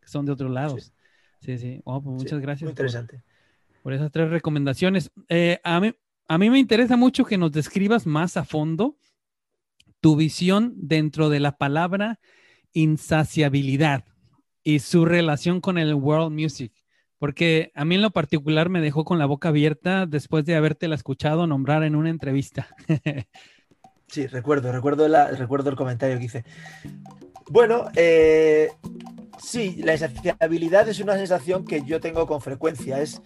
que 0.00 0.08
son 0.08 0.24
de 0.26 0.32
otros 0.32 0.50
lados. 0.52 0.92
Sí, 1.40 1.58
sí. 1.58 1.80
Oh, 1.84 2.00
pues 2.02 2.14
muchas 2.22 2.40
gracias 2.40 2.62
Muy 2.68 2.74
por, 2.74 2.86
interesante. 2.86 3.22
por 3.82 3.92
esas 3.92 4.10
tres 4.12 4.30
recomendaciones. 4.30 5.10
Eh, 5.28 5.58
a, 5.64 5.80
mí, 5.80 5.92
a 6.28 6.38
mí 6.38 6.48
me 6.50 6.58
interesa 6.58 6.96
mucho 6.96 7.24
que 7.24 7.36
nos 7.38 7.50
describas 7.52 8.06
más 8.06 8.36
a 8.36 8.44
fondo 8.44 8.96
tu 10.00 10.16
visión 10.16 10.74
dentro 10.76 11.28
de 11.28 11.40
la 11.40 11.56
palabra 11.56 12.20
insaciabilidad 12.72 14.04
y 14.62 14.78
su 14.78 15.04
relación 15.04 15.60
con 15.60 15.78
el 15.78 15.94
world 15.94 16.32
music. 16.32 16.72
Porque 17.24 17.72
a 17.74 17.86
mí 17.86 17.94
en 17.94 18.02
lo 18.02 18.10
particular 18.10 18.68
me 18.68 18.82
dejó 18.82 19.06
con 19.06 19.18
la 19.18 19.24
boca 19.24 19.48
abierta 19.48 20.04
después 20.04 20.44
de 20.44 20.56
habértela 20.56 20.94
escuchado 20.94 21.46
nombrar 21.46 21.82
en 21.82 21.96
una 21.96 22.10
entrevista. 22.10 22.68
Sí, 24.08 24.26
recuerdo, 24.26 24.70
recuerdo, 24.72 25.08
la- 25.08 25.30
recuerdo 25.30 25.70
el 25.70 25.76
comentario 25.76 26.18
que 26.18 26.24
hice. 26.26 26.44
Bueno, 27.48 27.86
eh, 27.96 28.70
sí, 29.38 29.76
la 29.82 29.94
insaciabilidad 29.94 30.86
es 30.86 31.00
una 31.00 31.14
sensación 31.14 31.64
que 31.64 31.82
yo 31.82 31.98
tengo 31.98 32.26
con 32.26 32.42
frecuencia. 32.42 33.00
Es 33.00 33.22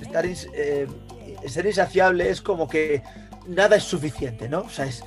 estar 0.00 0.24
eh, 0.24 0.86
ser 1.46 1.66
insaciable 1.66 2.30
es 2.30 2.40
como 2.40 2.66
que 2.66 3.02
nada 3.46 3.76
es 3.76 3.82
suficiente, 3.84 4.48
¿no? 4.48 4.60
O 4.60 4.70
sea, 4.70 4.86
es 4.86 5.04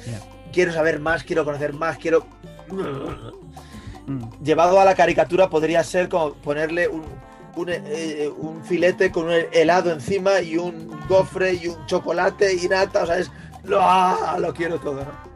quiero 0.54 0.72
saber 0.72 1.00
más, 1.00 1.24
quiero 1.24 1.44
conocer 1.46 1.74
más, 1.74 1.98
quiero. 1.98 2.28
Mm, 2.70 4.44
Llevado 4.44 4.80
a 4.80 4.86
la 4.86 4.94
caricatura 4.94 5.50
podría 5.50 5.84
ser 5.84 6.10
como 6.10 6.36
ponerle 6.36 6.88
un, 6.88 7.04
un, 7.56 7.68
eh, 7.70 8.30
un 8.38 8.64
filete 8.64 9.12
con 9.12 9.26
un 9.26 9.34
helado 9.52 9.92
encima 9.92 10.42
y 10.42 10.58
un 10.58 10.90
gofre 11.08 11.54
y 11.54 11.68
un 11.68 11.86
chocolate 11.86 12.54
y 12.56 12.68
nata. 12.68 13.04
O 13.04 13.06
sea, 13.06 13.18
es 13.20 13.32
lo, 13.64 13.80
ah, 13.82 14.38
lo 14.40 14.54
quiero 14.54 14.80
todo, 14.80 15.04
¿no? 15.04 15.30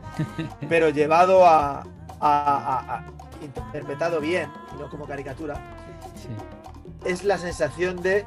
Pero 0.70 0.90
llevado 0.90 1.46
a, 1.46 1.80
a- 1.80 1.86
a- 2.20 2.96
a- 2.98 3.06
interpretado 3.42 4.20
bien, 4.22 4.50
y 4.76 4.80
no 4.82 4.90
como 4.90 5.06
caricatura, 5.06 5.56
sí. 6.16 6.30
es 7.10 7.24
la 7.26 7.38
sensación 7.38 8.02
de 8.02 8.26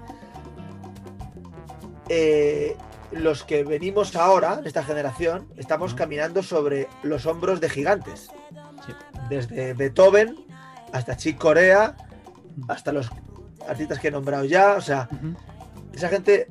eh, 2.08 2.76
los 3.12 3.44
que 3.44 3.64
venimos 3.64 4.14
ahora, 4.16 4.58
en 4.60 4.66
esta 4.66 4.82
generación, 4.84 5.48
estamos 5.56 5.94
caminando 5.94 6.42
sobre 6.42 6.88
los 7.02 7.24
hombros 7.26 7.60
de 7.60 7.70
gigantes. 7.70 8.28
Sí. 8.84 8.92
Desde 9.30 9.72
Beethoven 9.74 10.36
hasta 10.92 11.16
Chick 11.16 11.38
Corea, 11.38 11.96
hasta 12.68 12.92
los 12.92 13.10
artistas 13.68 13.98
que 13.98 14.08
he 14.08 14.10
nombrado 14.10 14.44
ya. 14.44 14.74
O 14.74 14.80
sea, 14.80 15.08
esa 15.92 16.08
gente. 16.08 16.48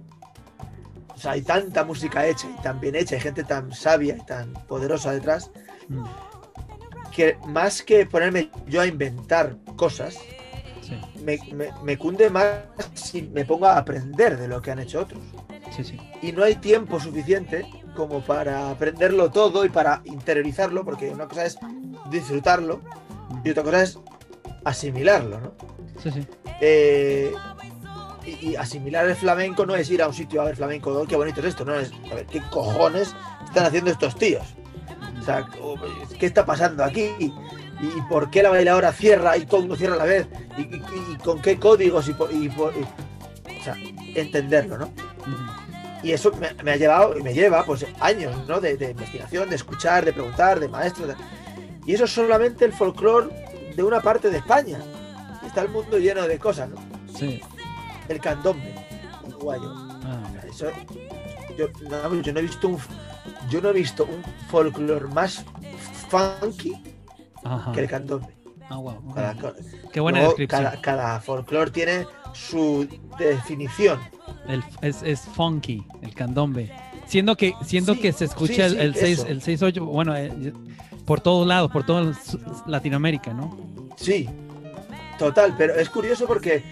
O 1.13 1.17
sea, 1.17 1.31
hay 1.31 1.41
tanta 1.41 1.83
música 1.85 2.25
hecha 2.27 2.47
y 2.49 2.61
tan 2.61 2.79
bien 2.81 2.95
hecha, 2.95 3.15
hay 3.15 3.21
gente 3.21 3.43
tan 3.45 3.71
sabia 3.71 4.17
y 4.17 4.25
tan 4.25 4.51
poderosa 4.67 5.11
detrás, 5.11 5.49
Mm, 5.87 6.03
que 7.11 7.37
más 7.47 7.81
que 7.83 8.05
ponerme 8.05 8.49
yo 8.67 8.81
a 8.81 8.87
inventar 8.87 9.55
cosas, 9.77 10.17
Sí, 10.81 10.99
me, 11.23 11.37
me- 11.53 11.71
me 11.83 11.97
cunde 11.97 12.29
más 12.29 12.47
si 12.95 13.21
me 13.23 13.45
pongo 13.45 13.65
a 13.67 13.77
aprender 13.77 14.37
de 14.37 14.47
lo 14.47 14.61
que 14.61 14.71
han 14.71 14.79
hecho 14.79 15.01
otros. 15.01 15.21
sí, 15.75 15.83
sí. 15.83 15.97
Y 16.21 16.31
no 16.31 16.43
hay 16.43 16.55
tiempo 16.55 16.99
suficiente 16.99 17.65
como 17.95 18.19
para 18.21 18.69
aprenderlo 18.69 19.31
todo 19.31 19.63
y 19.65 19.69
para 19.69 20.01
interiorizarlo, 20.05 20.83
porque 20.83 21.09
una 21.09 21.27
cosa 21.27 21.45
es 21.45 21.57
disfrutarlo 22.11 22.81
y 23.43 23.49
otra 23.51 23.63
cosa 23.63 23.83
es 23.83 23.99
asimilarlo, 24.65 25.39
¿no? 25.39 25.53
Sí, 26.03 26.11
sí. 26.11 26.27
Eh, 26.61 27.31
y, 28.25 28.49
y 28.49 28.55
asimilar 28.55 29.07
el 29.07 29.15
flamenco 29.15 29.65
no 29.65 29.75
es 29.75 29.89
ir 29.89 30.01
a 30.01 30.07
un 30.07 30.13
sitio 30.13 30.41
a 30.41 30.45
ver 30.45 30.55
flamenco, 30.55 30.91
"Oh, 30.91 31.05
qué 31.05 31.15
bonito 31.15 31.39
es 31.39 31.45
esto, 31.47 31.63
no 31.63 31.75
es 31.75 31.91
a 32.11 32.15
ver 32.15 32.25
qué 32.25 32.41
cojones 32.49 33.15
están 33.45 33.65
haciendo 33.65 33.91
estos 33.91 34.15
tíos. 34.15 34.43
O 35.21 35.23
sea, 35.23 35.47
oh, 35.61 35.75
¿qué 36.19 36.25
está 36.25 36.45
pasando 36.45 36.83
aquí? 36.83 37.11
¿Y, 37.19 37.25
y 37.25 38.01
por 38.09 38.29
qué 38.29 38.41
la 38.43 38.49
bailadora 38.49 38.91
cierra 38.91 39.37
y 39.37 39.45
todo 39.45 39.57
el 39.57 39.61
mundo 39.63 39.75
cierra 39.75 39.95
a 39.95 39.99
la 39.99 40.05
vez? 40.05 40.27
¿Y, 40.57 41.15
con 41.23 41.41
qué 41.41 41.57
códigos? 41.59 42.07
Y, 42.09 42.13
por- 42.49 42.69
o 42.73 43.63
sea, 43.63 43.75
entenderlo, 44.15 44.77
¿no? 44.77 44.89
Y 46.03 46.11
eso 46.11 46.31
me, 46.39 46.53
me 46.63 46.71
ha 46.71 46.75
llevado 46.75 47.17
y 47.17 47.23
me 47.23 47.33
lleva 47.33 47.63
pues 47.65 47.85
años, 47.99 48.35
¿no? 48.47 48.59
De, 48.61 48.77
de 48.77 48.91
investigación, 48.91 49.49
de 49.49 49.55
escuchar, 49.55 50.05
de 50.05 50.13
preguntar, 50.13 50.59
de 50.59 50.67
maestros. 50.67 51.07
de- 51.09 51.15
Y 51.85 51.93
eso 51.95 52.03
es 52.05 52.11
solamente 52.11 52.65
el 52.65 52.73
folclore 52.73 53.29
de 53.75 53.83
una 53.83 54.01
parte 54.01 54.29
de 54.29 54.37
España. 54.37 54.79
Está 55.45 55.61
el 55.61 55.69
mundo 55.69 55.97
lleno 55.97 56.27
de 56.27 56.39
cosas, 56.39 56.69
¿no? 56.69 56.75
Sí. 57.17 57.41
El 58.09 58.19
candombe 58.19 58.73
uruguayo. 59.27 59.71
Ah, 60.03 60.23
eso- 60.49 60.67
yo, 61.57 61.67
no, 61.89 62.21
yo 62.21 62.33
no 62.33 62.39
he 62.39 62.43
visto 62.43 62.67
un 62.67 62.77
yo 63.49 63.61
no 63.61 63.69
he 63.69 63.73
visto 63.73 64.03
un 64.05 64.21
folclore 64.49 65.07
más 65.07 65.45
funky 66.09 66.73
ajá. 67.43 67.71
que 67.71 67.81
el 67.81 67.87
candombe. 67.87 68.27
Ah, 68.69 68.77
wow. 68.77 69.13
Cada, 69.13 69.35
Qué 69.93 69.99
buena 69.99 70.19
luego, 70.19 70.31
descripción. 70.31 70.63
cada, 70.63 70.81
cada 70.81 71.19
folclore 71.21 71.71
tiene 71.71 72.07
su 72.33 72.87
definición. 73.17 73.99
El- 74.47 74.63
es, 74.81 75.01
es 75.03 75.21
funky, 75.21 75.85
el 76.01 76.13
candombe. 76.13 76.71
Siendo 77.07 77.35
que, 77.37 77.53
siendo 77.63 77.93
Sí, 77.93 78.01
que 78.01 78.11
se 78.13 78.25
escucha 78.25 78.67
sí, 78.69 78.75
el, 78.77 78.77
sí, 78.77 78.79
el 78.79 78.95
6, 78.95 79.19
eso. 79.19 79.27
el 79.27 79.41
6 79.43 79.61
8, 79.61 79.85
bueno, 79.85 80.15
eh, 80.15 80.53
por 81.05 81.21
todos 81.21 81.47
lados, 81.47 81.71
por 81.71 81.85
toda 81.85 82.13
Latinoamérica, 82.65 83.33
¿no? 83.33 83.57
Sí, 83.95 84.27
total, 85.17 85.55
pero 85.57 85.75
es 85.75 85.89
curioso 85.89 86.25
porque 86.25 86.63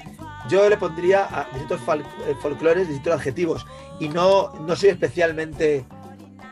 yo 0.49 0.67
le 0.69 0.77
pondría 0.77 1.25
a 1.25 1.47
distintos 1.51 1.81
eh, 2.27 2.35
folclores 2.41 2.87
distintos 2.87 3.13
adjetivos 3.13 3.65
y 3.99 4.09
no, 4.09 4.51
no 4.67 4.75
soy 4.75 4.89
especialmente 4.89 5.85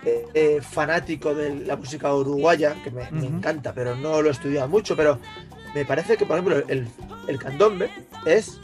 eh, 0.03 0.25
eh, 0.34 0.59
fanático 0.61 1.36
de 1.36 1.55
la 1.65 1.75
música 1.75 2.13
uruguaya, 2.13 2.75
que 2.84 2.91
me, 2.91 3.03
encanta, 3.03 3.73
pero 3.73 3.95
no 3.95 4.21
lo 4.21 4.29
he 4.29 4.32
estudiado 4.32 4.67
mucho, 4.67 4.95
pero 4.95 5.19
me 5.75 5.86
parece 5.86 6.17
que, 6.17 6.25
por 6.25 6.38
ejemplo, 6.38 6.63
el, 6.67 6.88
el 7.27 7.39
candombe 7.39 7.89
es 8.25 8.59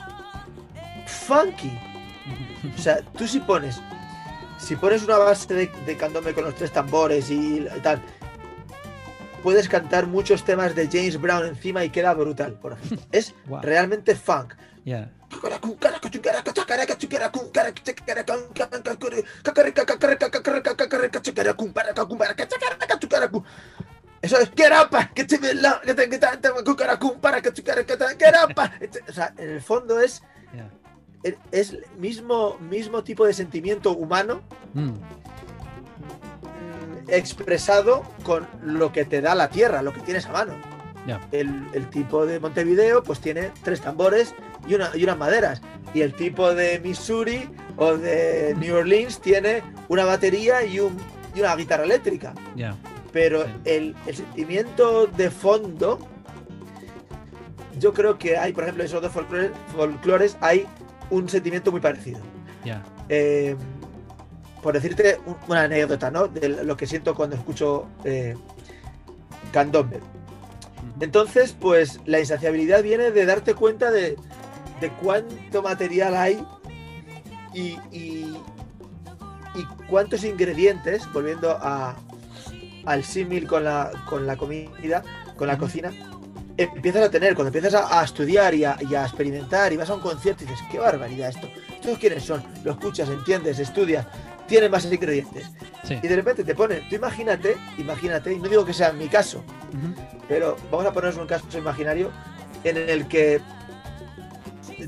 funky. 1.06 1.78
O 2.76 2.82
sea, 2.82 3.02
tú 3.02 3.28
si 3.28 3.40
pones, 3.40 3.82
si 4.58 4.76
pones 4.76 5.04
una 5.04 5.18
base 5.18 5.54
de, 5.54 5.72
de 5.86 5.98
candombe 5.98 6.34
con 6.34 6.44
los 6.44 6.56
tres 6.56 6.72
tambores 6.72 7.30
y 7.30 7.66
tal, 7.84 8.02
puedes 9.44 9.70
cantar 9.70 10.08
muchos 10.08 10.44
temas 10.44 10.76
de 10.76 10.88
James 10.88 11.20
Brown 11.20 11.46
encima 11.46 11.84
y 11.84 11.90
queda 11.90 12.14
brutal, 12.14 12.54
por 12.54 12.74
ejemplo. 12.74 13.00
Es 13.12 13.34
realmente 13.62 14.16
funk. 14.16 14.54
Eso 24.22 24.38
es 24.40 24.50
get 24.56 24.72
up, 24.72 24.96
O 29.08 29.12
sea, 29.12 29.34
en 29.38 29.50
el 29.50 29.62
fondo 29.62 30.00
es 30.00 30.24
es 31.52 31.76
mismo 31.98 32.58
mismo 32.60 33.04
tipo 33.04 33.26
de 33.26 33.34
sentimiento 33.34 33.92
humano 33.92 34.42
expresado 37.08 38.04
con 38.24 38.48
lo 38.64 38.92
que 38.92 39.06
te 39.06 39.22
da 39.22 39.36
la 39.36 39.50
tierra, 39.50 39.82
lo 39.82 39.94
que 39.94 40.02
tienes 40.02 40.26
a 40.26 40.32
mano. 40.32 40.54
El, 41.32 41.90
tipo 41.90 42.26
de 42.26 42.40
Montevideo 42.40 43.02
pues 43.02 43.20
tiene 43.20 43.52
tres 43.64 43.80
tambores 43.80 44.36
y, 44.68 44.76
una, 44.76 44.92
y 44.94 45.04
unas 45.04 45.18
maderas. 45.18 45.62
Y 45.94 46.02
el 46.02 46.14
tipo 46.14 46.54
de 46.54 46.80
Missouri 46.80 47.50
o 47.78 47.98
de 47.98 48.56
New 48.60 48.76
Orleans 48.76 49.22
tiene 49.22 49.64
una 49.88 50.04
batería 50.04 50.66
y, 50.66 50.80
un, 50.80 50.98
y 51.34 51.40
una 51.40 51.56
guitarra 51.56 51.84
eléctrica. 51.84 52.34
Pero 53.14 53.46
el, 53.64 53.96
sentimiento 54.14 55.08
de 55.08 55.32
fondo, 55.32 56.00
yo 57.80 57.94
creo 57.94 58.18
que 58.18 58.38
hay, 58.38 58.52
por 58.52 58.64
ejemplo, 58.64 58.84
esos 58.84 59.02
dos 59.02 59.12
folclores, 59.12 60.38
hay 60.42 60.68
un 61.10 61.30
sentimiento 61.30 61.72
muy 61.72 61.80
parecido. 61.80 62.20
Eh, 63.10 63.56
por 64.62 64.74
decirte 64.74 65.20
una 65.48 65.64
anécdota, 65.64 66.12
¿no? 66.12 66.28
De 66.28 66.50
lo 66.50 66.78
que 66.78 66.88
siento 66.88 67.16
cuando 67.16 67.36
escucho 67.36 67.88
eh, 68.04 68.36
candombe. 69.52 70.00
Entonces, 71.00 71.56
pues 71.60 72.00
la 72.06 72.20
insaciabilidad 72.20 72.82
viene 72.82 73.12
de 73.12 73.26
darte 73.26 73.54
cuenta 73.54 73.92
de, 73.92 74.18
cuánto 75.02 75.62
material 75.62 76.16
hay 76.16 76.44
y, 77.54 77.78
cuántos 79.90 80.24
ingredientes, 80.24 81.12
volviendo 81.14 81.52
a, 81.52 81.96
al 82.86 83.04
símil 83.04 83.48
con 83.48 83.64
la, 83.64 83.92
con 84.08 84.28
la 84.28 84.38
comida, 84.38 85.04
con 85.36 85.48
la 85.48 85.58
cocina, 85.58 85.92
empiezas 86.58 87.04
a 87.04 87.12
tener, 87.12 87.36
cuando 87.36 87.56
empiezas 87.56 87.74
a, 87.76 88.04
estudiar 88.04 88.54
y 88.56 88.66
a, 88.66 88.76
experimentar 89.04 89.72
y 89.72 89.78
vas 89.78 89.90
a 89.90 89.94
un 89.94 90.02
concierto 90.02 90.44
y 90.44 90.48
dices, 90.48 90.66
qué 90.72 90.80
barbaridad 90.80 91.30
esto. 91.30 91.48
¿Estos 91.74 92.00
quiénes 92.00 92.24
son? 92.24 92.44
Lo 92.64 92.72
escuchas, 92.72 93.08
entiendes, 93.10 93.60
estudias, 93.60 94.08
tienen 94.48 94.72
más 94.72 94.86
ingredientes. 94.86 95.48
Y 95.90 96.08
de 96.08 96.16
repente 96.16 96.44
te 96.44 96.56
ponen, 96.56 96.88
tú 96.90 96.96
imagínate, 96.96 97.58
imagínate, 97.78 98.34
y 98.34 98.40
no 98.40 98.50
digo 98.50 98.66
que 98.66 98.74
sea 98.74 98.92
mi 98.92 99.08
caso, 99.08 99.44
pero 100.28 100.58
vamos 100.72 100.86
a 100.86 100.92
ponernos 100.92 101.22
un 101.22 101.28
caso 101.28 101.58
imaginario 101.58 102.12
en 102.64 102.78
el 102.78 103.08
que 103.08 103.40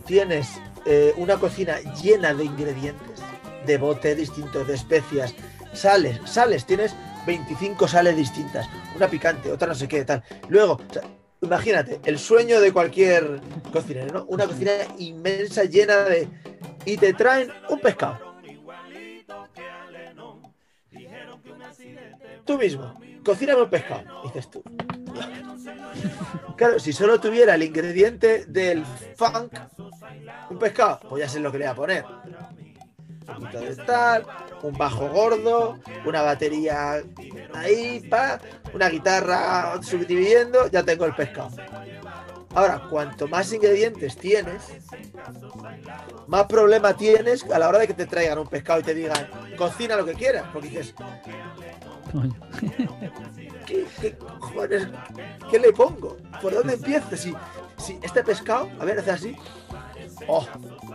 tienes 0.05 0.60
eh, 0.86 1.14
una 1.18 1.38
cocina 1.38 1.80
llena 2.01 2.34
de 2.34 2.45
ingredientes, 2.45 3.20
de 3.66 3.78
bote 3.78 4.16
distintos, 4.16 4.68
de 4.68 4.76
especias, 4.76 5.34
sales, 5.74 6.20
sales, 6.26 6.66
tienes 6.66 6.95
25 7.26 7.88
sales 7.88 8.16
distintas, 8.16 8.68
una 8.95 9.07
picante, 9.07 9.51
otra 9.51 9.70
no 9.70 9.76
sé 9.76 9.88
qué, 9.88 10.03
tal. 10.03 10.24
Luego, 10.49 10.82
imagínate, 11.41 12.01
el 12.03 12.20
sueño 12.20 12.60
de 12.60 12.74
cualquier 12.74 13.39
cocinero, 13.72 14.14
¿no? 14.14 14.26
Una 14.26 14.45
cocina 14.45 14.72
inmensa, 14.97 15.64
llena 15.64 15.97
de... 15.97 16.28
Y 16.86 16.97
te 16.97 17.14
traen 17.14 17.51
un 17.70 17.80
pescado 17.80 18.28
tú 22.50 22.58
mismo, 22.58 22.95
cocíname 23.24 23.62
un 23.62 23.70
pescado, 23.70 24.24
dices 24.24 24.50
tú. 24.50 24.64
Claro, 26.58 26.80
si 26.80 26.91
solo 26.93 27.20
tuviera 27.20 27.54
el 27.54 27.62
ingrediente 27.62 28.45
del 28.45 28.84
funk, 29.16 29.54
un 30.50 30.58
pescado, 30.58 31.00
pues 31.08 31.22
ya 31.22 31.30
sé 31.30 31.39
lo 31.39 31.52
que 31.52 31.60
le 31.60 31.66
voy 31.66 31.72
a 31.72 31.76
poner. 31.76 32.06
Un 33.28 33.36
poquito 33.36 33.60
de 33.60 33.76
tal, 33.76 34.26
un 34.64 34.76
bajo 34.76 35.10
gordo, 35.10 35.78
una 36.06 36.24
batería 36.24 37.04
ahí, 37.54 38.00
pa, 38.10 38.39
una 38.74 38.89
guitarra 38.89 39.80
subdividiendo, 39.84 40.68
ya 40.72 40.82
tengo 40.82 41.06
el 41.06 41.14
pescado. 41.14 41.52
Ahora, 42.56 42.82
cuanto 42.89 43.28
más 43.28 43.54
ingredientes 43.54 44.18
tienes, 44.18 44.64
más 46.28 46.45
problema 46.45 46.95
tienes 46.95 47.43
a 47.43 47.60
la 47.60 47.70
hora 47.70 47.80
de 47.80 47.88
que 47.88 47.93
te 47.93 48.06
traigan 48.06 48.39
un 48.39 48.47
pescado 48.47 48.80
y 48.80 48.84
te 48.84 48.95
digan, 48.95 49.30
cocina 49.58 49.95
lo 49.95 50.06
que 50.06 50.14
quieras. 50.14 50.45
Porque 50.52 50.70
dices, 50.70 50.95
¿Qué, 53.66 53.86
qué, 55.52 55.60
le 55.60 55.72
pongo? 55.74 56.18
¿Por 56.41 56.54
dónde 56.54 56.74
empiezo? 56.74 57.16
Si, 57.16 57.34
si 57.78 58.00
este 58.02 58.24
pescado, 58.24 58.70
a 58.80 58.86
ver, 58.86 59.00
hace 59.00 59.12
así. 59.12 59.36
Oh, 60.28 60.45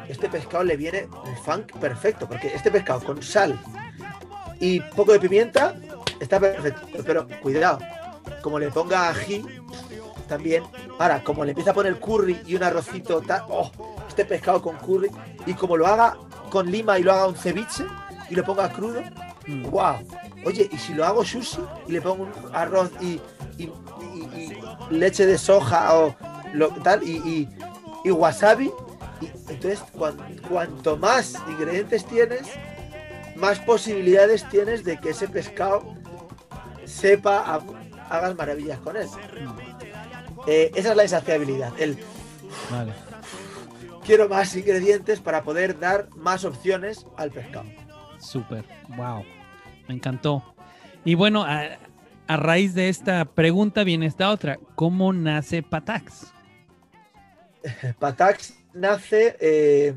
este 0.09 0.29
pescado 0.29 0.65
le 0.65 0.77
viene 0.77 1.09
el 1.27 1.37
funk 1.45 1.73
perfecto, 1.79 2.29
porque 2.29 2.49
este 2.49 2.71
pescado 2.71 3.01
con 3.01 3.23
sal 3.23 3.59
y 4.61 4.81
poco 4.81 5.13
de 5.13 5.21
pimienta 5.21 5.77
está 6.21 6.41
perfecto. 6.41 6.87
Pero 7.07 7.29
cuidado, 7.41 7.79
como 8.43 8.59
le 8.59 8.71
ponga 8.71 9.09
ají, 9.09 9.45
también. 10.27 10.65
Ahora, 10.99 11.23
como 11.23 11.45
le 11.45 11.53
empieza 11.53 11.71
a 11.71 11.75
poner 11.75 11.99
curry 11.99 12.41
y 12.47 12.55
un 12.55 12.63
arrocito, 12.63 13.21
tal, 13.21 13.45
oh, 13.49 13.71
este 14.09 14.25
pescado 14.25 14.63
con 14.63 14.77
curry, 14.77 15.11
y 15.47 15.55
como 15.55 15.77
lo 15.77 15.87
haga 15.87 16.17
con 16.51 16.71
lima 16.71 16.99
y 16.99 17.03
lo 17.03 17.13
haga 17.13 17.27
un 17.27 17.37
ceviche 17.37 17.85
y 18.31 18.35
lo 18.35 18.45
ponga 18.45 18.69
crudo, 18.71 19.03
wow. 19.71 19.95
Mm. 19.95 20.47
Oye, 20.47 20.69
y 20.71 20.77
si 20.77 20.95
lo 20.95 21.05
hago 21.05 21.25
sushi 21.25 21.59
y 21.89 21.93
le 21.93 22.01
pongo 22.01 22.25
un 22.25 22.33
arroz 22.55 22.91
y, 23.01 23.21
leche 24.91 25.27
de 25.27 25.39
soja 25.39 25.95
o 25.95 26.15
lo, 26.53 26.69
tal 26.69 27.03
y, 27.03 27.49
wasabi, 28.05 28.71
entonces 29.49 29.83
cuanto 30.49 30.97
más 30.99 31.35
ingredientes 31.49 32.05
tienes, 32.05 32.43
más 33.37 33.59
posibilidades 33.61 34.47
tienes 34.51 34.85
de 34.85 35.01
que 35.01 35.11
ese 35.11 35.27
pescado 35.27 35.95
sepa, 36.85 37.61
hagas 38.11 38.37
maravillas 38.37 38.79
con 38.81 38.97
él. 38.97 39.09
Eh, 40.47 40.71
esa 40.75 40.91
es 40.91 40.97
la 40.97 41.03
insaciabilidad. 41.05 41.73
El, 41.79 41.99
Quiero 44.05 44.29
más 44.29 44.55
ingredientes 44.55 45.21
para 45.21 45.43
poder 45.43 45.79
dar 45.79 46.11
más 46.15 46.45
opciones 46.45 47.07
al 47.17 47.31
pescado. 47.31 47.65
Súper, 48.19 48.65
wow, 48.97 49.25
me 49.89 49.95
encantó. 49.95 50.55
Y 51.07 51.15
bueno, 51.15 51.45
a, 51.47 51.79
raíz 52.29 52.75
de 52.75 52.91
esta 52.91 53.25
pregunta 53.25 53.83
viene 53.83 54.07
esta 54.07 54.31
otra. 54.31 54.59
¿Cómo 54.75 55.13
nace 55.13 55.63
Patax? 55.63 56.33
Patax 57.99 58.55
nace 58.75 59.37
eh, 59.41 59.95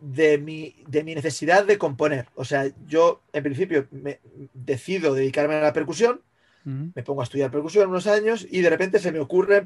de, 0.00 0.38
mi, 0.38 0.76
de 0.86 1.02
mi 1.02 1.16
necesidad 1.16 1.64
de 1.64 1.78
componer. 1.78 2.28
O 2.36 2.44
sea, 2.44 2.70
yo 2.86 3.22
en 3.32 3.42
principio 3.42 3.88
me 3.90 4.20
decido 4.54 5.14
dedicarme 5.14 5.56
a 5.56 5.62
la 5.62 5.72
percusión, 5.72 6.22
me 6.66 7.02
pongo 7.04 7.20
a 7.20 7.24
estudiar 7.24 7.50
percusión 7.50 7.88
unos 7.88 8.08
años 8.08 8.44
y 8.50 8.60
de 8.60 8.70
repente 8.70 8.98
se 8.98 9.12
me 9.12 9.20
ocurre 9.20 9.64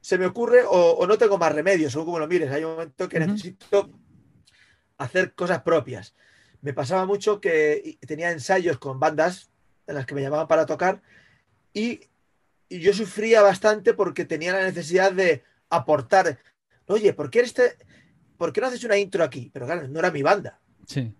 se 0.00 0.16
me 0.16 0.26
ocurre 0.26 0.62
o, 0.66 1.04
no 1.06 1.18
tengo 1.18 1.36
más 1.38 1.52
remedio, 1.52 1.90
según 1.90 2.06
como 2.06 2.18
lo 2.20 2.28
mires. 2.28 2.50
Hay 2.50 2.64
un 2.64 2.72
momento 2.72 3.08
que 3.08 3.18
necesito 3.18 3.90
hacer 4.96 5.34
cosas 5.34 5.62
propias. 5.62 6.14
Me 6.60 6.72
pasaba 6.72 7.04
mucho 7.06 7.40
que 7.40 7.98
tenía 8.06 8.30
ensayos 8.30 8.78
con 8.78 9.00
bandas 9.00 9.50
en 9.86 9.96
las 9.96 10.06
que 10.06 10.14
me 10.14 10.22
llamaban 10.22 10.48
para 10.48 10.66
tocar 10.66 11.02
y, 11.72 12.02
yo 12.70 12.92
sufría 12.92 13.40
bastante 13.40 13.94
porque 13.94 14.26
tenía 14.26 14.52
la 14.52 14.62
necesidad 14.62 15.10
de 15.10 15.42
aportar. 15.70 16.38
Oye, 16.86 17.14
¿por 17.14 17.30
qué, 17.30 17.40
este, 17.40 17.76
¿por 18.36 18.52
qué 18.52 18.60
no 18.60 18.66
haces 18.66 18.84
una 18.84 18.98
intro 18.98 19.24
aquí? 19.24 19.50
Pero 19.54 19.64
claro, 19.64 19.88
no 19.88 19.98
era 19.98 20.10
mi 20.10 20.22
banda. 20.22 20.60
Sí. 20.86 21.14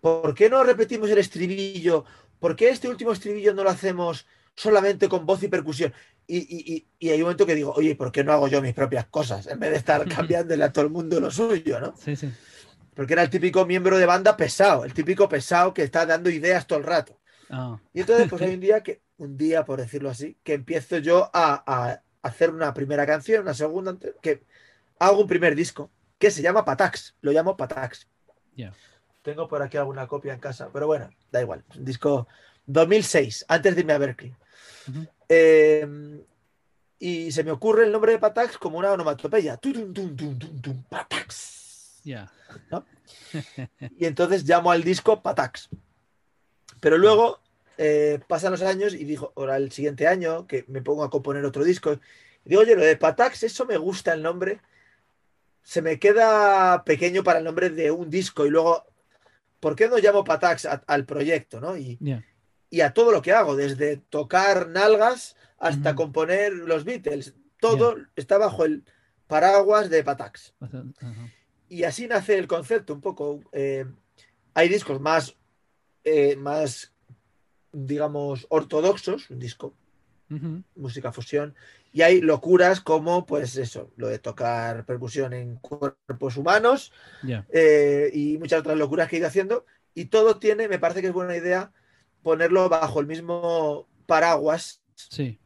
¿Por 0.00 0.34
qué 0.34 0.48
no 0.48 0.64
repetimos 0.64 1.10
el 1.10 1.18
estribillo? 1.18 2.06
¿Por 2.44 2.56
qué 2.56 2.68
este 2.68 2.88
último 2.88 3.12
estribillo 3.12 3.54
no 3.54 3.64
lo 3.64 3.70
hacemos 3.70 4.26
solamente 4.54 5.08
con 5.08 5.24
voz 5.24 5.42
y 5.42 5.48
percusión? 5.48 5.94
Y, 6.26 6.86
y, 7.00 7.08
hay 7.08 7.16
un 7.16 7.22
momento 7.22 7.46
que 7.46 7.54
digo, 7.54 7.72
oye, 7.72 7.94
¿por 7.96 8.12
qué 8.12 8.22
no 8.22 8.32
hago 8.32 8.48
yo 8.48 8.60
mis 8.60 8.74
propias 8.74 9.06
cosas? 9.06 9.46
En 9.46 9.58
vez 9.58 9.70
de 9.70 9.76
estar 9.78 10.06
cambiándole 10.14 10.62
a 10.62 10.70
todo 10.70 10.84
el 10.84 10.90
mundo 10.90 11.20
lo 11.20 11.30
suyo, 11.30 11.80
¿no? 11.80 11.94
Sí, 11.96 12.16
sí 12.16 12.30
porque 12.94 13.14
era 13.14 13.22
el 13.22 13.30
típico 13.30 13.66
miembro 13.66 13.98
de 13.98 14.06
banda 14.06 14.36
pesado, 14.36 14.84
el 14.84 14.94
típico 14.94 15.28
pesado 15.28 15.74
que 15.74 15.82
está 15.82 16.06
dando 16.06 16.30
ideas 16.30 16.66
todo 16.66 16.78
el 16.78 16.84
rato. 16.84 17.18
Ah, 17.50 17.78
Y 17.92 18.00
entonces, 18.00 18.28
pues 18.28 18.40
hay 18.42 18.54
un 18.54 18.60
día 18.60 18.82
que, 18.82 19.02
un 19.16 19.36
día, 19.36 19.64
por 19.64 19.80
decirlo 19.80 20.10
así, 20.10 20.36
que 20.42 20.54
empiezo 20.54 20.98
yo 20.98 21.30
a, 21.32 21.62
a 21.66 22.02
hacer 22.22 22.50
una 22.50 22.72
primera 22.72 23.06
canción, 23.06 23.42
una 23.42 23.54
segunda, 23.54 23.96
que 24.22 24.44
hago 24.98 25.20
un 25.20 25.26
primer 25.26 25.56
disco 25.56 25.90
que 26.18 26.30
se 26.30 26.42
llama 26.42 26.64
Patax. 26.64 27.16
Lo 27.20 27.32
llamo 27.32 27.56
Patax. 27.56 28.06
Ya. 28.54 28.72
Tengo 29.24 29.48
por 29.48 29.62
aquí 29.62 29.78
alguna 29.78 30.06
copia 30.06 30.34
en 30.34 30.38
casa, 30.38 30.68
pero 30.70 30.86
bueno, 30.86 31.08
da 31.32 31.40
igual. 31.40 31.64
Un 31.74 31.84
disco 31.86 32.28
2006, 32.66 33.46
antes 33.48 33.74
de 33.74 33.80
irme 33.80 33.94
a 33.94 33.98
Berkeley. 33.98 34.36
Eh, 35.26 36.20
y 36.98 37.32
se 37.32 37.42
me 37.42 37.50
ocurre 37.50 37.84
el 37.84 37.92
nombre 37.92 38.12
de 38.12 38.18
Patax 38.18 38.58
como 38.58 38.78
una 38.78 38.92
onomatopeya. 38.92 39.56
Tum, 39.56 39.94
tum, 39.94 40.14
tum, 40.14 40.38
tum, 40.60 40.82
Patax. 40.84 42.00
ya. 42.04 42.30
Y 43.98 44.04
entonces 44.04 44.44
llamo 44.44 44.70
al 44.70 44.84
disco 44.84 45.22
Patax. 45.22 45.70
Pero 46.80 46.98
luego 46.98 47.40
eh, 47.78 48.20
pasan 48.28 48.52
los 48.52 48.60
años 48.60 48.92
y 48.92 49.04
digo, 49.04 49.32
ahora 49.36 49.56
el 49.56 49.72
siguiente 49.72 50.06
año 50.06 50.46
que 50.46 50.66
me 50.68 50.82
pongo 50.82 51.02
a 51.02 51.10
componer 51.10 51.46
otro 51.46 51.64
disco, 51.64 51.94
y 52.44 52.50
digo, 52.50 52.60
oye, 52.60 52.76
lo 52.76 52.84
de 52.84 52.96
Patax, 52.98 53.42
eso 53.42 53.64
me 53.64 53.78
gusta 53.78 54.12
el 54.12 54.22
nombre. 54.22 54.60
Se 55.62 55.80
me 55.80 55.98
queda 55.98 56.84
pequeño 56.84 57.24
para 57.24 57.38
el 57.38 57.44
nombre 57.46 57.70
de 57.70 57.90
un 57.90 58.10
disco 58.10 58.44
y 58.44 58.50
luego, 58.50 58.84
¿por 59.64 59.74
qué 59.76 59.88
no 59.88 59.96
llamo 59.96 60.24
Patax 60.24 60.66
a- 60.66 60.82
al 60.86 61.06
proyecto? 61.06 61.58
¿no? 61.58 61.74
Y, 61.76 61.96
y 62.68 62.82
a 62.82 62.92
todo 62.92 63.10
lo 63.12 63.22
que 63.22 63.32
hago, 63.32 63.56
desde 63.56 63.96
tocar 63.96 64.68
nalgas 64.68 65.36
hasta 65.58 65.94
componer 65.96 66.52
los 66.52 66.84
Beatles. 66.84 67.34
Todo 67.60 67.96
está 68.14 68.36
bajo 68.36 68.64
el 68.66 68.84
paraguas 69.26 69.88
de 69.88 70.04
Patax. 70.04 70.52
Y 71.70 71.84
así 71.84 72.06
nace 72.06 72.36
el 72.36 72.46
concepto 72.46 72.92
un 72.92 73.00
poco. 73.00 73.40
eh, 73.52 73.86
hay 74.52 74.68
discos 74.68 75.00
más, 75.00 75.34
eh, 76.04 76.36
más, 76.36 76.92
digamos, 77.72 78.46
ortodoxos, 78.50 79.30
un 79.30 79.38
disco, 79.38 79.74
música 80.74 81.10
fusión, 81.12 81.54
y 81.94 82.02
hay 82.02 82.20
locuras 82.20 82.80
como, 82.80 83.24
pues 83.24 83.56
eso, 83.56 83.92
lo 83.96 84.08
de 84.08 84.18
tocar 84.18 84.84
percusión 84.84 85.32
en 85.32 85.54
cuerpos 85.56 86.36
humanos 86.36 86.92
eh, 87.52 88.10
y 88.12 88.36
muchas 88.36 88.58
otras 88.60 88.76
locuras 88.76 89.08
que 89.08 89.14
he 89.14 89.18
ido 89.20 89.28
haciendo. 89.28 89.64
Y 89.94 90.06
todo 90.06 90.38
tiene, 90.40 90.66
me 90.66 90.80
parece 90.80 91.00
que 91.00 91.06
es 91.06 91.12
buena 91.12 91.36
idea 91.36 91.70
ponerlo 92.24 92.68
bajo 92.68 92.98
el 92.98 93.06
mismo 93.06 93.86
paraguas. 94.06 94.82
Sí. 94.96 95.38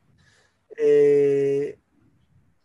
eh, 0.78 1.78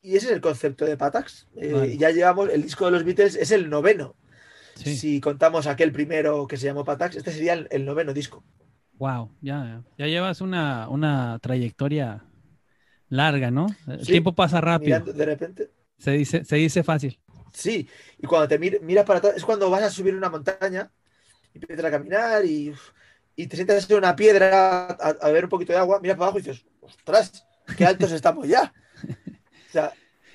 y 0.02 0.16
ese 0.16 0.28
es 0.28 0.32
el 0.32 0.40
concepto 0.40 0.86
de 0.86 0.96
Patax. 0.96 1.50
Eh, 1.58 1.74
Vale. 1.74 1.98
Ya 1.98 2.10
llevamos, 2.12 2.50
el 2.52 2.64
disco 2.64 2.86
de 2.86 2.92
los 2.92 3.04
Beatles 3.04 3.36
es 3.36 3.52
el 3.52 3.70
noveno. 3.70 4.16
Sí. 4.76 4.96
Si 4.96 5.20
contamos 5.20 5.68
aquel 5.68 5.92
primero 5.92 6.48
que 6.48 6.56
se 6.56 6.68
llamó 6.68 6.86
Patax, 6.86 7.18
este 7.18 7.34
sería 7.34 7.52
el, 7.52 7.68
el 7.70 7.84
noveno 7.84 8.14
disco. 8.14 8.46
Wow, 8.94 9.30
ya, 9.42 9.84
ya 9.98 10.08
llevas 10.08 10.40
una, 10.40 10.88
una 10.88 11.38
trayectoria 11.42 12.24
larga, 13.14 13.52
¿no? 13.52 13.68
El 13.88 14.00
Sí, 14.06 14.12
tiempo 14.14 14.34
pasa 14.34 14.60
rápido. 14.62 14.88
Mirando 14.88 15.14
de 15.14 15.26
repente. 15.26 15.72
Se 15.98 16.12
dice, 16.12 16.44
se 16.44 16.56
dice 16.58 16.84
fácil. 16.84 17.20
Sí, 17.54 17.88
y 18.18 18.26
cuando 18.28 18.48
te 18.48 18.60
mir- 18.60 18.82
miras 18.82 19.06
para 19.06 19.20
atrás, 19.20 19.34
es 19.38 19.46
cuando 19.46 19.70
vas 19.70 19.84
a 19.84 19.90
subir 19.90 20.16
una 20.16 20.30
montaña 20.30 20.92
y 21.54 21.60
empiezas 21.60 21.86
a 21.86 21.92
caminar 21.92 22.44
y, 22.46 22.74
y 23.36 23.48
te 23.48 23.56
sientas 23.56 23.90
en 23.90 23.98
una 23.98 24.16
piedra 24.16 24.88
a, 24.88 25.10
a 25.22 25.30
ver 25.30 25.44
un 25.46 25.50
poquito 25.52 25.72
de 25.72 25.80
agua, 25.80 26.00
miras 26.02 26.18
para 26.18 26.26
abajo 26.30 26.40
y 26.40 26.42
dices, 26.42 26.66
ostras, 26.82 27.46
qué 27.78 27.86
altos 27.86 28.12
estamos 28.20 28.48
ya. 28.48 28.74
O 29.70 29.72
sea, 29.72 29.94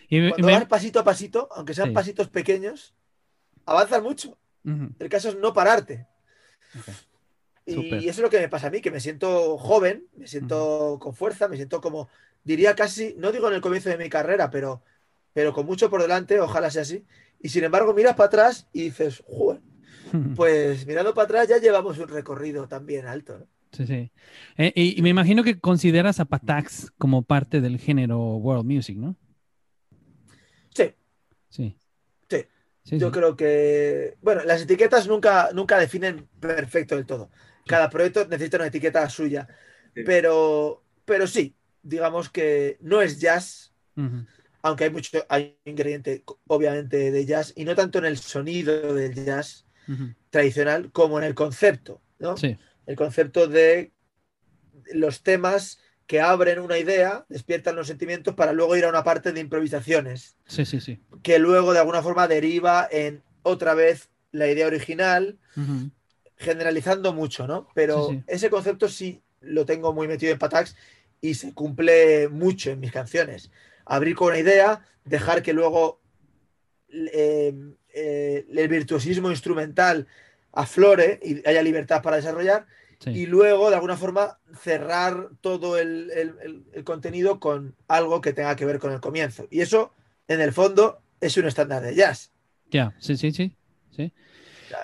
Y 0.09 0.21
me- 0.21 0.29
cuando 0.31 0.47
me- 0.47 0.53
vas 0.55 0.67
pasito 0.67 1.01
a 1.01 1.05
pasito, 1.05 1.49
aunque 1.53 1.75
sean 1.75 1.89
Sí. 1.89 1.95
pasitos 1.95 2.29
pequeños, 2.29 2.95
avanzas 3.67 4.03
mucho. 4.03 4.39
El 4.99 5.09
caso 5.09 5.31
es 5.31 5.37
no 5.39 5.53
pararte. 5.53 6.07
Y 7.67 8.09
eso 8.09 8.21
es 8.21 8.25
lo 8.25 8.31
que 8.31 8.39
me 8.41 8.49
pasa 8.49 8.69
a 8.69 8.71
mí, 8.71 8.81
que 8.81 8.91
me 8.91 9.01
siento 9.01 9.59
joven, 9.59 10.07
me 10.17 10.27
siento 10.27 10.99
con 11.01 11.15
fuerza, 11.15 11.49
me 11.49 11.57
siento 11.57 11.81
como, 11.83 12.09
diría 12.49 12.75
casi, 12.75 13.15
no 13.19 13.31
digo 13.31 13.49
en 13.49 13.55
el 13.55 13.61
comienzo 13.61 13.91
de 13.91 13.99
mi 13.99 14.09
carrera, 14.09 14.51
pero, 14.51 14.83
pero 15.35 15.53
con 15.53 15.67
mucho 15.67 15.91
por 15.91 16.01
delante, 16.03 16.41
ojalá 16.41 16.71
sea 16.71 16.83
así. 16.83 17.05
Y 17.41 17.51
sin 17.51 17.63
embargo, 17.65 17.93
miras 17.95 18.17
para 18.17 18.27
atrás 18.29 18.69
y 18.73 18.85
dices, 18.85 19.23
"Joder, 19.29 19.61
pues 20.37 20.87
mirando 20.87 21.13
para 21.15 21.25
atrás 21.27 21.49
ya 21.49 21.59
llevamos 21.59 21.99
un 21.99 22.09
recorrido 22.09 22.67
también 22.67 23.07
alto. 23.07 23.39
¿no? 23.39 23.47
Sí, 23.73 23.87
sí. 23.87 24.11
Eh, 24.57 24.73
y, 24.75 24.99
y 24.99 25.03
me 25.03 25.11
imagino 25.11 25.45
que 25.45 25.61
consideras 25.61 26.21
a 26.21 26.25
Patax 26.25 26.91
como 26.97 27.21
parte 27.23 27.61
del 27.61 27.79
género 27.79 28.19
world 28.37 28.65
music, 28.65 28.97
¿no? 28.97 29.15
Sí, 30.75 30.95
Sí. 31.51 31.77
Sí. 32.31 32.47
Sí, 32.85 32.99
yo 32.99 33.09
sí. 33.09 33.13
creo 33.13 33.37
que, 33.37 34.17
bueno, 34.23 34.43
las 34.45 34.63
etiquetas 34.63 35.07
nunca, 35.07 35.51
nunca 35.53 35.79
definen 35.79 36.27
perfecto 36.41 36.97
del 36.97 37.05
todo. 37.05 37.31
Cada 37.67 37.91
proyecto 37.91 38.27
necesita 38.27 38.57
una 38.57 38.69
etiqueta 38.69 39.07
suya, 39.11 39.47
Sí. 39.95 40.03
pero, 40.07 40.83
pero 41.05 41.27
sí, 41.27 41.55
digamos 41.89 42.29
que 42.29 42.77
no 42.81 43.01
es 43.03 43.19
jazz, 43.19 43.73
aunque 44.63 44.85
hay 44.85 44.91
mucho, 44.91 45.25
hay 45.29 45.57
ingrediente 45.65 46.23
obviamente 46.47 47.11
de 47.11 47.27
jazz, 47.27 47.53
y 47.57 47.65
no 47.65 47.75
tanto 47.75 47.99
en 47.99 48.05
el 48.05 48.19
sonido 48.19 48.95
del 48.95 49.15
jazz 49.15 49.65
tradicional 50.31 50.93
como 50.93 51.19
en 51.19 51.25
el 51.25 51.35
concepto, 51.35 52.01
¿no? 52.19 52.37
Sí, 52.37 52.59
El 52.87 52.97
concepto 52.97 53.47
de 53.49 53.93
los 54.93 55.23
temas 55.23 55.81
que 56.07 56.21
abren 56.21 56.59
una 56.61 56.79
idea, 56.79 57.27
despiertan 57.29 57.77
los 57.77 57.87
sentimientos 57.87 58.35
para 58.35 58.53
luego 58.53 58.77
ir 58.77 58.85
a 58.85 58.89
una 58.89 59.05
parte 59.05 59.33
de 59.33 59.41
improvisaciones, 59.41 60.37
sí, 60.47 60.65
sí, 60.65 60.81
sí. 60.81 61.01
que 61.23 61.39
luego 61.39 61.73
de 61.73 61.81
alguna 61.81 62.03
forma 62.03 62.29
deriva 62.29 62.87
en 62.91 63.23
otra 63.43 63.75
vez 63.75 64.09
la 64.33 64.47
idea 64.49 64.67
original, 64.67 65.39
generalizando 66.37 67.13
mucho, 67.13 67.47
¿no? 67.47 67.69
Pero 67.75 68.09
Sí, 68.09 68.17
sí. 68.17 68.23
ese 68.27 68.51
concepto 68.51 68.89
sí 68.89 69.23
lo 69.41 69.65
tengo 69.65 69.93
muy 69.93 70.09
metido 70.09 70.33
en 70.33 70.39
Patax 70.39 70.77
y 71.21 71.35
se 71.35 71.53
cumple 71.55 72.29
mucho 72.29 72.71
en 72.71 72.81
mis 72.81 72.93
canciones. 72.93 73.51
Abrir 73.85 74.15
con 74.15 74.29
una 74.29 74.39
idea, 74.39 74.85
dejar 75.05 75.43
que 75.43 75.53
luego 75.53 76.01
eh, 76.91 77.55
eh, 77.95 78.47
el 78.55 78.69
virtuosismo 78.69 79.31
instrumental 79.31 80.07
aflore 80.53 81.21
y 81.23 81.47
haya 81.49 81.63
libertad 81.63 82.03
para 82.03 82.17
desarrollar 82.17 82.67
sí. 82.99 83.11
y 83.11 83.27
luego 83.27 83.69
de 83.69 83.77
alguna 83.77 83.97
forma 83.97 84.39
cerrar 84.61 85.29
todo 85.41 85.79
el, 85.79 86.11
el- 86.13 86.35
el- 86.43 86.65
el 86.73 86.85
contenido 86.85 87.39
con 87.41 87.75
algo 87.89 88.21
que 88.21 88.33
tenga 88.33 88.57
que 88.57 88.65
ver 88.65 88.79
con 88.79 88.93
el 88.93 89.01
comienzo. 89.01 89.47
Y 89.51 89.61
eso, 89.61 89.93
en 90.29 90.41
el 90.41 90.53
fondo, 90.53 91.01
es 91.21 91.37
un 91.37 91.47
estándar 91.47 91.83
de 91.83 91.95
jazz. 91.95 92.31
Ya, 92.71 92.95
sí, 92.99 93.17
sí, 93.17 93.33
sí. 93.33 93.55
sí. 93.95 94.13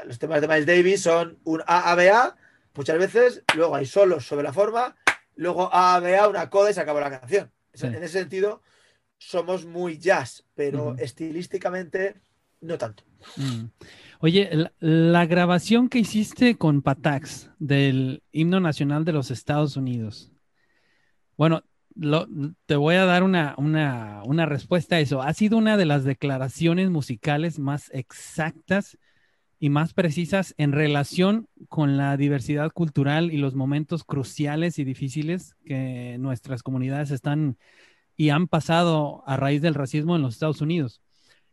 Los 0.07 0.18
temas 0.18 0.41
de 0.41 0.49
Miles 0.49 0.66
Davis 0.66 1.03
son 1.03 1.39
un 1.45 1.62
AABA, 1.66 2.37
muchas 2.74 2.99
veces, 2.99 3.43
luego 3.55 3.76
hay 3.76 3.87
solos 3.87 4.26
sobre 4.26 4.43
la 4.43 4.53
forma, 4.53 4.97
luego 5.37 5.68
AABA, 5.72 6.28
una 6.28 6.51
coda 6.51 6.70
y 6.70 6.74
se 6.74 6.80
acabó 6.80 7.01
la 7.01 7.18
canción. 7.18 7.51
Sí. 7.72 7.87
En 7.87 7.95
ese 7.97 8.20
sentido, 8.20 8.62
somos 9.18 9.64
muy 9.66 9.99
jazz, 9.99 10.45
pero 10.55 10.97
estilísticamente 10.99 12.14
no 12.61 12.78
tanto. 12.78 13.05
Mm. 13.37 13.64
Oye, 14.20 14.49
la, 14.53 14.72
la 14.80 15.26
grabación 15.26 15.89
que 15.89 15.99
hiciste 15.99 16.57
con 16.57 16.82
Patax 16.82 17.51
del 17.59 18.22
himno 18.32 18.61
nacional 18.61 19.05
de 19.05 19.12
los 19.12 19.30
Estados 19.30 19.76
Unidos. 19.76 20.30
Bueno, 21.37 21.62
lo- 21.95 22.26
te 22.66 22.76
voy 22.76 22.95
a 22.97 23.05
dar 23.07 23.22
una, 23.22 23.55
una, 23.59 24.22
una 24.24 24.47
respuesta 24.47 24.97
a 24.97 25.01
eso. 25.01 25.20
Ha 25.22 25.32
sido 25.35 25.59
una 25.59 25.76
de 25.76 25.85
las 25.87 26.05
declaraciones 26.05 26.91
musicales 26.91 27.59
más 27.59 27.91
exactas 27.93 28.97
y 29.64 29.70
más 29.70 29.94
precisas 29.94 30.54
en 30.58 30.72
relación 30.72 31.48
con 31.70 31.96
la 31.96 32.18
diversidad 32.18 32.70
cultural 32.70 33.32
y 33.32 33.38
los 33.38 33.54
momentos 33.54 34.04
cruciales 34.04 34.78
y 34.78 34.84
difíciles 34.84 35.56
que 35.64 36.18
nuestras 36.18 36.62
comunidades 36.62 37.10
están 37.10 37.56
y 38.14 38.28
han 38.28 38.46
pasado 38.46 39.24
a 39.26 39.38
raíz 39.38 39.62
del 39.62 39.72
racismo 39.72 40.16
en 40.16 40.20
los 40.20 40.34
Estados 40.34 40.60
Unidos. 40.60 41.00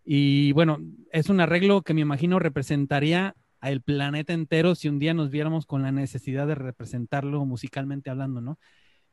Y 0.03 0.51
bueno, 0.51 0.79
es 1.13 1.29
un 1.29 1.39
arreglo 1.39 1.83
que 1.83 1.93
me 1.93 2.01
imagino 2.01 2.37
representaría 2.37 3.33
al 3.61 3.81
planeta 3.81 4.33
entero 4.33 4.75
si 4.75 4.89
un 4.89 4.99
día 4.99 5.13
nos 5.13 5.29
viéramos 5.29 5.65
con 5.65 5.81
la 5.81 5.93
necesidad 5.93 6.47
de 6.47 6.55
representarlo 6.55 7.45
musicalmente 7.45 8.09
hablando, 8.09 8.41
¿no? 8.41 8.59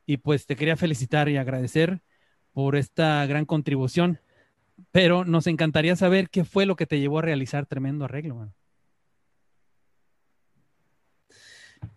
Y 0.05 0.17
pues 0.17 0.45
te 0.45 0.57
quería 0.57 0.75
felicitar 0.75 1.29
y 1.29 1.37
agradecer 1.37 2.01
por 2.51 2.75
esta 2.75 3.25
gran 3.27 3.45
contribución, 3.45 4.19
pero 4.91 5.23
nos 5.23 5.47
encantaría 5.47 5.95
saber 5.95 6.29
qué 6.29 6.43
fue 6.43 6.65
lo 6.65 6.75
que 6.75 6.85
te 6.85 6.99
llevó 6.99 7.19
a 7.19 7.21
realizar 7.21 7.65
tremendo 7.65 8.03
arreglo. 8.03 8.35
mano. 8.35 8.53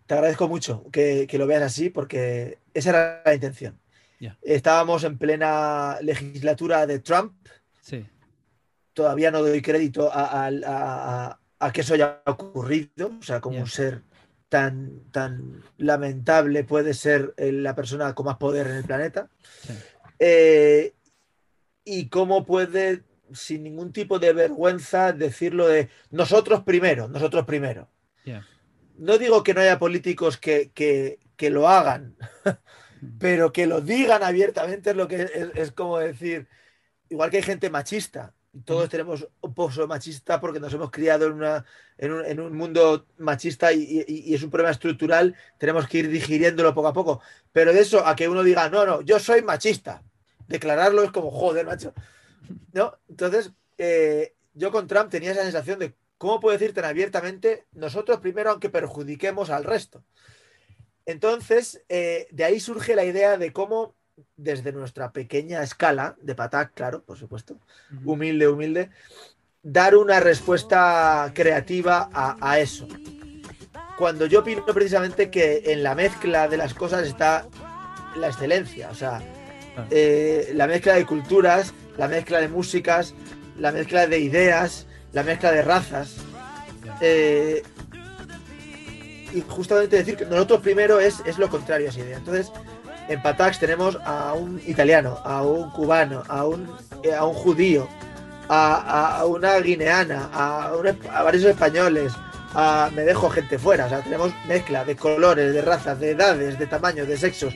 Te 0.05 0.13
agradezco 0.15 0.47
mucho 0.47 0.85
que, 0.91 1.27
que 1.27 1.37
lo 1.37 1.47
veas 1.47 1.63
así 1.63 1.89
porque 1.89 2.59
esa 2.73 2.89
era 2.89 3.21
la 3.25 3.33
intención. 3.33 3.79
Estábamos 4.41 5.03
en 5.03 5.17
plena 5.17 5.97
legislatura 6.01 6.85
de 6.87 6.99
Trump. 6.99 7.33
Sí, 7.81 8.05
Todavía 8.93 9.31
no 9.31 9.41
doy 9.41 9.61
crédito 9.61 10.11
a, 10.13 10.25
a- 10.25 10.47
a- 10.47 11.25
a- 11.27 11.39
a 11.59 11.71
que 11.73 11.81
eso 11.81 11.93
haya 11.95 12.21
ocurrido. 12.25 13.11
O 13.19 13.23
sea, 13.23 13.41
como 13.41 13.57
un 13.57 13.67
ser 13.67 14.01
tan, 14.49 14.99
tan 15.11 15.63
lamentable 15.77 16.63
puede 16.63 16.93
ser 16.93 17.33
eh, 17.37 17.51
la 17.51 17.73
persona 17.75 18.13
con 18.13 18.25
más 18.27 18.37
poder 18.37 18.67
en 18.67 18.73
el 18.75 18.83
planeta. 18.83 19.29
sí. 19.61 19.73
Eh, 20.19 20.93
y 21.85 22.07
cómo 22.07 22.45
puede, 22.45 23.03
sin 23.33 23.63
ningún 23.63 23.91
tipo 23.91 24.19
de 24.19 24.31
vergüenza, 24.31 25.11
decirlo 25.11 25.67
de 25.67 25.89
nosotros 26.11 26.63
primero, 26.63 27.07
nosotros 27.09 27.45
primero. 27.45 27.89
ya. 28.25 28.45
No 28.97 29.17
digo 29.17 29.43
que 29.43 29.53
no 29.53 29.61
haya 29.61 29.79
políticos 29.79 30.37
que, 30.37 30.71
que- 30.71 31.19
que 31.35 31.49
lo 31.49 31.67
hagan, 31.67 32.15
pero 33.19 33.51
que 33.51 33.67
lo 33.67 33.81
digan 33.81 34.23
abiertamente 34.23 34.91
es 34.91 34.95
lo 34.95 35.07
que 35.07 35.51
es, 35.55 35.71
como 35.71 35.97
decir, 35.97 36.47
igual 37.09 37.29
que 37.29 37.37
hay 37.37 37.43
gente 37.43 37.69
machista, 37.69 38.33
todos 38.65 38.87
tenemos 38.87 39.27
un 39.41 39.53
pozo 39.53 39.87
machista 39.87 40.39
porque 40.39 40.59
nos 40.59 40.73
hemos 40.73 40.91
criado 40.91 41.25
en, 41.25 41.33
una, 41.33 41.65
en, 41.97 42.39
un, 42.39 42.55
mundo 42.55 43.07
machista 43.17 43.73
y, 43.73 44.05
es 44.33 44.43
un 44.43 44.51
problema 44.51 44.71
estructural, 44.71 45.35
tenemos 45.57 45.87
que 45.87 45.99
ir 45.99 46.09
digiriéndolo 46.09 46.73
poco 46.73 46.87
a 46.87 46.93
poco. 46.93 47.21
Pero 47.51 47.73
de 47.73 47.81
eso 47.81 48.05
a 48.05 48.15
que 48.15 48.29
uno 48.29 48.43
diga, 48.43 48.69
no, 48.69 48.85
no, 48.85 49.01
yo 49.01 49.19
soy 49.19 49.41
machista, 49.41 50.03
declararlo 50.47 51.03
es 51.03 51.11
como, 51.11 51.31
joder, 51.31 51.65
macho. 51.65 51.93
¿No? 52.73 52.97
Entonces, 53.09 53.51
eh, 53.77 54.35
yo 54.53 54.71
con 54.71 54.87
Trump 54.87 55.09
tenía 55.09 55.31
esa 55.31 55.43
sensación 55.43 55.79
de, 55.79 55.95
¿cómo 56.23 56.39
puedo 56.39 56.57
decir 56.57 56.73
tan 56.73 56.85
abiertamente 56.85 57.65
nosotros 57.73 58.21
primero 58.21 58.49
aunque 58.49 58.69
perjudiquemos 58.69 59.49
al 59.49 59.65
resto? 59.65 60.05
Entonces, 61.05 61.83
eh, 61.89 62.27
de 62.31 62.45
ahí 62.45 62.61
surge 62.61 62.95
la 62.95 63.03
idea 63.03 63.37
de 63.37 63.51
cómo, 63.51 63.93
desde 64.37 64.71
nuestra 64.71 65.11
pequeña 65.11 65.61
escala, 65.61 66.15
de 66.21 66.33
Patac, 66.33 66.73
claro, 66.75 67.03
por 67.03 67.17
supuesto, 67.17 67.59
humilde, 68.05 68.47
humilde, 68.47 68.89
dar 69.63 69.97
una 69.97 70.21
respuesta 70.21 71.29
creativa 71.35 72.09
a, 72.13 72.57
eso. 72.57 72.87
Cuando 73.97 74.25
yo 74.25 74.39
opino 74.39 74.65
precisamente 74.67 75.29
que 75.29 75.73
en 75.73 75.83
la 75.83 75.93
mezcla 75.93 76.47
de 76.47 76.55
las 76.55 76.73
cosas 76.73 77.05
está 77.05 77.49
la 78.15 78.27
excelencia, 78.27 78.89
o 78.89 78.95
sea, 78.95 79.21
eh, 79.91 80.51
la 80.53 80.67
mezcla 80.67 80.93
de 80.93 81.05
culturas, 81.05 81.73
la 81.97 82.07
mezcla 82.07 82.39
de 82.39 82.47
músicas, 82.47 83.13
la 83.59 83.73
mezcla 83.73 84.07
de 84.07 84.19
ideas, 84.19 84.87
la 85.13 85.23
mezcla 85.23 85.51
de 85.51 85.61
razas. 85.61 86.15
Eh, 86.99 87.63
y 89.31 89.41
justamente 89.41 89.95
decir 89.95 90.15
que 90.15 90.25
nosotros 90.25 90.61
primero 90.61 90.99
es, 90.99 91.21
es 91.25 91.37
lo 91.37 91.49
contrario 91.49 91.87
a 91.87 91.89
esa 91.89 91.99
idea. 91.99 92.17
Entonces, 92.17 92.51
en 93.07 93.21
Patax 93.21 93.59
tenemos 93.59 93.97
a 94.05 94.33
un 94.33 94.61
italiano, 94.65 95.19
a 95.23 95.41
un 95.43 95.71
cubano, 95.71 96.23
a 96.27 96.45
un, 96.45 96.69
eh, 97.03 97.13
a 97.13 97.25
un 97.25 97.33
judío, 97.33 97.87
a, 98.49 99.23
una 99.25 99.57
guineana, 99.59 100.29
a, 100.31 100.71
a, 101.11 101.23
varios 101.23 101.43
españoles, 101.45 102.13
a, 102.53 102.89
me 102.93 103.03
dejo 103.03 103.29
gente 103.29 103.57
fuera. 103.57 103.85
O 103.85 103.89
sea, 103.89 104.01
tenemos 104.01 104.31
mezcla 104.47 104.85
de 104.85 104.95
colores, 104.95 105.53
de 105.53 105.61
razas, 105.61 105.99
de 105.99 106.11
edades, 106.11 106.59
de 106.59 106.67
tamaños, 106.67 107.07
de 107.07 107.17
sexos. 107.17 107.55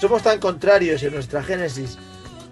Somos 0.00 0.22
tan 0.22 0.38
contrarios 0.38 1.02
en 1.02 1.12
nuestra 1.12 1.42
génesis 1.42 1.98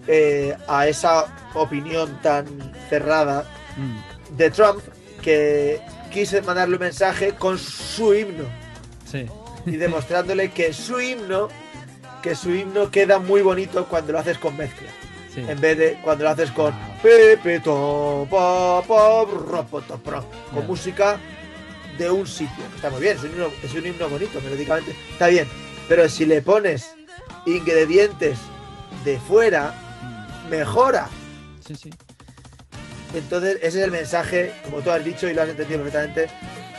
eh, 0.06 0.56
a 0.68 0.86
esa 0.86 1.26
opinión 1.54 2.20
tan 2.22 2.46
cerrada 2.90 3.44
mm. 3.76 4.36
de 4.36 4.50
Trump 4.50 4.80
que 5.22 5.80
quise 6.12 6.42
mandarle 6.42 6.76
un 6.76 6.82
mensaje 6.82 7.32
con 7.32 7.58
su 7.58 8.14
himno. 8.14 8.44
Y 9.66 9.76
demostrándole 9.76 10.50
que 10.52 10.72
su 10.72 11.00
himno, 11.00 11.48
que 12.22 12.34
su 12.34 12.54
himno 12.54 12.90
queda 12.90 13.18
muy 13.18 13.42
bonito 13.42 13.86
cuando 13.86 14.12
lo 14.12 14.20
haces 14.20 14.38
con 14.38 14.56
mezcla. 14.56 14.88
En 15.36 15.60
vez 15.60 15.76
de 15.76 15.98
cuando 16.02 16.24
lo 16.24 16.30
haces 16.30 16.50
con 16.50 16.72
Pepe 17.02 17.60
con 17.62 18.26
música 20.66 21.18
de 21.98 22.10
un 22.10 22.26
sitio. 22.26 22.64
Está 22.74 22.88
muy 22.90 23.00
bien, 23.00 23.16
es 23.16 23.24
un 23.24 23.30
himno, 23.32 23.48
es 23.62 23.74
un 23.74 23.86
himno 23.86 24.08
bonito, 24.08 24.40
melódicamente. 24.40 24.96
Está 25.12 25.28
bien. 25.28 25.46
Pero 25.88 26.08
si 26.08 26.24
le 26.24 26.40
pones 26.40 26.94
ingredientes 27.44 28.38
de 29.04 29.18
fuera, 29.18 29.74
mm. 30.46 30.50
mejora. 30.50 31.08
Sí, 31.66 31.74
sí. 31.74 31.90
Entonces, 33.16 33.56
ese 33.62 33.78
es 33.78 33.84
el 33.84 33.90
mensaje, 33.90 34.52
como 34.64 34.80
tú 34.82 34.90
has 34.90 35.02
dicho 35.04 35.28
y 35.28 35.34
lo 35.34 35.42
has 35.42 35.48
entendido 35.48 35.82
perfectamente. 35.82 36.28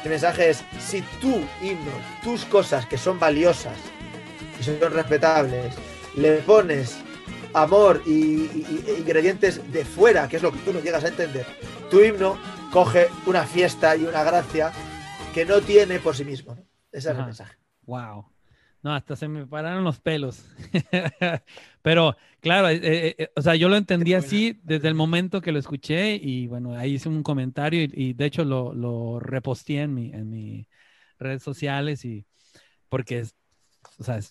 El 0.03 0.09
mensaje 0.11 0.51
es, 0.51 0.63
si 0.79 1.01
tu 1.19 1.35
himno, 1.61 1.91
tus 2.23 2.45
cosas 2.45 2.85
que 2.85 2.97
son 2.97 3.19
valiosas 3.19 3.77
y 4.59 4.63
son 4.63 4.79
respetables, 4.79 5.73
le 6.15 6.37
pones 6.37 6.97
amor 7.53 8.03
y, 8.05 8.65
ingredientes 8.99 9.71
de 9.71 9.83
fuera, 9.83 10.27
que 10.27 10.37
es 10.37 10.43
lo 10.43 10.51
que 10.51 10.59
tú 10.59 10.73
no 10.73 10.79
llegas 10.79 11.03
a 11.03 11.07
entender, 11.07 11.45
tu 11.89 12.01
himno 12.01 12.37
coge 12.71 13.07
una 13.25 13.43
fiesta 13.43 13.95
y 13.95 14.03
una 14.03 14.23
gracia 14.23 14.71
que 15.33 15.45
no 15.45 15.61
tiene 15.61 15.99
por 15.99 16.15
sí 16.15 16.23
mismo. 16.23 16.53
Ese 16.91 17.09
es 17.09 17.17
el 17.17 17.25
mensaje. 17.25 17.57
Wow. 17.85 18.25
No, 18.87 18.93
hasta 18.93 19.17
se 19.17 19.27
me 19.27 19.45
pararon 19.45 19.83
los 19.83 19.99
pelos. 19.99 20.45
Pero 21.81 22.15
claro, 22.39 22.69
eh, 22.69 22.79
eh, 22.81 23.15
eh, 23.17 23.29
o 23.35 23.41
sea, 23.41 23.53
yo 23.57 23.67
lo 23.67 23.75
entendí 23.75 24.13
así 24.13 24.61
desde 24.63 24.87
el 24.87 24.95
momento 24.95 25.41
que 25.41 25.51
lo 25.51 25.59
escuché 25.59 26.15
y 26.15 26.47
bueno, 26.47 26.73
ahí 26.73 26.93
hice 26.93 27.09
un 27.09 27.21
comentario 27.21 27.83
y, 27.83 28.13
de 28.13 28.25
hecho 28.25 28.45
lo, 28.45 28.73
lo 28.73 29.19
reposté 29.19 29.81
en 29.81 29.93
mi, 29.93 30.13
en 30.13 30.29
mis 30.29 30.67
redes 31.19 31.43
sociales 31.43 32.05
y 32.05 32.25
porque 32.87 33.19
es, 33.19 33.35
o 33.99 34.05
sea, 34.05 34.21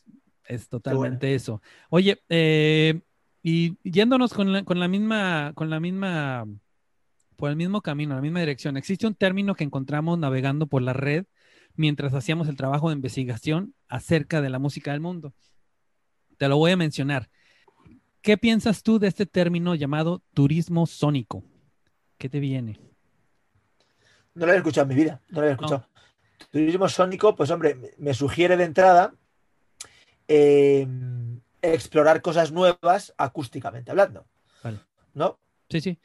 es, 0.46 0.68
totalmente 0.70 1.34
eso. 1.34 1.60
Oye, 1.90 2.22
y 3.42 3.76
yéndonos 3.82 4.32
con 4.32 4.54
la, 4.54 4.64
con 4.64 4.80
la 4.80 4.88
misma, 4.88 5.52
con 5.54 5.68
la 5.68 5.80
misma, 5.80 6.46
por 7.36 7.50
el 7.50 7.56
mismo 7.56 7.82
camino, 7.82 8.14
la 8.14 8.22
misma 8.22 8.40
dirección, 8.40 8.78
existe 8.78 9.06
un 9.06 9.16
término 9.16 9.54
que 9.54 9.64
encontramos 9.64 10.18
navegando 10.18 10.66
por 10.66 10.80
la 10.80 10.94
red 10.94 11.26
mientras 11.74 12.14
hacíamos 12.14 12.48
el 12.48 12.56
trabajo 12.56 12.88
de 12.88 12.96
investigación 12.96 13.75
acerca 13.88 14.40
de 14.40 14.50
la 14.50 14.58
música 14.58 14.92
del 14.92 15.00
mundo. 15.00 15.34
Te 16.38 16.48
lo 16.48 16.56
voy 16.58 16.72
a 16.72 16.76
mencionar. 16.76 17.28
¿Qué 18.20 18.36
piensas 18.36 18.82
tú 18.82 18.98
de 18.98 19.08
este 19.08 19.26
término 19.26 19.74
llamado 19.74 20.22
turismo 20.34 20.86
sónico? 20.86 21.44
¿Qué 22.18 22.28
te 22.28 22.40
viene? 22.40 22.80
No 24.34 24.46
lo 24.46 24.52
he 24.52 24.56
escuchado 24.56 24.82
en 24.82 24.96
mi 24.96 25.02
vida, 25.02 25.22
no 25.30 25.40
lo 25.40 25.46
he 25.46 25.52
escuchado. 25.52 25.88
Turismo 26.50 26.88
sónico, 26.88 27.34
pues 27.34 27.50
hombre, 27.50 27.94
me 27.98 28.14
sugiere 28.14 28.56
de 28.56 28.64
entrada 28.64 29.14
em, 30.28 31.40
explorar 31.62 32.20
cosas 32.20 32.52
nuevas 32.52 33.14
acústicamente 33.16 33.90
hablando. 33.90 34.26
Vale. 34.62 34.80
¿No? 35.14 35.38
Sí, 35.70 35.80
sí. 35.80 35.98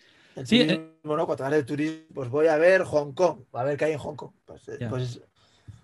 sí, 0.46 0.62
eh, 0.62 0.94
Cuando 1.02 1.24
hablas 1.24 1.52
de 1.52 1.64
turismo, 1.64 2.06
pues 2.14 2.30
voy 2.30 2.48
a 2.48 2.58
ver 2.58 2.84
Hong 2.84 3.14
Kong, 3.14 3.46
a 3.52 3.64
ver 3.64 3.78
qué 3.78 3.86
hay 3.86 3.94
en 3.94 4.00
Hong 4.00 4.16
Kong. 4.16 4.32
Pues, 4.46 4.68
eh, 4.70 4.88
pues 4.90 5.22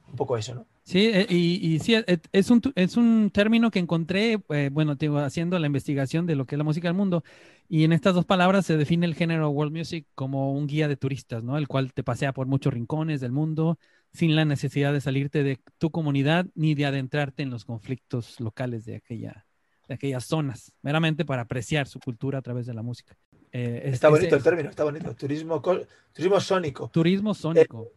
un 0.10 0.16
poco 0.16 0.38
eso, 0.38 0.56
¿no? 0.56 0.66
Sí, 0.88 1.12
eh, 1.14 1.28
y, 1.30 1.80
sí, 1.80 1.96
eh, 1.96 2.18
es 2.32 2.50
un, 2.50 2.62
es 2.76 2.96
un 2.96 3.30
término 3.30 3.72
que 3.72 3.80
encontré, 3.80 4.40
eh, 4.50 4.70
bueno, 4.72 4.96
haciendo 5.18 5.60
la 5.60 5.68
investigación 5.68 6.26
de 6.26 6.38
lo 6.38 6.46
que 6.46 6.56
es 6.56 6.58
la 6.58 6.64
música 6.64 6.88
del 6.88 6.96
mundo, 6.96 7.26
y 7.68 7.84
en 7.84 7.92
estas 7.92 8.16
dos 8.16 8.24
palabras 8.24 8.66
se 8.66 8.78
define 8.78 9.06
el 9.06 9.14
género 9.14 9.50
world 9.50 9.76
music 9.76 10.08
como 10.16 10.54
un 10.54 10.66
guía 10.66 10.88
de 10.88 10.96
turistas, 10.96 11.44
¿no? 11.44 11.58
El 11.58 11.68
cual 11.68 11.92
te 11.92 12.04
pasea 12.04 12.32
por 12.32 12.48
muchos 12.48 12.74
rincones 12.74 13.20
del 13.20 13.34
mundo 13.34 13.78
sin 14.14 14.34
la 14.38 14.46
necesidad 14.46 14.94
de 14.94 15.02
salirte 15.02 15.44
de 15.44 15.60
tu 15.78 15.92
comunidad 15.92 16.46
ni 16.56 16.74
de 16.74 16.86
adentrarte 16.86 17.44
en 17.44 17.50
los 17.50 17.66
conflictos 17.66 18.40
locales 18.40 18.86
de, 18.86 18.96
aquella, 18.96 19.46
de 19.90 19.96
aquellas 19.96 20.24
zonas, 20.24 20.72
meramente 20.82 21.26
para 21.26 21.42
apreciar 21.42 21.88
su 21.88 22.00
cultura 22.00 22.40
a 22.40 22.42
través 22.42 22.66
de 22.66 22.74
la 22.74 22.82
música. 22.82 23.18
está 23.52 24.08
bonito 24.08 24.38
el 24.38 24.44
término, 24.44 24.70
está 24.70 24.86
bonito. 24.86 25.14
Turismo, 25.16 25.62
turismo 26.14 26.40
sónico. 26.40 26.90
Turismo 26.94 27.34
sónico. 27.34 27.92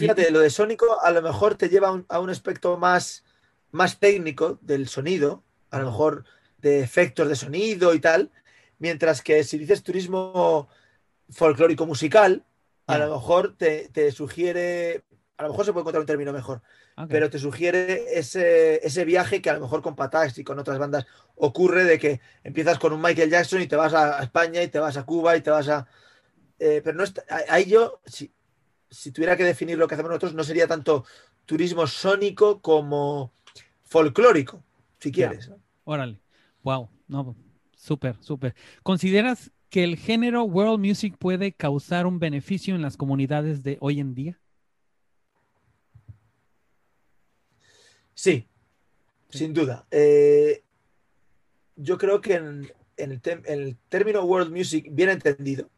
Fíjate, 0.00 0.30
lo 0.30 0.40
de 0.40 0.50
sónico 0.50 1.00
a 1.02 1.10
lo 1.10 1.20
mejor 1.20 1.56
te 1.56 1.68
lleva 1.68 2.02
a 2.08 2.20
un, 2.20 2.30
aspecto 2.30 2.76
más, 2.78 3.24
más 3.70 3.98
técnico 3.98 4.58
del 4.62 4.88
sonido, 4.88 5.44
a 5.70 5.78
lo 5.78 5.86
mejor 5.86 6.24
de 6.58 6.80
efectos 6.80 7.28
de 7.28 7.36
sonido 7.36 7.94
y 7.94 8.00
tal, 8.00 8.30
mientras 8.78 9.22
que 9.22 9.44
si 9.44 9.58
dices 9.58 9.82
turismo 9.82 10.68
folclórico 11.28 11.86
musical, 11.86 12.44
a 12.86 12.98
lo 12.98 13.14
mejor 13.14 13.56
te, 13.56 14.10
sugiere, 14.10 15.04
a 15.36 15.44
lo 15.44 15.50
mejor 15.50 15.64
se 15.64 15.72
puede 15.72 15.82
encontrar 15.82 16.00
un 16.00 16.06
término 16.06 16.32
mejor, 16.32 16.62
pero 17.08 17.30
te 17.30 17.38
sugiere 17.38 18.18
ese, 18.18 18.84
ese, 18.84 19.04
viaje 19.04 19.40
que 19.40 19.50
a 19.50 19.54
lo 19.54 19.60
mejor 19.60 19.80
con 19.80 19.96
Patax 19.96 20.38
y 20.38 20.44
con 20.44 20.58
otras 20.58 20.78
bandas 20.78 21.06
ocurre 21.36 21.84
de 21.84 21.98
que 21.98 22.20
empiezas 22.42 22.78
con 22.78 22.92
un 22.92 23.00
Michael 23.00 23.30
Jackson 23.30 23.62
y 23.62 23.66
te 23.66 23.76
vas 23.76 23.94
a, 23.94 24.22
España 24.22 24.62
y 24.62 24.68
te 24.68 24.78
vas 24.78 24.96
a 24.96 25.04
Cuba 25.04 25.36
y 25.36 25.40
te 25.40 25.50
vas 25.50 25.68
a... 25.68 25.86
Eh, 26.58 26.82
pero 26.84 26.96
no 26.96 27.04
está, 27.04 27.24
ahí 27.48 27.64
yo, 27.64 28.00
si, 28.04 28.34
si 28.90 29.12
tuviera 29.12 29.36
que 29.36 29.44
definir 29.44 29.78
lo 29.78 29.86
que 29.86 29.94
hacemos 29.94 30.10
nosotros, 30.10 30.34
no 30.34 30.44
sería 30.44 30.66
tanto 30.66 31.04
turismo 31.46 31.86
sónico 31.86 32.60
como 32.60 33.32
folclórico, 33.84 34.62
si 34.98 35.10
quieres. 35.12 35.50
Órale. 35.84 36.20
Wow. 36.62 36.88
No, 37.08 37.36
súper, 37.76 38.16
súper. 38.20 38.54
¿Consideras 38.82 39.50
que 39.68 39.84
el 39.84 39.96
género 39.96 40.44
world 40.44 40.84
music 40.84 41.16
puede 41.18 41.52
causar 41.52 42.06
un 42.06 42.18
beneficio 42.18 42.74
en 42.74 42.82
las 42.82 42.96
comunidades 42.96 43.62
de 43.62 43.78
hoy 43.80 44.00
en 44.00 44.14
día? 44.14 44.40
Sí, 48.14 48.46
sin 49.30 49.54
duda. 49.54 49.86
Eh, 49.90 50.62
yo 51.76 51.96
creo 51.96 52.20
que 52.20 52.34
en, 52.34 52.70
el 52.96 53.20
el 53.46 53.76
término 53.88 54.22
world 54.24 54.54
music, 54.54 54.86
bien 54.90 55.08
entendido, 55.08 55.68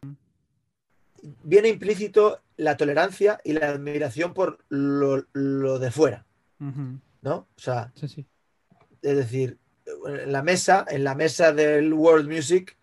viene 1.45 1.69
implícito 1.69 2.42
la 2.63 2.77
tolerancia 2.77 3.41
y 3.45 3.53
la 3.53 3.69
admiración 3.69 4.35
por 4.35 4.65
lo, 4.69 5.79
de 5.79 5.91
fuera. 5.91 6.25
¿No? 6.59 7.35
O 7.35 7.59
sea, 7.59 7.93
es 7.97 9.17
decir, 9.17 9.59
en 10.07 10.33
la 10.33 10.43
mesa, 10.43 10.85
en 10.89 11.05
la 11.05 11.15
mesa 11.15 11.53
del 11.53 11.93
World 11.93 12.31
Music, 12.31 12.77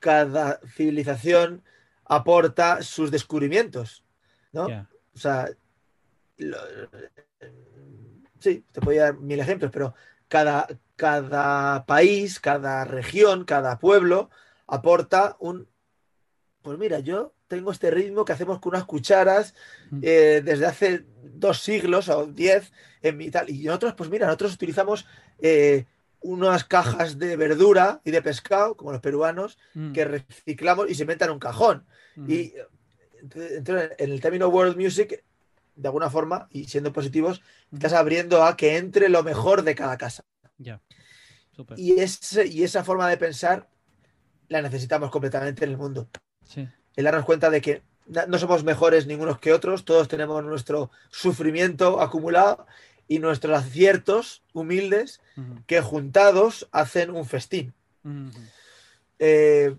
cada 0.00 0.60
civilización 0.74 1.62
aporta 2.04 2.82
sus 2.82 3.10
descubrimientos. 3.10 4.04
¿no? 4.52 4.66
O 4.66 5.18
sea, 5.18 5.48
sí, 8.40 8.64
te 8.72 8.80
podía 8.80 9.04
dar 9.04 9.18
mil 9.18 9.38
ejemplos, 9.40 9.70
pero 9.72 9.94
cada, 10.28 10.66
cada 10.96 11.86
país, 11.86 12.40
cada 12.40 12.84
región, 12.84 13.44
cada 13.44 13.78
pueblo 13.78 14.30
aporta 14.66 15.36
un, 15.38 15.68
pues 16.64 16.78
mira, 16.78 16.98
yo 17.00 17.34
tengo 17.46 17.70
este 17.70 17.90
ritmo 17.90 18.24
que 18.24 18.32
hacemos 18.32 18.58
con 18.58 18.70
unas 18.70 18.86
cucharas 18.86 19.54
Mm. 19.90 20.00
eh, 20.02 20.42
desde 20.42 20.64
hace 20.66 21.04
dos 21.22 21.60
siglos 21.60 22.08
o 22.08 22.26
diez 22.26 22.72
en 23.02 23.18
mi 23.18 23.30
tal. 23.30 23.50
Y 23.50 23.64
nosotros, 23.64 23.94
pues 23.94 24.08
mira, 24.10 24.26
nosotros 24.26 24.54
utilizamos 24.54 25.06
eh, 25.40 25.84
unas 26.20 26.64
cajas 26.64 27.18
de 27.18 27.36
verdura 27.36 28.00
y 28.02 28.10
de 28.10 28.22
pescado, 28.22 28.76
como 28.76 28.92
los 28.92 29.02
peruanos, 29.02 29.58
Mm, 29.74 29.92
que 29.92 30.04
reciclamos 30.06 30.88
y 30.90 30.94
se 30.94 31.02
inventan 31.02 31.30
un 31.30 31.38
cajón. 31.38 31.84
mm, 32.16 32.30
Y 32.30 32.34
eh, 32.34 32.66
entonces, 33.56 33.90
en 33.98 34.10
el 34.10 34.20
término 34.20 34.48
world 34.48 34.76
music, 34.76 35.22
de 35.76 35.88
alguna 35.88 36.08
forma, 36.08 36.48
y 36.50 36.64
siendo 36.64 36.92
positivos, 36.92 37.42
estás 37.72 37.92
abriendo 37.92 38.42
a 38.42 38.56
que 38.56 38.78
entre 38.78 39.10
lo 39.10 39.22
mejor 39.22 39.62
de 39.64 39.74
cada 39.74 39.98
casa. 39.98 40.24
Y, 41.76 42.00
ese, 42.00 42.46
y 42.46 42.62
esa 42.64 42.84
forma 42.84 43.08
de 43.08 43.16
pensar 43.18 43.68
la 44.48 44.62
necesitamos 44.62 45.10
completamente 45.10 45.64
en 45.64 45.70
el 45.72 45.76
mundo. 45.76 46.08
Sí. 46.46 46.68
El 46.96 47.04
darnos 47.04 47.24
cuenta 47.24 47.50
de 47.50 47.60
que 47.60 47.82
no 48.06 48.38
somos 48.38 48.64
mejores 48.64 49.06
ningunos 49.06 49.38
que 49.38 49.52
otros, 49.52 49.84
todos 49.84 50.08
tenemos 50.08 50.44
nuestro 50.44 50.90
sufrimiento 51.10 52.00
acumulado 52.00 52.66
y 53.08 53.18
nuestros 53.18 53.58
aciertos 53.58 54.42
humildes 54.52 55.20
que 55.66 55.80
juntados 55.80 56.68
hacen 56.72 57.10
un 57.10 57.24
festín. 57.24 57.72
Eh, 59.18 59.74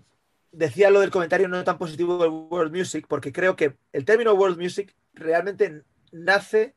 decía 0.52 0.90
lo 0.90 1.00
del 1.00 1.10
comentario 1.10 1.48
no 1.48 1.62
tan 1.62 1.78
positivo 1.78 2.18
del 2.18 2.30
world 2.30 2.74
music 2.74 3.06
porque 3.08 3.32
creo 3.32 3.54
que 3.54 3.76
el 3.92 4.04
término 4.04 4.32
world 4.32 4.58
music 4.58 4.94
realmente 5.14 5.82
nace 6.12 6.74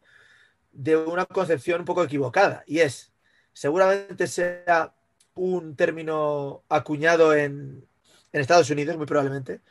de 0.72 0.98
una 0.98 1.26
concepción 1.26 1.82
un 1.82 1.86
poco 1.86 2.04
equivocada 2.04 2.64
y 2.68 2.80
es 2.80 3.12
seguramente 3.54 4.28
sea 4.28 4.94
un 5.34 5.76
término 5.76 6.64
acuñado 6.70 7.34
en, 7.34 7.86
en 8.34 8.42
Estados 8.42 8.70
Unidos 8.70 8.98
muy 8.98 9.06
probablemente 9.06 9.62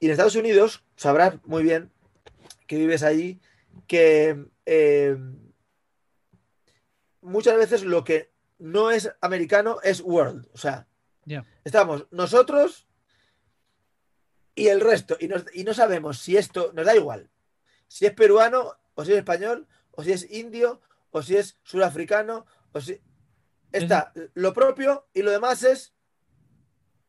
y 0.00 0.06
en 0.06 0.12
Estados 0.12 0.36
Unidos 0.36 0.82
sabrás 0.96 1.34
muy 1.46 1.62
bien 1.62 1.90
que 2.66 2.76
vives 2.76 3.02
allí 3.02 3.40
que 3.86 4.44
eh, 4.66 5.16
muchas 7.20 7.56
veces 7.56 7.82
lo 7.84 8.04
que 8.04 8.30
no 8.58 8.90
es 8.90 9.12
americano 9.20 9.78
es 9.82 10.00
world 10.00 10.46
o 10.54 10.58
sea 10.58 10.86
Ya. 11.24 11.44
Estamos 11.64 12.06
nosotros 12.10 12.86
y 14.56 14.66
el 14.68 14.80
resto. 14.80 15.16
Y, 15.20 15.28
nos- 15.28 15.46
y 15.54 15.62
no 15.64 15.72
sabemos 15.72 16.18
si 16.18 16.36
esto 16.36 16.72
nos 16.74 16.84
da 16.84 16.94
igual. 16.96 17.30
Si 17.88 18.06
es 18.06 18.12
peruano, 18.12 18.76
o 18.94 19.04
si 19.04 19.12
es 19.12 19.18
español, 19.18 19.66
o 19.92 20.02
si 20.02 20.12
es 20.12 20.30
indio, 20.30 20.80
o 21.10 21.22
si 21.22 21.36
es 21.36 21.58
surafricano, 21.62 22.44
o 22.72 22.80
si. 22.80 23.00
Está 23.70 24.12
lo 24.34 24.52
propio 24.52 25.06
y 25.14 25.22
lo 25.22 25.30
demás 25.30 25.62
es. 25.62 25.94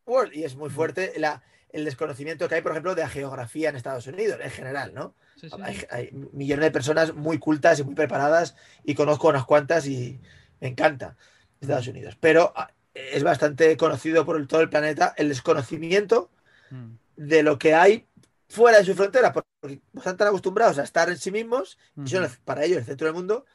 World. 0.06 0.34
Y 0.36 0.44
es 0.44 0.56
muy 0.56 0.70
fuerte 0.70 1.14
la- 1.18 1.42
el 1.70 1.86
desconocimiento 1.86 2.48
que 2.48 2.56
hay, 2.56 2.62
por 2.62 2.72
ejemplo, 2.72 2.94
de 2.96 3.02
la 3.02 3.10
geografía 3.10 3.70
en 3.70 3.76
Estados 3.76 4.06
Unidos, 4.08 4.40
en 4.42 4.52
general, 4.52 4.94
¿no? 4.94 5.16
Sí, 5.36 5.50
sí, 5.50 5.56
Hay, 5.90 6.12
millones 6.32 6.66
de 6.66 6.72
personas 6.72 7.14
muy 7.14 7.40
cultas 7.40 7.80
y 7.80 7.84
muy 7.84 7.96
preparadas 7.96 8.56
y 8.84 8.94
conozco 8.94 9.28
unas 9.28 9.46
cuantas 9.46 9.88
y 9.88 10.20
me 10.62 10.68
encanta 10.68 11.18
Estados 11.60 11.88
Unidos. 11.88 12.16
Pero 12.20 12.54
ah, 12.56 12.72
es 12.94 13.24
bastante 13.24 13.76
conocido 13.76 14.26
por 14.26 14.38
el- 14.38 14.48
todo 14.48 14.62
el 14.62 14.70
planeta 14.70 15.14
el 15.18 15.30
desconocimiento 15.30 16.30
Mm, 16.70 16.96
de 17.18 17.44
lo 17.44 17.60
que 17.60 17.74
hay 17.76 18.08
fuera 18.50 18.78
de 18.80 18.86
su 18.86 18.96
frontera, 18.96 19.34
porque 19.34 19.82
están 19.96 20.18
tan 20.18 20.28
acostumbrados 20.28 20.80
a 20.80 20.84
estar 20.84 21.10
en 21.10 21.18
sí 21.18 21.30
mismos 21.32 21.78
y 22.04 22.08
son 22.08 22.28
para 22.46 22.64
ellos 22.64 22.80
el 22.80 22.86
centro 22.86 23.08
del 23.08 23.16
mundo. 23.16 23.46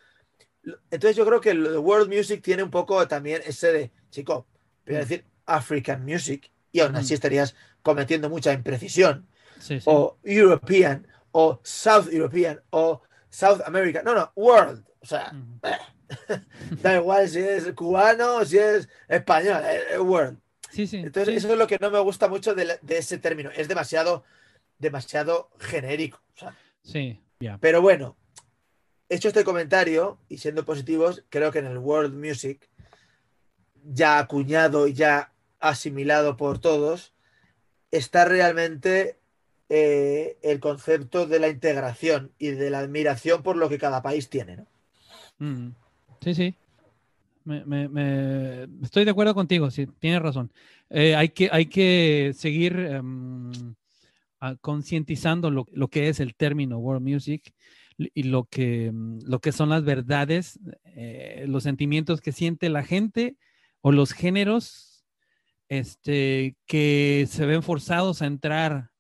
Entonces 0.91 1.17
yo 1.17 1.25
creo 1.25 1.41
que 1.41 1.55
de 1.55 1.79
World 1.79 2.13
Music 2.13 2.43
tiene 2.43 2.63
un 2.63 2.71
poco 2.71 3.07
también 3.09 3.43
ese 3.47 3.73
de, 3.73 3.91
chico, 4.11 4.47
voy 4.87 4.97
a 4.97 4.99
Mm. 4.99 5.01
decir 5.03 5.25
African 5.49 6.05
Music 6.05 6.51
y 6.73 6.81
aún 6.81 6.95
así 6.97 7.07
Ujú. 7.07 7.15
estarías 7.15 7.55
cometiendo 7.83 8.29
mucha 8.31 8.53
imprecisión 8.53 9.27
Sí, 9.59 9.81
sí. 9.81 9.85
o 9.87 10.19
European, 10.23 11.07
o 11.33 11.61
South 11.65 12.09
European, 12.13 12.61
o 12.71 13.03
South 13.29 13.61
American. 13.67 14.05
No, 14.05 14.15
no, 14.15 14.33
World. 14.37 14.85
O 15.01 15.07
sea, 15.07 15.33
da 16.83 16.97
igual 16.97 17.29
si 17.29 17.39
es 17.41 17.73
cubano 17.73 18.45
si 18.45 18.59
es 18.59 18.89
español, 19.09 19.63
eh, 19.65 19.81
eh, 19.95 19.99
World. 19.99 20.39
Sí. 20.71 20.89
Entonces, 20.93 21.37
eso 21.37 21.53
es 21.53 21.59
lo 21.59 21.67
que 21.67 21.79
no 21.81 21.91
me 21.91 21.99
gusta 22.01 22.29
mucho 22.29 22.55
de, 22.55 22.65
la- 22.67 22.79
de 22.83 22.99
ese 22.99 23.19
término. 23.19 23.51
Es 23.57 23.69
demasiado, 23.69 24.25
demasiado 24.79 25.51
genérico. 25.59 26.21
o 26.37 26.39
sea. 26.39 26.55
Sí, 26.83 27.21
ya. 27.41 27.59
Pero 27.59 27.81
bueno, 27.83 28.17
hecho 29.09 29.29
este 29.29 29.45
comentario 29.45 30.19
y 30.29 30.39
siendo 30.39 30.65
positivos, 30.65 31.25
creo 31.31 31.51
que 31.51 31.59
en 31.61 31.67
el 31.67 31.79
World 31.79 32.15
Music, 32.15 32.69
ya 33.83 34.19
acuñado 34.19 34.87
y 34.87 34.93
ya 34.93 35.33
asimilado 35.61 36.37
por 36.37 36.59
todos, 36.59 37.15
está 37.91 38.25
realmente 38.25 39.19
eh, 39.69 40.39
el 40.43 40.61
concepto 40.61 41.27
de 41.27 41.41
la 41.41 41.49
integración 41.49 42.33
y 42.39 42.49
de 42.49 42.71
la 42.71 42.81
admiración 42.81 43.43
por 43.43 43.57
lo 43.57 43.69
que 43.69 43.79
cada 43.79 44.03
país 44.03 44.29
tiene. 44.29 44.57
¿no? 44.57 44.67
Mm, 45.39 45.75
Sí, 46.21 46.35
sí. 46.35 46.55
Estoy 48.83 49.05
de 49.05 49.11
acuerdo 49.11 49.35
contigo, 49.35 49.71
sí, 49.71 49.87
tienes 49.99 50.21
razón. 50.21 50.53
Eh, 50.91 51.15
hay, 51.17 51.31
que, 51.31 51.49
hay 51.51 51.67
que 51.67 52.33
seguir 52.35 52.79
em, 52.79 53.51
concientizando 54.61 55.51
lo, 55.51 55.67
lo 55.73 55.89
que 55.89 56.09
es 56.09 56.21
el 56.21 56.35
término 56.35 56.79
world 56.79 57.07
music 57.07 57.55
y 57.97 58.25
lo 58.25 58.45
que, 58.45 58.93
mm, 58.93 59.21
lo 59.25 59.41
que 59.41 59.53
son 59.53 59.71
las 59.71 59.85
verdades, 59.85 60.59
eh, 60.85 61.47
los 61.49 61.63
sentimientos 61.63 62.21
que 62.21 62.33
siente 62.33 62.69
la 62.69 62.85
gente 62.85 63.37
o 63.81 63.93
los 63.93 64.13
géneros 64.13 64.88
este, 65.69 66.57
que 66.67 67.27
se 67.31 67.47
ven 67.47 67.63
forzados 67.63 68.23
a 68.23 68.27
entrar 68.27 68.91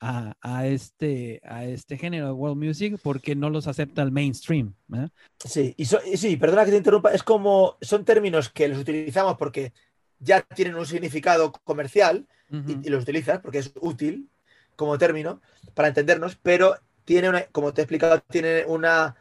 a, 0.00 0.34
a 0.42 0.66
este, 0.66 1.40
a 1.44 1.64
este 1.64 1.96
género 1.96 2.26
de 2.26 2.32
world 2.32 2.62
music 2.62 2.98
porque 3.02 3.34
no 3.34 3.48
los 3.50 3.66
acepta 3.66 4.02
el 4.02 4.12
mainstream. 4.12 4.74
¿eh? 4.94 5.08
Sí, 5.44 5.74
y, 5.76 5.84
so- 5.86 6.00
y 6.04 6.16
sí, 6.16 6.36
perdona 6.36 6.64
que 6.64 6.70
te 6.72 6.76
interrumpa, 6.76 7.12
es 7.12 7.22
como, 7.22 7.76
son 7.80 8.04
términos 8.04 8.50
que 8.50 8.68
los 8.68 8.78
utilizamos 8.78 9.36
porque 9.38 9.72
ya 10.18 10.42
tienen 10.42 10.74
un 10.76 10.86
significado 10.86 11.52
comercial 11.52 12.26
y, 12.50 12.86
y 12.86 12.90
los 12.90 13.02
utilizas 13.02 13.40
porque 13.40 13.58
es 13.58 13.72
útil 13.80 14.28
como 14.76 14.98
término 14.98 15.40
para 15.74 15.88
entendernos, 15.88 16.36
pero 16.36 16.76
tiene 17.04 17.28
una, 17.28 17.44
como 17.46 17.72
te 17.72 17.80
he 17.80 17.84
explicado, 17.84 18.20
tiene 18.28 18.64
una 18.66 19.16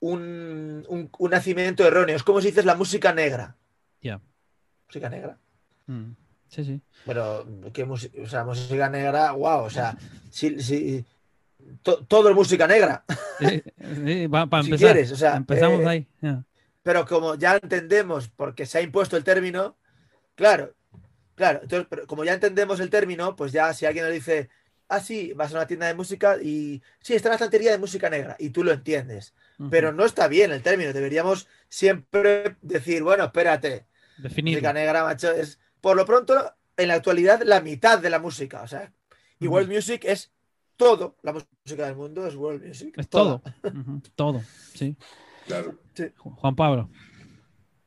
un, 0.00 0.84
un- 0.88 1.10
un 1.18 1.30
nacimiento 1.30 1.86
erróneo. 1.86 2.14
Es 2.16 2.22
como 2.22 2.40
si 2.40 2.48
dices 2.48 2.64
la 2.64 2.74
música 2.74 3.12
negra. 3.14 3.56
Ya. 4.02 4.20
Música 4.88 5.08
negra. 5.08 5.38
Mm, 5.86 6.12
Sí, 6.54 6.64
sí. 6.64 6.80
Pero, 7.06 7.46
¿qué 7.72 7.84
música? 7.84 8.22
O 8.22 8.26
sea, 8.26 8.44
música 8.44 8.88
negra, 8.88 9.32
wow, 9.32 9.64
o 9.64 9.70
sea, 9.70 9.96
si- 10.30 11.04
to- 11.82 12.04
todo 12.06 12.28
es 12.30 12.34
música 12.34 12.66
negra, 12.66 13.04
Sí, 13.38 13.62
sí, 14.04 14.28
para 14.28 14.44
si 14.62 14.70
empezar. 14.70 14.76
quieres. 14.78 15.12
O 15.12 15.16
sea, 15.16 15.36
empezamos 15.36 15.80
eh, 15.80 15.88
ahí. 15.88 16.06
pero 16.82 17.04
como 17.06 17.34
ya 17.34 17.56
entendemos, 17.56 18.28
porque 18.28 18.66
se 18.66 18.78
ha 18.78 18.82
impuesto 18.82 19.16
el 19.16 19.24
término, 19.24 19.76
claro, 20.34 20.74
claro, 21.34 21.60
entonces, 21.62 21.86
pero 21.90 22.06
como 22.06 22.24
ya 22.24 22.34
entendemos 22.34 22.80
el 22.80 22.90
término, 22.90 23.34
pues 23.36 23.52
ya 23.52 23.72
si 23.74 23.86
alguien 23.86 24.04
nos 24.04 24.14
dice, 24.14 24.48
ah, 24.88 25.00
sí, 25.00 25.32
vas 25.34 25.52
a 25.52 25.56
una 25.56 25.66
tienda 25.66 25.86
de 25.86 25.94
música 25.94 26.36
y 26.40 26.82
sí, 27.00 27.14
está 27.14 27.28
en 27.28 27.32
la 27.32 27.36
estantería 27.36 27.72
de 27.72 27.78
música 27.78 28.08
negra, 28.10 28.36
y 28.38 28.50
tú 28.50 28.62
lo 28.64 28.72
entiendes, 28.72 29.34
pero 29.70 29.92
no 29.92 30.04
está 30.04 30.28
bien 30.28 30.52
el 30.52 30.62
término, 30.62 30.92
deberíamos 30.92 31.48
siempre 31.68 32.56
decir, 32.62 33.02
bueno, 33.02 33.24
espérate, 33.24 33.86
Definido. 34.18 34.56
música 34.58 34.72
negra, 34.72 35.04
macho, 35.04 35.32
es, 35.32 35.58
por 35.84 35.98
lo 35.98 36.06
pronto, 36.06 36.34
en 36.78 36.88
la 36.88 36.94
actualidad, 36.94 37.42
la 37.44 37.60
mitad 37.60 37.98
de 37.98 38.08
la 38.08 38.18
música, 38.18 38.62
o 38.62 38.66
sea, 38.66 38.90
y 39.38 39.46
world 39.46 39.70
music 39.70 40.02
es 40.06 40.32
todo, 40.78 41.18
la 41.22 41.34
música 41.34 41.84
del 41.84 41.94
mundo 41.94 42.26
es 42.26 42.34
world 42.36 42.64
music. 42.66 42.94
Es 42.96 43.06
toda. 43.10 43.42
todo. 43.60 44.00
Todo. 44.16 44.42
Sí. 44.72 44.96
Claro. 45.46 45.78
Ju- 45.94 46.12
Juan 46.36 46.56
Pablo. 46.56 46.88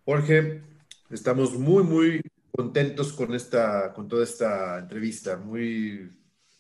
Jorge, 0.05 0.61
estamos 1.09 1.53
muy, 1.57 1.83
muy 1.83 2.21
contentos 2.55 3.13
con 3.13 3.33
esta, 3.33 3.91
con 3.93 4.07
toda 4.07 4.23
esta 4.23 4.77
entrevista, 4.77 5.37
muy 5.37 6.11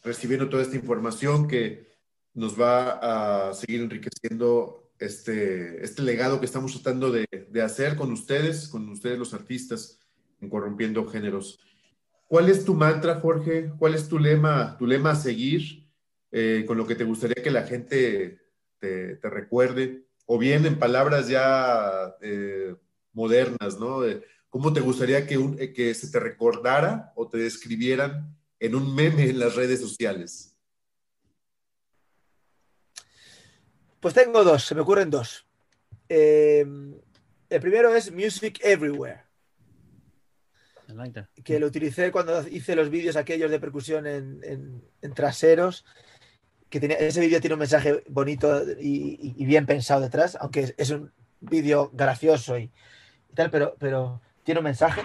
recibiendo 0.03 0.49
toda 0.49 0.63
esta 0.63 0.75
información 0.75 1.47
que 1.47 1.87
nos 2.33 2.59
va 2.59 3.49
a 3.49 3.53
seguir 3.53 3.81
enriqueciendo 3.81 4.91
este, 4.97 5.83
este 5.85 6.01
legado 6.01 6.39
que 6.39 6.47
estamos 6.47 6.73
tratando 6.73 7.11
de, 7.11 7.27
de 7.47 7.61
hacer 7.61 7.95
con 7.95 8.11
ustedes, 8.11 8.67
con 8.69 8.89
ustedes 8.89 9.19
los 9.19 9.35
artistas 9.35 9.99
en 10.41 10.49
Corrompiendo 10.49 11.05
Géneros. 11.07 11.59
¿Cuál 12.27 12.49
es 12.49 12.65
tu 12.65 12.73
mantra, 12.73 13.19
Jorge? 13.19 13.71
¿Cuál 13.79 13.93
es 13.95 14.07
tu 14.09 14.19
lema, 14.19 14.75
tu 14.77 14.85
lema 14.85 15.11
a 15.11 15.15
seguir 15.15 15.87
eh, 16.31 16.65
con 16.67 16.77
lo 16.77 16.85
que 16.85 16.95
te 16.95 17.03
gustaría 17.05 17.41
que 17.41 17.51
la 17.51 17.63
gente 17.63 18.39
te, 18.79 19.15
te 19.15 19.29
recuerde? 19.29 20.05
O 20.25 20.37
bien 20.37 20.65
en 20.65 20.77
palabras 20.77 21.29
ya 21.29 22.15
eh, 22.21 22.75
modernas, 23.13 23.79
¿no? 23.79 24.01
¿Cómo 24.49 24.73
te 24.73 24.81
gustaría 24.81 25.25
que, 25.25 25.37
un- 25.37 25.55
que 25.57 25.93
se 25.93 26.09
te 26.11 26.19
recordara 26.19 27.13
o 27.15 27.27
te 27.29 27.37
describieran 27.37 28.35
en 28.59 28.75
un 28.75 28.93
meme 28.93 29.29
en 29.29 29.39
las 29.39 29.55
redes 29.55 29.79
sociales? 29.79 30.53
Pues 33.99 34.13
tengo 34.13 34.43
dos, 34.43 34.63
se 34.65 34.75
me 34.75 34.81
ocurren 34.81 35.09
dos. 35.09 35.45
Eh, 36.09 36.65
El 37.49 37.61
primero 37.61 37.95
es 37.95 38.11
Music 38.11 38.59
Everywhere. 38.63 39.26
Que 41.43 41.59
lo 41.59 41.67
utilicé 41.67 42.11
cuando 42.11 42.47
hice 42.47 42.75
los 42.75 42.89
vídeos 42.89 43.15
aquellos 43.15 43.51
de 43.51 43.59
percusión 43.59 44.07
en, 44.07 44.39
en- 44.43 44.83
en 45.01 45.13
traseros. 45.13 45.85
Que 46.69 46.79
tenía, 46.79 46.97
ese 46.97 47.21
vídeo 47.21 47.39
tiene 47.39 47.53
un 47.53 47.59
mensaje 47.59 48.03
bonito 48.09 48.63
y, 48.79 49.33
y- 49.37 49.45
bien 49.45 49.65
pensado 49.65 50.01
detrás, 50.01 50.37
aunque 50.41 50.61
es, 50.61 50.73
es 50.77 50.89
un 50.89 51.11
vídeo 51.39 51.89
gracioso 51.93 52.57
y, 52.57 52.63
y 53.31 53.33
tal, 53.35 53.49
pero, 53.49 53.75
pero 53.79 54.21
tiene 54.43 54.59
un 54.59 54.65
mensaje. 54.65 55.01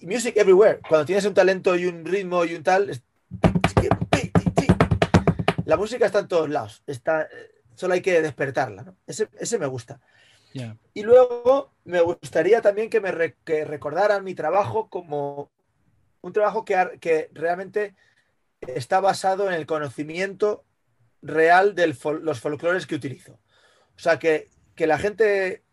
Music 0.00 0.36
Everywhere, 0.36 0.80
cuando 0.88 1.06
tienes 1.06 1.24
un 1.26 1.34
talento 1.34 1.76
y 1.76 1.86
un 1.86 2.04
ritmo 2.04 2.44
y 2.44 2.54
un 2.54 2.62
tal, 2.62 2.90
es- 2.90 3.02
la 5.64 5.76
música 5.76 6.06
está 6.06 6.18
en 6.18 6.28
todos 6.28 6.50
lados, 6.50 6.82
está, 6.86 7.26
solo 7.74 7.94
hay 7.94 8.02
que 8.02 8.20
despertarla. 8.20 8.82
¿no? 8.82 8.96
Ese, 9.06 9.28
ese 9.40 9.58
me 9.58 9.66
gusta. 9.66 10.00
Yeah. 10.54 10.78
Y 10.94 11.02
luego 11.02 11.72
me 11.84 12.00
gustaría 12.00 12.62
también 12.62 12.88
que 12.88 13.00
me 13.00 13.10
re- 13.10 13.36
que 13.44 13.64
recordaran 13.64 14.22
mi 14.22 14.36
trabajo 14.36 14.88
como 14.88 15.50
un 16.20 16.32
trabajo 16.32 16.64
que, 16.64 16.96
que 17.00 17.28
realmente 17.32 17.96
está 18.60 19.00
basado 19.00 19.48
en 19.48 19.54
el 19.54 19.66
conocimiento 19.66 20.64
real 21.22 21.74
de 21.74 21.88
los 21.88 22.40
folclores 22.40 22.86
que 22.86 22.94
utilizo. 22.94 23.32
O 23.96 23.98
sea, 23.98 24.20
que, 24.20 24.48
que 24.76 24.86
la 24.86 24.96
gente, 24.96 25.64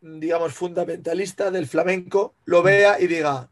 digamos, 0.00 0.54
fundamentalista 0.54 1.50
del 1.50 1.66
flamenco 1.66 2.36
lo 2.44 2.62
vea 2.62 3.00
y 3.00 3.08
diga, 3.08 3.50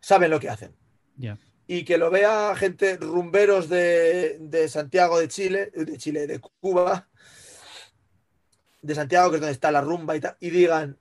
saben 0.00 0.30
lo 0.30 0.38
que 0.38 0.48
hacen. 0.48 0.76
Yeah. 1.18 1.38
Y 1.66 1.84
que 1.84 1.98
lo 1.98 2.10
vea 2.12 2.54
gente 2.54 2.98
rumberos 2.98 3.68
de, 3.68 4.38
de 4.38 4.68
Santiago 4.68 5.18
de 5.18 5.26
Chile, 5.26 5.72
de 5.74 5.98
Chile, 5.98 6.28
de 6.28 6.38
Cuba, 6.38 7.08
de 8.86 8.94
Santiago, 8.94 9.30
que 9.30 9.36
es 9.36 9.40
donde 9.40 9.52
está 9.52 9.70
la 9.70 9.80
rumba 9.80 10.16
y 10.16 10.20
tal, 10.20 10.36
y 10.40 10.50
digan, 10.50 10.98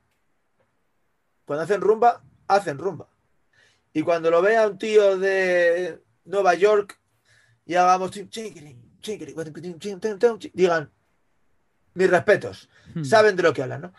cuando 1.45 1.63
hacen 1.63 1.81
rumba, 1.81 2.23
hacen 2.47 2.77
rumba. 2.77 3.07
Y 3.93 4.01
cuando 4.01 4.29
lo 4.31 4.41
vea 4.41 4.67
un 4.67 4.77
tío 4.77 5.17
de 5.17 6.01
Nueva 6.25 6.53
York 6.55 6.99
y 7.65 7.75
hagamos 7.75 8.11
digan, 10.53 10.91
mis 11.93 12.09
respetos, 12.09 12.69
Hmm. 12.93 13.03
saben 13.03 13.35
de 13.35 13.43
lo 13.43 13.53
que 13.53 13.61
hablan, 13.63 13.81
¿no? 13.81 13.93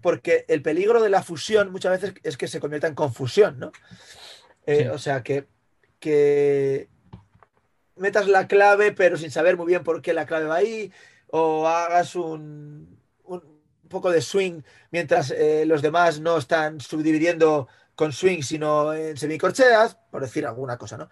Porque 0.00 0.44
el 0.48 0.62
peligro 0.62 1.02
de 1.02 1.10
la 1.10 1.22
fusión 1.22 1.72
muchas 1.72 2.00
veces 2.00 2.14
es 2.22 2.36
que 2.36 2.46
se 2.48 2.60
convierta 2.60 2.86
en 2.86 2.94
confusión, 2.94 3.58
¿no? 3.58 3.72
Eh, 4.66 4.82
Sí. 4.84 4.88
O 4.88 4.98
sea, 4.98 5.22
que, 5.22 5.46
que 5.98 6.88
metas 7.96 8.28
la 8.28 8.46
clave, 8.46 8.92
pero 8.92 9.16
sin 9.16 9.30
saber 9.30 9.56
muy 9.56 9.66
bien 9.66 9.82
por 9.82 10.02
qué 10.02 10.12
la 10.12 10.26
clave 10.26 10.46
va 10.46 10.56
ahí, 10.56 10.92
o 11.28 11.66
hagas 11.66 12.14
un, 12.16 12.98
un 13.24 13.42
poco 13.88 14.10
de 14.10 14.20
swing 14.20 14.62
mientras 14.90 15.30
eh, 15.30 15.64
los 15.66 15.82
demás 15.82 16.20
no 16.20 16.38
están 16.38 16.80
subdividiendo 16.80 17.68
con 17.94 18.12
swing, 18.12 18.42
sino 18.42 18.92
en 18.92 19.16
semicorcheas, 19.16 19.94
por 20.10 20.22
decir 20.22 20.46
alguna 20.46 20.76
cosa, 20.76 20.96
¿no? 20.98 21.08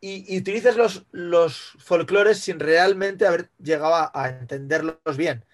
Y, 0.00 0.34
y 0.34 0.38
utilices 0.38 0.76
los, 0.76 1.06
los 1.12 1.76
folclores 1.78 2.38
sin 2.38 2.58
realmente 2.60 3.26
haber 3.26 3.50
llegado 3.58 3.94
a, 3.94 4.10
a 4.14 4.28
entenderlos 4.28 5.16
bien 5.16 5.44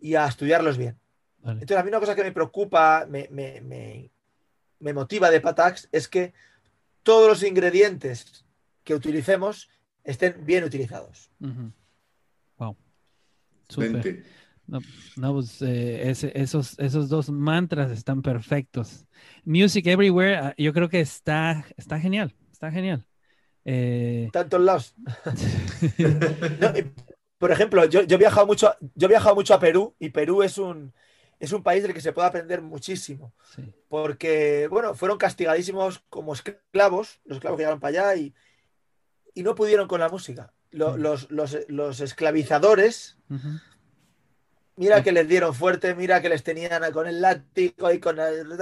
y 0.00 0.14
a 0.14 0.26
estudiarlos 0.26 0.76
bien. 0.78 0.98
Vale. 1.38 1.60
Entonces, 1.62 1.78
a 1.78 1.82
mí 1.82 1.88
una 1.88 1.98
cosa 2.00 2.14
que 2.14 2.22
me 2.22 2.32
preocupa, 2.32 3.06
me, 3.08 3.28
me- 3.30 3.60
me- 3.60 4.10
me 4.78 4.92
motiva 4.92 5.30
de 5.30 5.40
Patax 5.40 5.88
es 5.92 6.08
que 6.08 6.32
todos 7.02 7.28
los 7.28 7.42
ingredientes 7.42 8.44
que 8.84 8.94
utilicemos 8.94 9.68
estén 10.04 10.44
bien 10.44 10.64
utilizados. 10.64 11.30
Súper. 13.72 14.24
No, 14.66 14.78
no, 15.16 15.32
pues 15.34 15.60
eh, 15.62 16.08
ese- 16.10 16.32
esos, 16.40 16.78
esos 16.78 17.08
dos 17.08 17.30
mantras 17.30 17.90
están 17.90 18.22
perfectos. 18.22 19.06
Music 19.44 19.86
Everywhere, 19.86 20.36
ah, 20.36 20.54
yo 20.56 20.72
creo 20.72 20.88
que 20.88 21.00
está, 21.00 21.64
está 21.76 21.98
genial, 21.98 22.34
está 22.52 22.70
genial. 22.70 23.04
Eh, 23.64 24.28
Tantos 24.32 24.60
lados. 24.60 24.94
No, 26.60 26.72
por 27.38 27.50
ejemplo, 27.50 27.84
yo, 27.86 28.02
yo 28.02 28.14
he 28.14 28.18
viajado 28.18 28.46
mucho, 28.46 28.72
yo 28.94 29.06
he 29.06 29.10
viajado 29.10 29.34
mucho 29.34 29.52
a 29.54 29.58
Perú 29.60 29.94
y 29.98 30.10
Perú 30.10 30.42
es 30.44 30.58
un, 30.58 30.92
es 31.40 31.52
un 31.52 31.62
país 31.64 31.82
del 31.82 31.92
que 31.92 32.00
se 32.00 32.12
puede 32.12 32.28
aprender 32.28 32.62
muchísimo. 32.62 33.34
sí. 33.54 33.74
Porque, 33.88 34.68
bueno, 34.70 34.94
fueron 34.94 35.18
castigadísimos 35.18 36.02
como 36.08 36.32
esclavos, 36.34 37.20
los 37.24 37.36
esclavos 37.36 37.58
que 37.58 37.62
llegaron 37.62 37.80
para 37.80 38.10
allá 38.12 38.16
y, 38.20 38.32
y 39.34 39.42
no 39.42 39.54
pudieron 39.54 39.88
con 39.88 40.00
la 40.00 40.08
música. 40.08 40.52
Lo- 40.72 40.96
los, 40.96 41.30
los, 41.30 41.56
los 41.68 42.00
esclavizadores, 42.00 43.16
mira 44.76 45.02
que 45.02 45.12
les 45.12 45.28
dieron 45.28 45.54
fuerte, 45.54 45.94
mira 45.94 46.20
que 46.22 46.28
les 46.28 46.42
tenían 46.42 46.90
con 46.92 47.06
el 47.06 47.20
látigo 47.20 47.92
y 47.92 48.00
con 48.00 48.18
el... 48.18 48.58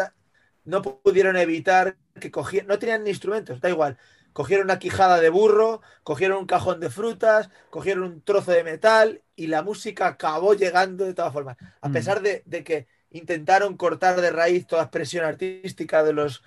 No 0.65 0.83
pudieron 0.83 1.37
evitar 1.37 1.97
que 2.21 2.31
cogieran, 2.31 2.69
no 2.69 2.79
tenían 2.79 3.05
ni 3.05 3.11
instrumentos, 3.11 3.61
da 3.61 3.71
igual. 3.71 3.97
Cogieron 4.33 4.67
una 4.67 4.79
quijada 4.79 5.21
de 5.21 5.29
burro, 5.31 5.81
cogieron 6.03 6.39
un 6.39 6.47
cajón 6.47 6.79
de 6.81 6.91
frutas, 6.91 7.49
cogieron 7.71 8.05
un 8.05 8.23
trozo 8.23 8.53
de 8.53 8.63
metal 8.63 9.23
y 9.35 9.47
la 9.49 9.63
música 9.63 10.07
acabó 10.07 10.55
llegando 10.55 11.05
de 11.05 11.15
todas 11.15 11.33
formas. 11.33 11.57
A 11.81 11.89
Mm. 11.89 11.93
pesar 11.93 12.21
de, 12.23 12.43
de 12.45 12.63
que 12.63 12.87
intentaron 13.11 13.77
cortar 13.77 14.21
de 14.21 14.31
raíz 14.31 14.67
toda 14.67 14.83
expresión 14.83 15.25
artística 15.25 16.05
de 16.05 16.13
los, 16.13 16.43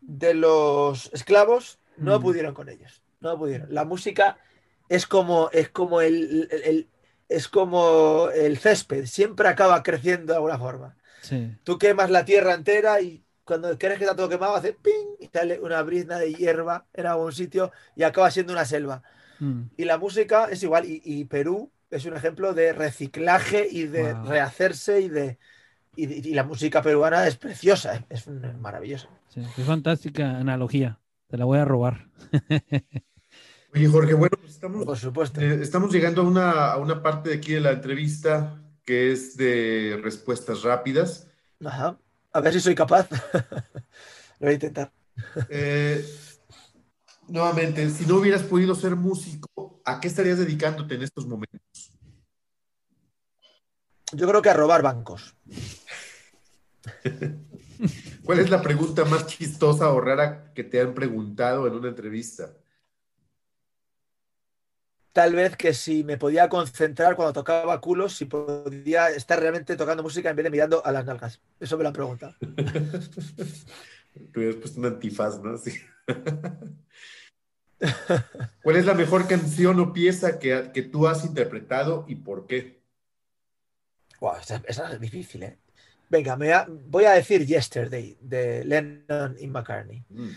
de 0.00 0.32
los 0.34 1.10
esclavos, 1.12 1.78
no 1.96 2.18
Mm. 2.18 2.22
pudieron 2.22 2.54
con 2.54 2.68
ellos. 2.68 3.02
No 3.20 3.36
pudieron. 3.36 3.72
La 3.74 3.84
música 3.84 4.38
es 4.88 5.06
como, 5.06 5.50
es 5.52 5.68
como 5.70 6.00
el, 6.00 6.48
el- 6.50 6.62
el- 6.64 6.88
es 7.28 7.48
como 7.48 8.28
el 8.34 8.58
césped, 8.58 9.06
siempre 9.06 9.48
acaba 9.48 9.82
creciendo 9.82 10.32
de 10.32 10.36
alguna 10.36 10.58
forma. 10.58 10.96
Sí. 11.22 11.52
Tú 11.64 11.78
quemas 11.78 12.10
la 12.10 12.24
tierra 12.24 12.54
entera 12.54 13.00
y 13.00 13.24
cuando 13.44 13.76
crees 13.78 13.98
que 13.98 14.04
está 14.04 14.14
todo 14.16 14.28
quemado, 14.28 14.54
hace 14.56 14.72
ping 14.74 15.16
y 15.20 15.26
sale 15.28 15.58
una 15.60 15.82
brizna 15.82 16.18
de 16.18 16.34
hierba 16.34 16.86
en 16.94 17.06
algún 17.06 17.32
sitio 17.32 17.72
y 17.96 18.04
acaba 18.04 18.30
siendo 18.30 18.52
una 18.52 18.64
selva. 18.64 19.02
Mm. 19.40 19.62
Y 19.76 19.84
la 19.84 19.98
música 19.98 20.48
es 20.50 20.62
igual. 20.62 20.84
Y, 20.86 21.02
y 21.04 21.24
Perú 21.24 21.70
es 21.90 22.04
un 22.06 22.16
ejemplo 22.16 22.54
de 22.54 22.72
reciclaje 22.72 23.66
y 23.70 23.84
de 23.86 24.14
Wow. 24.14 24.24
rehacerse 24.24 25.00
y 25.00 25.08
de. 25.08 25.38
Y, 25.96 26.28
y 26.30 26.34
la 26.34 26.44
música 26.44 26.82
peruana 26.82 27.26
es 27.26 27.36
preciosa, 27.36 28.04
es 28.10 28.28
maravillosa. 28.28 29.08
Sí, 29.28 29.42
qué 29.56 29.62
fantástica 29.62 30.38
analogía. 30.38 31.00
Te 31.28 31.36
la 31.38 31.44
voy 31.44 31.58
a 31.58 31.64
robar. 31.64 32.08
Oye, 33.76 33.88
Jorge, 33.88 34.14
bueno, 34.14 34.34
pues 34.40 34.52
estamos, 34.52 34.86
Por 34.86 34.96
supuesto. 34.96 35.38
eh, 35.38 35.58
estamos 35.60 35.92
llegando 35.92 36.22
a 36.22 36.24
una, 36.24 36.72
a 36.72 36.78
una 36.78 37.02
parte 37.02 37.28
de 37.28 37.36
aquí 37.36 37.52
de 37.52 37.60
la 37.60 37.72
entrevista 37.72 38.58
que 38.86 39.12
es 39.12 39.36
de 39.36 40.00
respuestas 40.02 40.62
rápidas. 40.62 41.28
Ajá. 41.62 41.98
A 42.32 42.40
ver 42.40 42.54
si 42.54 42.60
soy 42.60 42.74
capaz. 42.74 43.06
Lo 43.10 43.18
voy 44.40 44.50
a 44.50 44.52
intentar. 44.54 44.90
Eh, 45.50 46.02
nuevamente, 47.28 47.90
si 47.90 48.06
no 48.06 48.16
hubieras 48.16 48.44
podido 48.44 48.74
ser 48.74 48.96
músico, 48.96 49.82
¿a 49.84 50.00
qué 50.00 50.08
estarías 50.08 50.38
dedicándote 50.38 50.94
en 50.94 51.02
estos 51.02 51.26
momentos? 51.26 51.90
Yo 54.12 54.26
creo 54.26 54.40
que 54.40 54.48
a 54.48 54.54
robar 54.54 54.80
bancos. 54.80 55.34
¿Cuál 58.24 58.38
es 58.38 58.48
la 58.48 58.62
pregunta 58.62 59.04
más 59.04 59.26
chistosa 59.26 59.90
o 59.90 60.00
rara 60.00 60.52
que 60.54 60.64
te 60.64 60.80
han 60.80 60.94
preguntado 60.94 61.66
en 61.66 61.74
una 61.74 61.88
entrevista? 61.88 62.54
Tal 65.16 65.34
vez 65.34 65.56
que 65.56 65.72
si 65.72 66.04
me 66.04 66.18
podía 66.18 66.50
concentrar 66.50 67.16
cuando 67.16 67.32
tocaba 67.32 67.80
culos, 67.80 68.14
si 68.14 68.26
podía 68.26 69.08
estar 69.08 69.40
realmente 69.40 69.74
tocando 69.74 70.02
música 70.02 70.28
en 70.28 70.36
vez 70.36 70.44
de 70.44 70.50
mirando 70.50 70.84
a 70.84 70.92
las 70.92 71.06
nalgas. 71.06 71.40
Eso 71.58 71.78
me 71.78 71.84
lo 71.84 71.88
han 71.88 71.94
preguntado. 71.94 72.34
Te 74.30 74.38
hubieras 74.38 74.56
puesto 74.56 74.78
un 74.78 74.84
antifaz, 74.84 75.42
¿no? 75.42 75.56
Sí. 75.56 75.72
¿Cuál 78.62 78.76
es 78.76 78.84
la 78.84 78.92
mejor 78.92 79.26
canción 79.26 79.80
o 79.80 79.94
pieza 79.94 80.38
que, 80.38 80.70
que 80.74 80.82
tú 80.82 81.08
has 81.08 81.24
interpretado 81.24 82.04
y 82.06 82.16
por 82.16 82.46
qué? 82.46 82.82
Guau, 84.20 84.38
esa, 84.38 84.62
esa 84.66 84.92
es 84.92 85.00
difícil, 85.00 85.44
¿eh? 85.44 85.56
Venga, 86.10 86.36
me 86.36 86.52
voy 86.68 87.06
a 87.06 87.12
decir 87.12 87.46
Yesterday 87.46 88.18
de 88.20 88.66
Lennon 88.66 89.34
y 89.40 89.46
McCartney. 89.46 90.04
Mm, 90.10 90.28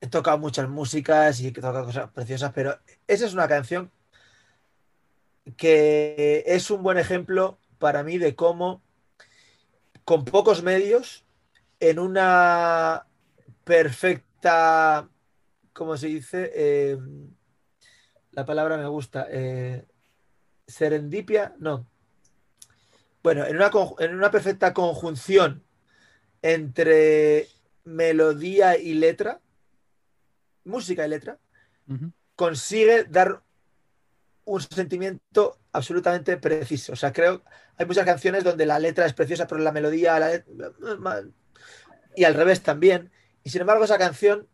He 0.00 0.06
tocado 0.06 0.38
muchas 0.38 0.68
músicas 0.68 1.40
y 1.40 1.48
he 1.48 1.52
tocado 1.52 1.84
cosas 1.84 2.10
preciosas, 2.10 2.52
pero 2.52 2.78
esa 3.08 3.26
es 3.26 3.34
una 3.34 3.48
canción 3.48 3.90
que 5.56 6.44
es 6.46 6.70
un 6.70 6.82
buen 6.82 6.98
ejemplo 6.98 7.58
para 7.78 8.02
mí 8.02 8.18
de 8.18 8.34
cómo 8.34 8.82
con 10.04 10.24
pocos 10.24 10.62
medios, 10.62 11.24
en 11.80 11.98
una 11.98 13.06
perfecta, 13.64 15.08
¿cómo 15.72 15.96
se 15.96 16.08
dice? 16.08 16.50
Eh, 16.54 16.98
la 18.32 18.44
palabra 18.44 18.76
me 18.76 18.86
gusta. 18.86 19.26
eh, 19.30 19.84
serendipia, 20.66 21.54
no. 21.58 21.86
Bueno, 23.22 23.46
en 23.46 23.56
una, 23.56 23.70
en 23.98 24.14
una 24.14 24.30
perfecta 24.30 24.74
conjunción 24.74 25.62
entre 26.42 27.48
melodía 27.84 28.76
y 28.76 28.94
letra, 28.94 29.40
música 30.64 31.06
y 31.06 31.08
letra, 31.10 31.38
consigue 32.36 33.04
dar 33.04 33.42
un 34.44 34.60
sentimiento 34.60 35.58
absolutamente 35.72 36.36
preciso. 36.36 36.92
O 36.92 36.96
sea, 36.96 37.12
creo, 37.12 37.42
hay 37.76 37.86
muchas 37.86 38.04
canciones 38.04 38.44
donde 38.44 38.66
la 38.66 38.78
letra 38.78 39.06
es 39.06 39.14
preciosa, 39.14 39.46
pero 39.46 39.60
la 39.60 39.72
melodía, 39.72 40.18
la 40.18 40.42
y 42.16 42.24
al 42.24 42.34
revés 42.34 42.62
también. 42.62 43.10
Y 43.42 43.50
sin 43.50 43.60
embargo, 43.60 43.84
esa 43.84 43.98
canción 43.98 44.48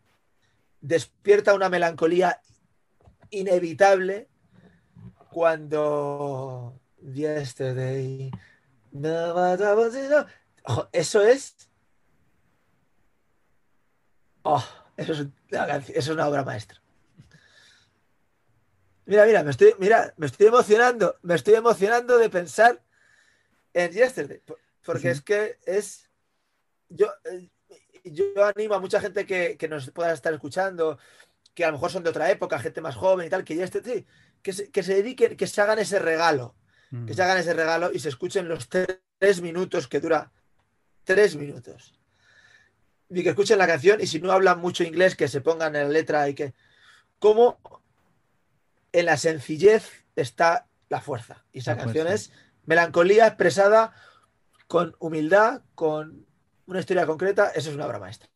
despierta 0.80 1.54
una 1.54 1.68
melancolía 1.68 2.40
inevitable 3.30 4.28
cuando 5.30 6.80
Yesterday. 7.00 8.30
eso 10.92 11.22
es. 11.22 11.68
Oh, 14.42 14.64
eso 14.96 15.12
es, 15.12 15.18
eso 15.50 15.90
es 15.90 16.08
una 16.08 16.28
obra 16.28 16.44
maestra. 16.44 16.79
Mira, 19.10 19.26
mira, 19.26 19.42
me 19.42 19.50
estoy, 19.50 19.74
mira, 19.80 20.14
me 20.18 20.26
estoy 20.26 20.46
emocionando, 20.46 21.16
me 21.22 21.34
estoy 21.34 21.54
emocionando 21.54 22.16
de 22.16 22.30
pensar 22.30 22.80
en 23.74 23.90
Yesterday, 23.90 24.38
por- 24.38 24.60
porque 24.84 25.00
Sí. 25.00 25.08
es 25.08 25.20
que 25.22 25.58
es, 25.66 26.08
yo, 26.88 27.08
eh, 27.24 27.50
yo 28.04 28.44
animo 28.44 28.74
a 28.76 28.78
mucha 28.78 29.00
gente 29.00 29.26
que, 29.26 29.56
que 29.56 29.66
nos 29.66 29.90
pueda 29.90 30.12
estar 30.12 30.32
escuchando, 30.32 30.96
que 31.54 31.64
a 31.64 31.68
lo 31.68 31.72
mejor 31.72 31.90
son 31.90 32.04
de 32.04 32.10
otra 32.10 32.30
época, 32.30 32.60
gente 32.60 32.80
más 32.80 32.94
joven 32.94 33.26
y 33.26 33.30
tal, 33.30 33.42
que 33.42 33.56
Yesterday, 33.56 34.06
que 34.42 34.52
se, 34.52 34.70
que 34.70 34.84
se 34.84 34.94
dediquen, 34.94 35.36
que 35.36 35.48
se 35.48 35.60
hagan 35.60 35.80
ese 35.80 35.98
regalo, 35.98 36.54
Mm. 36.92 37.06
que 37.06 37.14
se 37.14 37.22
hagan 37.24 37.38
ese 37.38 37.52
regalo 37.54 37.90
y 37.92 37.98
se 37.98 38.10
escuchen 38.10 38.46
los 38.48 38.70
tre- 38.70 39.00
tres 39.18 39.40
minutos 39.40 39.88
que 39.88 39.98
dura 39.98 40.30
tres 41.02 41.34
minutos. 41.34 41.98
Y 43.08 43.24
que 43.24 43.30
escuchen 43.30 43.58
la 43.58 43.66
canción 43.66 44.00
y 44.00 44.06
si 44.06 44.20
no 44.20 44.30
hablan 44.30 44.60
mucho 44.60 44.84
inglés, 44.84 45.16
que 45.16 45.26
se 45.26 45.40
pongan 45.40 45.74
en 45.74 45.82
la 45.82 45.88
letra 45.88 46.28
y 46.28 46.34
que... 46.34 46.54
Cómo 47.18 47.58
en 48.92 49.06
la 49.06 49.16
sencillez 49.16 50.04
está 50.16 50.66
la 50.88 51.00
fuerza. 51.00 51.44
Y 51.52 51.60
esa 51.60 51.72
La 51.72 51.84
canción 51.84 52.06
fuerza. 52.06 52.24
es 52.24 52.32
melancolía 52.64 53.26
expresada 53.26 53.92
con 54.66 54.94
humildad, 54.98 55.62
con 55.74 56.26
una 56.66 56.80
historia 56.80 57.06
concreta. 57.06 57.50
Eso 57.50 57.70
es 57.70 57.76
una 57.76 57.86
obra 57.86 57.98
maestra. 57.98 58.28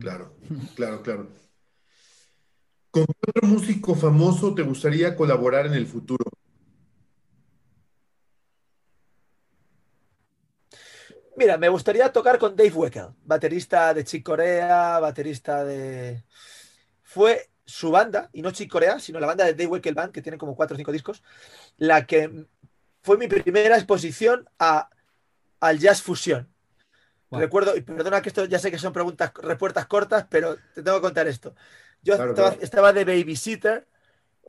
Claro, 0.00 0.34
claro, 0.74 1.02
claro. 1.02 1.28
¿Con 2.90 3.04
qué 3.04 3.30
otro 3.30 3.48
músico 3.48 3.94
famoso 3.94 4.54
te 4.54 4.62
gustaría 4.62 5.14
colaborar 5.14 5.66
en 5.66 5.74
el 5.74 5.86
futuro? 5.86 6.24
Mira, 11.36 11.58
me 11.58 11.68
gustaría 11.68 12.10
tocar 12.10 12.38
con 12.38 12.56
Dave 12.56 12.72
Weckl, 12.72 13.14
baterista 13.24 13.92
de 13.92 14.04
Chick 14.04 14.24
Corea, 14.24 14.98
baterista 14.98 15.64
de... 15.64 16.24
Fue 17.02 17.50
su 17.66 17.90
banda, 17.90 18.30
y 18.32 18.42
no 18.42 18.52
Chick 18.52 18.70
Corea, 18.70 19.00
sino 19.00 19.20
la 19.20 19.26
banda 19.26 19.44
de 19.44 19.52
Dave 19.54 19.66
Weckl 19.66 19.94
Band, 19.94 20.12
que 20.12 20.22
tiene 20.22 20.38
como 20.38 20.56
cuatro 20.56 20.74
o 20.74 20.78
cinco 20.78 20.92
discos, 20.92 21.22
la 21.78 22.06
que 22.06 22.46
fue 23.02 23.18
mi 23.18 23.28
primera 23.28 23.76
exposición 23.76 24.48
a, 24.58 24.88
al 25.60 25.78
jazz 25.78 26.02
fusión. 26.02 26.48
Wow. 27.30 27.40
Recuerdo, 27.40 27.76
y 27.76 27.80
perdona 27.82 28.22
que 28.22 28.28
esto 28.28 28.44
ya 28.44 28.58
sé 28.58 28.70
que 28.70 28.78
son 28.78 28.92
preguntas, 28.92 29.32
respuestas 29.42 29.86
cortas, 29.86 30.26
pero 30.30 30.56
te 30.74 30.82
tengo 30.82 30.98
que 30.98 31.02
contar 31.02 31.26
esto. 31.26 31.54
Yo 32.02 32.14
Claro, 32.14 32.30
estaba, 32.30 32.48
claro. 32.50 32.62
estaba 32.64 32.92
de 32.92 33.04
babysitter, 33.04 33.86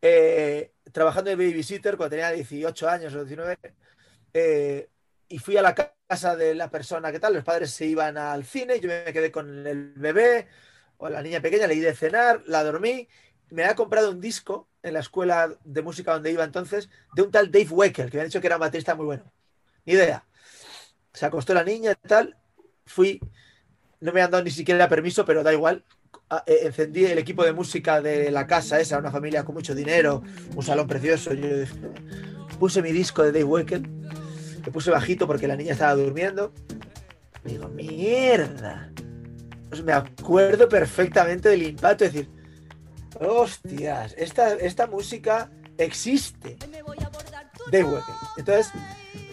eh, 0.01 0.73
trabajando 0.91 1.29
de 1.31 1.35
babysitter 1.35 1.97
cuando 1.97 2.11
tenía 2.11 2.31
18 2.31 2.89
años 2.89 3.13
o 3.15 3.25
19, 3.25 3.57
eh, 4.33 4.89
y 5.27 5.39
fui 5.39 5.57
a 5.57 5.61
la 5.61 5.75
ca- 5.75 5.93
casa 6.07 6.35
de 6.35 6.55
la 6.55 6.69
persona 6.69 7.11
que 7.11 7.19
tal, 7.19 7.33
los 7.33 7.43
padres 7.43 7.71
se 7.71 7.85
iban 7.85 8.17
al 8.17 8.45
cine, 8.45 8.79
yo 8.79 8.87
me 8.89 9.11
quedé 9.11 9.31
con 9.31 9.65
el 9.67 9.93
bebé 9.93 10.47
o 10.97 11.09
la 11.09 11.21
niña 11.21 11.41
pequeña, 11.41 11.67
le 11.67 11.75
di 11.75 11.81
de 11.81 11.95
cenar, 11.95 12.43
la 12.47 12.63
dormí, 12.63 13.07
me 13.49 13.63
había 13.63 13.75
comprado 13.75 14.11
un 14.11 14.19
disco 14.19 14.67
en 14.83 14.93
la 14.93 14.99
escuela 14.99 15.55
de 15.63 15.81
música 15.81 16.13
donde 16.13 16.31
iba 16.31 16.43
entonces, 16.43 16.89
de 17.15 17.21
un 17.21 17.31
tal 17.31 17.51
Dave 17.51 17.69
Weckl, 17.69 18.09
que 18.09 18.17
me 18.17 18.21
han 18.21 18.27
dicho 18.27 18.41
que 18.41 18.47
era 18.47 18.57
un 18.57 18.61
baterista 18.61 18.95
muy 18.95 19.05
bueno. 19.05 19.31
Ni 19.85 19.93
idea. 19.93 20.25
Se 21.13 21.25
acostó 21.25 21.53
la 21.53 21.63
niña 21.63 21.91
y 21.91 22.07
tal, 22.07 22.37
fui, 22.85 23.19
no 24.01 24.11
me 24.11 24.21
han 24.21 24.31
dado 24.31 24.43
ni 24.43 24.51
siquiera 24.51 24.89
permiso, 24.89 25.25
pero 25.25 25.43
da 25.43 25.53
igual. 25.53 25.83
eh, 26.45 26.59
Encendí 26.63 27.05
el 27.05 27.17
equipo 27.17 27.43
de 27.43 27.53
música 27.53 28.01
de 28.01 28.31
la 28.31 28.45
casa 28.45 28.79
esa, 28.79 28.97
una 28.97 29.11
familia 29.11 29.43
con 29.45 29.55
mucho 29.55 29.73
dinero, 29.73 30.23
un 30.55 30.63
salón 30.63 30.87
precioso. 30.87 31.33
Yo 31.33 31.47
puse 32.59 32.81
mi 32.81 32.91
disco 32.91 33.23
de 33.23 33.31
Dave 33.31 33.43
Weckl, 33.45 33.81
le 34.65 34.71
puse 34.71 34.91
bajito 34.91 35.25
porque 35.25 35.47
la 35.47 35.55
niña 35.55 35.73
estaba 35.73 35.95
durmiendo. 35.95 36.53
Digo, 37.43 37.69
mierda. 37.69 38.91
Pues 39.69 39.83
me 39.83 39.93
acuerdo 39.93 40.69
perfectamente 40.69 41.49
del 41.49 41.63
impacto, 41.63 42.05
es 42.05 42.13
decir, 42.13 42.29
hostias, 43.19 44.13
esta, 44.17 44.53
esta 44.53 44.87
música 44.87 45.49
existe. 45.77 46.57
Dave 47.71 47.83
Weckl. 47.83 48.11
Entonces, 48.37 48.71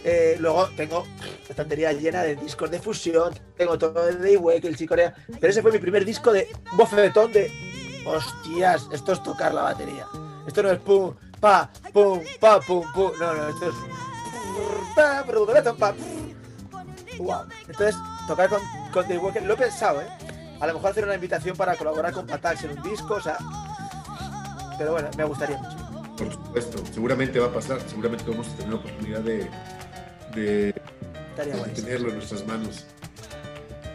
eh, 0.05 0.37
luego 0.39 0.69
tengo 0.77 1.05
estantería 1.49 1.93
llena 1.93 2.23
de 2.23 2.37
discos 2.37 2.71
de 2.71 2.79
fusión, 2.79 3.33
tengo 3.57 3.79
todo 3.79 4.07
de 4.07 4.15
Dave 4.15 4.37
Weckl, 4.37 4.75
Chick 4.75 4.89
Corea, 4.89 5.15
pero 5.41 5.49
ese 5.49 5.63
fue 5.63 5.73
mi 5.73 5.79
primer 5.79 6.05
disco 6.05 6.33
de 6.33 6.49
bofetón 6.73 7.33
de 7.33 7.51
hostias, 8.05 8.89
esto 8.93 9.13
es 9.13 9.23
tocar 9.23 9.55
la 9.55 9.63
batería. 9.63 10.07
Esto 10.47 10.63
no 10.63 10.71
es 10.73 10.79
pum, 10.79 11.15
pa, 11.41 11.71
pum, 11.93 12.21
pa, 12.39 12.61
pum, 12.61 12.85
pum. 12.93 13.13
No, 13.19 13.35
no, 13.35 13.49
esto 13.49 13.69
es. 13.69 13.75
Wow. 17.19 17.45
Entonces, 17.67 17.97
tocar 18.27 18.49
con, 18.49 18.61
con 18.93 19.03
Dave 19.05 19.19
Weckl, 19.19 19.45
lo 19.47 19.55
he 19.55 19.57
pensado, 19.57 20.03
¿eh? 20.03 20.07
A 20.61 20.67
lo 20.67 20.75
mejor 20.75 20.91
hacer 20.91 21.05
una 21.05 21.15
invitación 21.15 21.57
para 21.57 21.77
colaborar 21.77 22.13
con 22.13 22.27
Patax 22.27 22.65
en 22.65 22.79
un 22.79 22.83
disco, 22.83 23.15
o 23.15 23.21
sea. 23.21 23.37
Pero 24.79 24.93
bueno, 24.93 25.09
me 25.17 25.25
gustaría 25.25 25.59
mucho. 25.59 25.77
Por 26.17 26.33
supuesto, 26.33 26.79
seguramente 26.93 27.39
va 27.39 27.47
a 27.47 27.53
pasar, 27.53 27.81
seguramente 27.87 28.31
vamos 28.31 28.49
a 28.49 28.57
tener 28.57 28.71
la 28.71 28.77
oportunidad 28.77 29.21
de, 29.21 29.51
de 30.35 30.75
tenerlo 31.75 32.09
en 32.09 32.15
nuestras 32.15 32.47
manos. 32.47 32.87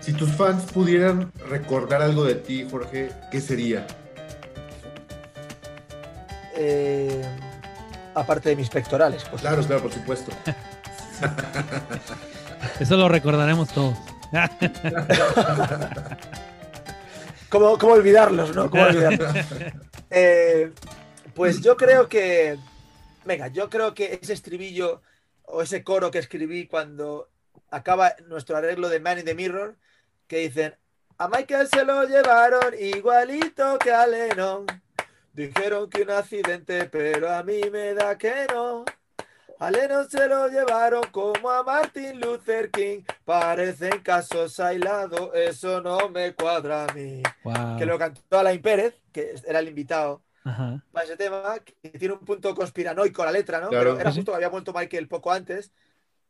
Si 0.02 0.14
tus 0.14 0.32
fans 0.32 0.64
pudieran 0.72 1.32
recordar 1.50 2.02
algo 2.02 2.24
de 2.24 2.36
ti, 2.36 2.68
Jorge, 2.70 3.12
¿qué 3.32 3.42
sería? 3.42 3.86
Eh, 6.56 7.22
aparte 8.16 8.50
de 8.50 8.56
mis 8.56 8.70
pectorales, 8.70 9.24
pues. 9.30 9.42
Claro, 9.42 9.64
claro, 9.64 9.84
por 9.84 9.94
supuesto. 9.94 10.32
Eso 12.80 12.98
lo 12.98 13.08
recordaremos 13.08 13.70
todos. 13.70 13.98
¿Cómo, 17.50 17.78
cómo 17.78 17.94
olvidarlos, 17.94 18.56
no? 18.56 18.70
¿Cómo 18.70 18.84
olvidarlos? 18.84 19.34
Eh, 20.12 20.72
pues 21.36 21.62
yo 21.62 21.78
creo 21.78 22.10
que. 22.10 22.58
Venga, 23.26 23.50
yo 23.50 23.70
creo 23.70 23.94
que 23.94 24.18
ese 24.20 24.34
estribillo 24.34 25.04
o 25.44 25.62
ese 25.62 25.84
coro 25.84 26.10
que 26.10 26.18
escribí 26.18 26.66
cuando 26.66 27.30
acaba 27.70 28.16
nuestro 28.28 28.58
arreglo 28.58 28.90
de 28.90 29.00
Man 29.00 29.20
in 29.20 29.26
the 29.26 29.36
Mirror, 29.36 29.78
que 30.28 30.38
dicen: 30.38 30.76
A 31.20 31.28
Michael 31.28 31.68
se 31.68 31.86
lo 31.86 32.06
llevaron 32.06 32.74
igualito 32.80 33.78
que 33.78 33.92
a 33.92 34.08
Lennon. 34.08 34.66
Dijeron 35.32 35.92
que 35.92 36.02
un 36.02 36.10
accidente, 36.10 36.86
pero 36.86 37.32
a 37.32 37.44
mí 37.44 37.62
me 37.72 37.94
da 37.94 38.18
que 38.18 38.48
no. 38.52 38.84
A 39.60 39.70
Lennon 39.72 40.10
se 40.10 40.28
lo 40.30 40.48
llevaron 40.48 41.04
como 41.12 41.50
a 41.50 41.64
Martin 41.64 42.20
Luther 42.22 42.72
King. 42.72 43.02
Parecen 43.26 44.00
casos 44.02 44.58
aislados, 44.60 45.32
eso 45.36 45.82
no 45.82 46.10
me 46.10 46.34
cuadra 46.34 46.86
a 46.86 46.94
mí 46.94 47.22
Wow. 47.44 47.78
que 47.78 47.86
lo 47.86 48.00
cantó 48.00 48.40
Alain 48.40 48.62
Pérez, 48.62 48.96
que 49.12 49.36
era 49.46 49.60
el 49.60 49.68
invitado 49.68 50.22
Ajá. 50.46 50.82
para 50.94 51.06
ese 51.06 51.18
tema, 51.18 51.56
que 51.60 51.90
tiene 51.90 52.14
un 52.14 52.22
punto 52.26 52.56
conspiranoico 52.56 53.26
la 53.26 53.32
letra, 53.34 53.60
¿no? 53.60 53.68
Claro. 53.68 53.92
Pero 53.92 54.00
era 54.00 54.12
justo 54.14 54.32
que 54.32 54.36
había 54.38 54.50
muerto 54.50 54.72
Michael 54.74 55.10
poco 55.10 55.32
antes. 55.32 55.74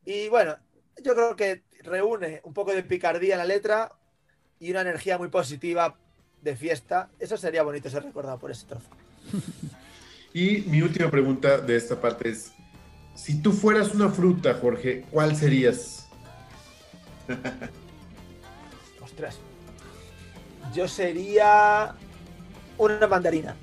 Y 0.05 0.27
bueno, 0.30 0.57
yo 1.03 1.13
creo 1.13 1.36
que 1.36 1.63
reúne 1.84 2.41
un 2.43 2.53
poco 2.53 2.73
de 2.73 2.82
picardía 2.82 3.36
en 3.36 3.39
la 3.39 3.45
letra 3.45 3.91
y 4.59 4.71
una 4.71 4.82
energía 4.82 5.19
muy 5.19 5.27
positiva 5.27 5.95
de 6.41 6.55
fiesta. 6.55 7.11
Eso 7.19 7.38
sería 7.38 7.61
bonito 7.61 7.89
ser 7.91 8.03
recordado 8.03 8.39
por 8.39 8.49
ese 8.49 8.65
trozo. 8.65 8.89
Y 10.32 10.61
mi 10.67 10.84
última 10.84 11.09
pregunta 11.09 11.57
de 11.57 11.75
esta 11.75 11.99
parte 11.99 12.30
es, 12.30 12.53
si 13.22 13.41
tú 13.41 13.51
fueras 13.51 13.93
una 13.93 14.09
fruta, 14.09 14.57
Jorge, 14.59 15.05
¿cuál 15.11 15.36
serías? 15.36 16.07
Ostras. 19.03 19.38
Yo 20.74 20.88
sería 20.88 21.93
una 22.78 23.07
mandarina. 23.07 23.55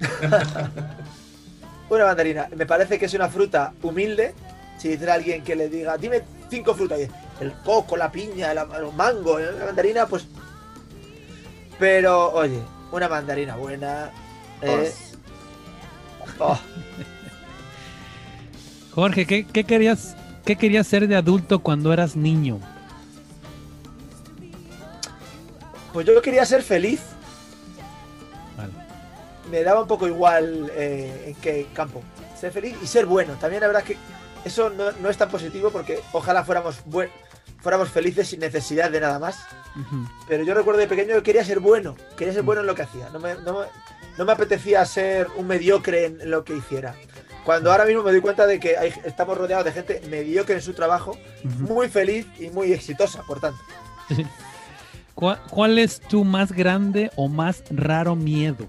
una 1.90 2.04
mandarina. 2.04 2.48
Me 2.54 2.66
parece 2.66 2.98
que 2.98 3.06
es 3.06 3.14
una 3.14 3.28
fruta 3.28 3.72
humilde. 3.82 4.34
Si 4.78 4.88
dice 4.88 5.10
alguien 5.10 5.42
que 5.42 5.56
le 5.56 5.68
diga, 5.68 5.96
dime 5.96 6.22
cinco 6.50 6.74
frutas, 6.74 7.00
el 7.40 7.52
coco, 7.64 7.96
la 7.96 8.12
piña, 8.12 8.52
el 8.52 8.92
mango, 8.94 9.38
la 9.38 9.66
mandarina, 9.66 10.06
pues. 10.06 10.28
Pero, 11.78 12.32
oye, 12.32 12.60
una 12.92 13.08
mandarina 13.08 13.56
buena. 13.56 14.10
eh, 14.60 14.92
oh, 16.38 16.58
Jorge, 18.94 19.26
¿qué, 19.26 19.46
qué 19.46 19.64
querías, 19.64 20.16
¿qué 20.44 20.56
querías 20.56 20.86
ser 20.86 21.06
de 21.08 21.16
adulto 21.16 21.60
cuando 21.60 21.92
eras 21.92 22.16
niño? 22.16 22.58
pues 25.92 26.06
yo 26.06 26.22
quería 26.22 26.44
ser 26.46 26.62
feliz. 26.62 27.00
Vale. 28.56 28.72
Me 29.50 29.64
daba 29.64 29.82
un 29.82 29.88
poco 29.88 30.06
igual 30.06 30.70
eh, 30.74 31.24
en 31.28 31.34
qué 31.36 31.66
campo. 31.74 32.00
Ser 32.38 32.52
feliz 32.52 32.76
y 32.80 32.86
ser 32.86 33.06
bueno. 33.06 33.34
También 33.40 33.60
la 33.60 33.66
verdad 33.66 33.82
que 33.82 33.96
eso 34.44 34.70
no, 34.70 34.92
no 34.92 35.10
es 35.10 35.16
tan 35.16 35.28
positivo 35.28 35.70
porque 35.70 35.98
ojalá 36.12 36.44
fuéramos, 36.44 36.76
buen, 36.84 37.08
fuéramos 37.60 37.88
felices 37.88 38.28
sin 38.28 38.38
necesidad 38.38 38.88
de 38.88 39.00
nada 39.00 39.18
más. 39.18 39.40
Pero 40.28 40.44
yo 40.44 40.54
recuerdo 40.54 40.78
de 40.80 40.86
pequeño 40.86 41.14
que 41.16 41.22
quería 41.24 41.44
ser 41.44 41.58
bueno. 41.58 41.96
Quería 42.16 42.34
ser 42.34 42.42
bueno 42.44 42.60
en 42.60 42.68
lo 42.68 42.74
que 42.76 42.82
hacía. 42.82 43.08
No 43.12 43.18
me, 43.18 43.34
no 43.34 43.58
me- 43.60 43.66
no 44.18 44.24
me 44.26 44.32
apetecía 44.32 44.84
ser 44.84 45.28
un 45.36 45.46
mediocre 45.46 46.04
en 46.06 46.30
lo 46.30 46.44
que 46.44 46.54
hiciera. 46.56 46.94
Cuando 47.50 47.72
ahora 47.72 47.84
mismo 47.84 48.04
me 48.04 48.12
doy 48.12 48.20
cuenta 48.20 48.46
de 48.46 48.60
que 48.60 48.76
hay- 48.76 48.94
estamos 49.04 49.36
rodeados 49.36 49.64
de 49.64 49.72
gente 49.72 50.00
mediocre 50.08 50.54
en 50.54 50.62
su 50.62 50.72
trabajo, 50.72 51.18
muy 51.42 51.88
feliz 51.88 52.24
y 52.38 52.48
muy 52.48 52.72
exitosa, 52.72 53.24
por 53.24 53.40
tanto. 53.40 53.58
¿Cuál, 55.16 55.40
cuál 55.50 55.76
es 55.80 55.98
tu 55.98 56.22
más 56.22 56.52
grande 56.52 57.10
o 57.16 57.26
más 57.26 57.64
raro 57.70 58.14
miedo? 58.14 58.68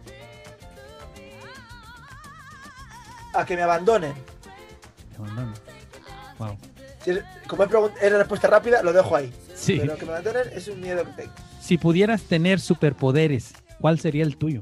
A 3.35 3.45
que 3.45 3.55
me 3.55 3.61
abandonen. 3.61 4.15
Abandono. 5.15 5.53
Wow. 6.39 6.57
Si 7.03 7.11
es- 7.11 7.23
como 7.47 7.65
es, 7.65 8.11
la 8.11 8.17
respuesta 8.17 8.47
rápida, 8.47 8.81
lo 8.81 8.93
dejo 8.93 9.15
ahí. 9.15 9.31
Sí. 9.53 9.77
Pero 9.79 9.95
que 9.95 10.05
me 10.07 10.13
abandonen 10.13 10.49
es 10.55 10.67
un 10.67 10.81
miedo 10.81 11.05
que 11.05 11.11
tengo. 11.11 11.33
Si 11.61 11.77
pudieras 11.77 12.23
tener 12.23 12.59
superpoderes, 12.59 13.53
¿cuál 13.79 13.99
sería 13.99 14.23
el 14.23 14.37
tuyo? 14.37 14.61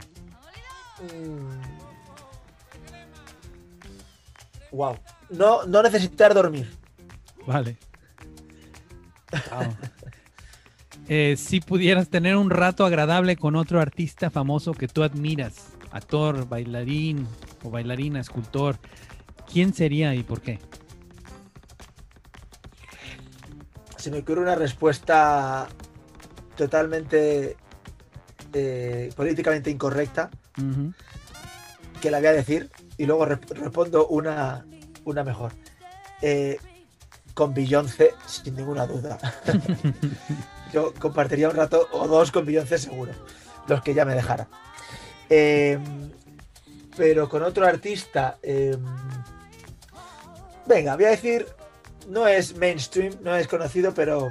Wow. 4.72 4.98
No, 5.30 5.66
no 5.66 5.84
necesitar 5.84 6.34
dormir. 6.34 6.70
Vale. 7.46 7.78
Wow. 9.52 9.76
Eh, 11.12 11.38
si 11.38 11.60
pudieras 11.60 12.08
tener 12.10 12.36
un 12.36 12.52
rato 12.52 12.86
agradable 12.86 13.36
con 13.36 13.56
otro 13.56 13.82
artista 13.82 14.30
famoso 14.30 14.74
que 14.76 14.88
tú 14.88 15.02
admiras, 15.02 15.70
actor, 15.90 16.48
bailarín 16.48 17.28
o 17.64 17.72
bailarina, 17.72 18.20
escultor, 18.20 18.78
¿quién 19.52 19.74
sería 19.74 20.14
y 20.14 20.22
por 20.22 20.42
qué? 20.42 20.60
Se 23.98 24.12
me 24.12 24.20
ocurre 24.20 24.42
una 24.42 24.54
respuesta 24.54 25.68
totalmente 26.56 27.58
eh, 28.54 29.10
políticamente 29.16 29.72
incorrecta 29.72 30.30
que 32.02 32.12
la 32.12 32.20
voy 32.20 32.28
a 32.28 32.34
decir 32.34 32.70
y 33.00 33.06
luego 33.08 33.26
rep- 33.26 33.50
respondo 33.50 34.06
una, 34.08 34.64
una 35.06 35.24
mejor. 35.24 35.54
Eh, 36.22 36.58
con 37.34 37.54
Beyoncé, 37.54 38.14
sin 38.28 38.56
ninguna 38.56 38.86
duda. 38.86 39.18
Yo 40.74 40.94
compartiría 40.94 41.50
un 41.50 41.56
rato 41.56 41.88
o 41.94 42.08
dos 42.08 42.32
con 42.32 42.46
Beyoncé 42.46 42.78
seguro, 42.78 43.14
los 43.68 43.82
que 43.82 43.94
ya 43.94 44.06
me 44.06 44.14
dejara. 44.14 44.48
Eh, 45.30 45.80
pero 46.98 47.30
con 47.30 47.42
otro 47.44 47.66
artista, 47.66 48.38
eh, 48.44 48.78
venga, 50.66 50.96
voy 50.96 51.06
a 51.06 51.10
decir, 51.12 51.48
no 52.10 52.28
es 52.28 52.56
mainstream, 52.58 53.14
no 53.22 53.36
es 53.36 53.48
conocido, 53.48 53.94
pero 53.94 54.28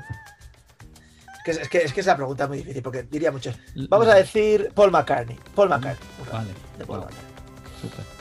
es 1.37 1.43
que, 1.45 1.51
es 1.63 1.69
que, 1.69 1.79
es 1.79 1.97
esa 1.97 2.17
pregunta 2.17 2.47
muy 2.47 2.59
difícil 2.59 2.83
porque 2.83 3.05
diría 3.05 3.33
muchos. 3.33 3.57
Vamos 3.89 4.09
a 4.09 4.17
decir 4.17 4.71
Paul 4.75 4.91
McCartney. 4.91 5.39
Paul 5.55 5.71
McCartney. 5.71 6.09
Vale. 6.31 6.51
de 6.79 6.85
Paul 6.85 6.99
Wow. 7.01 7.09
McCartney. 7.09 8.18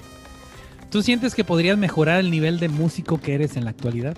¿Tú 0.90 1.04
sientes 1.04 1.36
que 1.36 1.44
podrías 1.44 1.78
mejorar 1.78 2.20
el 2.22 2.32
nivel 2.32 2.60
de 2.60 2.70
músico 2.70 3.20
que 3.20 3.36
eres 3.36 3.58
en 3.58 3.66
la 3.66 3.72
actualidad? 3.72 4.18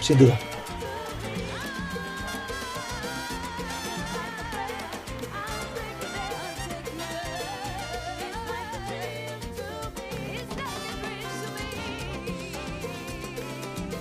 Sin 0.00 0.18
duda. 0.18 0.38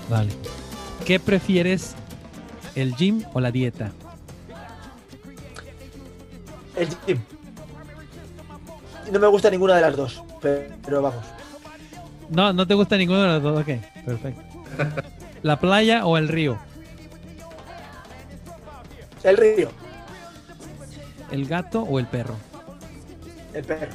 Vale. 0.10 0.32
¿Qué 1.06 1.20
prefieres, 1.20 1.96
el 2.76 2.96
gym 2.96 3.24
o 3.34 3.40
la 3.40 3.52
dieta? 3.52 3.94
El. 6.82 7.20
No 9.12 9.20
me 9.20 9.28
gusta 9.28 9.50
ninguna 9.50 9.76
de 9.76 9.82
las 9.82 9.96
dos, 9.96 10.24
pero, 10.42 10.76
pero 10.84 11.02
vamos. 11.02 11.26
No, 12.30 12.54
no 12.54 12.66
te 12.66 12.74
gusta 12.74 12.98
ninguno 12.98 13.22
de 13.24 13.28
los 13.40 13.44
dos. 13.44 13.62
Ok, 13.62 13.68
perfecto. 14.06 14.42
¿La 15.44 15.60
playa 15.60 16.06
o 16.06 16.18
el 16.18 16.28
río? 16.28 16.58
El 19.24 19.38
río, 19.38 19.70
¿El 21.30 21.46
gato 21.48 21.82
o 21.84 22.00
el 22.00 22.08
perro? 22.08 22.36
el 23.54 23.64
perro, 23.64 23.92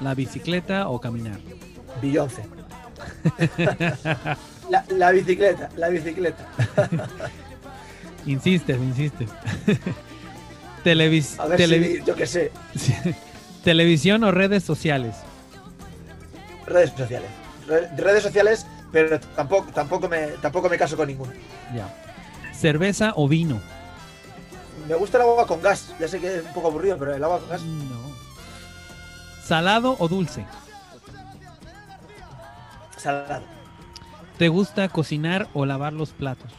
¿La 0.00 0.14
bicicleta 0.14 0.88
o 0.88 0.98
caminar? 1.00 1.38
Beyoncé. 2.00 2.44
La, 4.70 4.84
la 4.88 5.10
bicicleta, 5.10 5.68
la 5.76 5.88
bicicleta. 5.90 6.46
Insistes, 8.26 8.76
insistes. 8.78 9.28
Televis- 10.84 11.38
A 11.38 11.46
ver 11.46 11.58
televi- 11.60 11.98
si, 11.98 12.04
yo 12.04 12.14
qué 12.14 12.26
sé, 12.26 12.52
Sí. 12.76 12.94
¿Televisión 13.64 14.24
o 14.24 14.30
redes 14.32 14.64
sociales? 14.64 15.16
redes 16.66 16.90
sociales. 16.96 17.28
Re- 17.66 17.88
redes 17.96 18.22
sociales, 18.22 18.66
pero 18.90 19.20
tampoco, 19.20 19.70
tampoco, 19.72 20.08
me, 20.08 20.28
tampoco 20.40 20.68
me 20.68 20.78
caso 20.78 20.96
con 20.96 21.06
ninguno. 21.08 21.32
Ya. 21.74 21.88
¿Cerveza 22.52 23.12
o 23.16 23.28
vino? 23.28 23.60
Me 24.88 24.94
gusta 24.96 25.18
el 25.18 25.22
agua 25.22 25.46
con 25.46 25.60
gas. 25.62 25.94
Ya 26.00 26.08
sé 26.08 26.18
que 26.20 26.38
es 26.38 26.44
un 26.44 26.52
poco 26.52 26.68
aburrido, 26.68 26.96
pero 26.98 27.14
el 27.14 27.22
agua 27.22 27.38
con 27.40 27.48
gas. 27.50 27.62
No. 27.62 28.12
¿Salado 29.44 29.96
o 29.98 30.08
dulce? 30.08 30.44
Salado. 32.96 33.44
¿Te 34.38 34.48
gusta 34.48 34.88
cocinar 34.88 35.48
o 35.54 35.66
lavar 35.66 35.92
los 35.92 36.10
platos? 36.10 36.50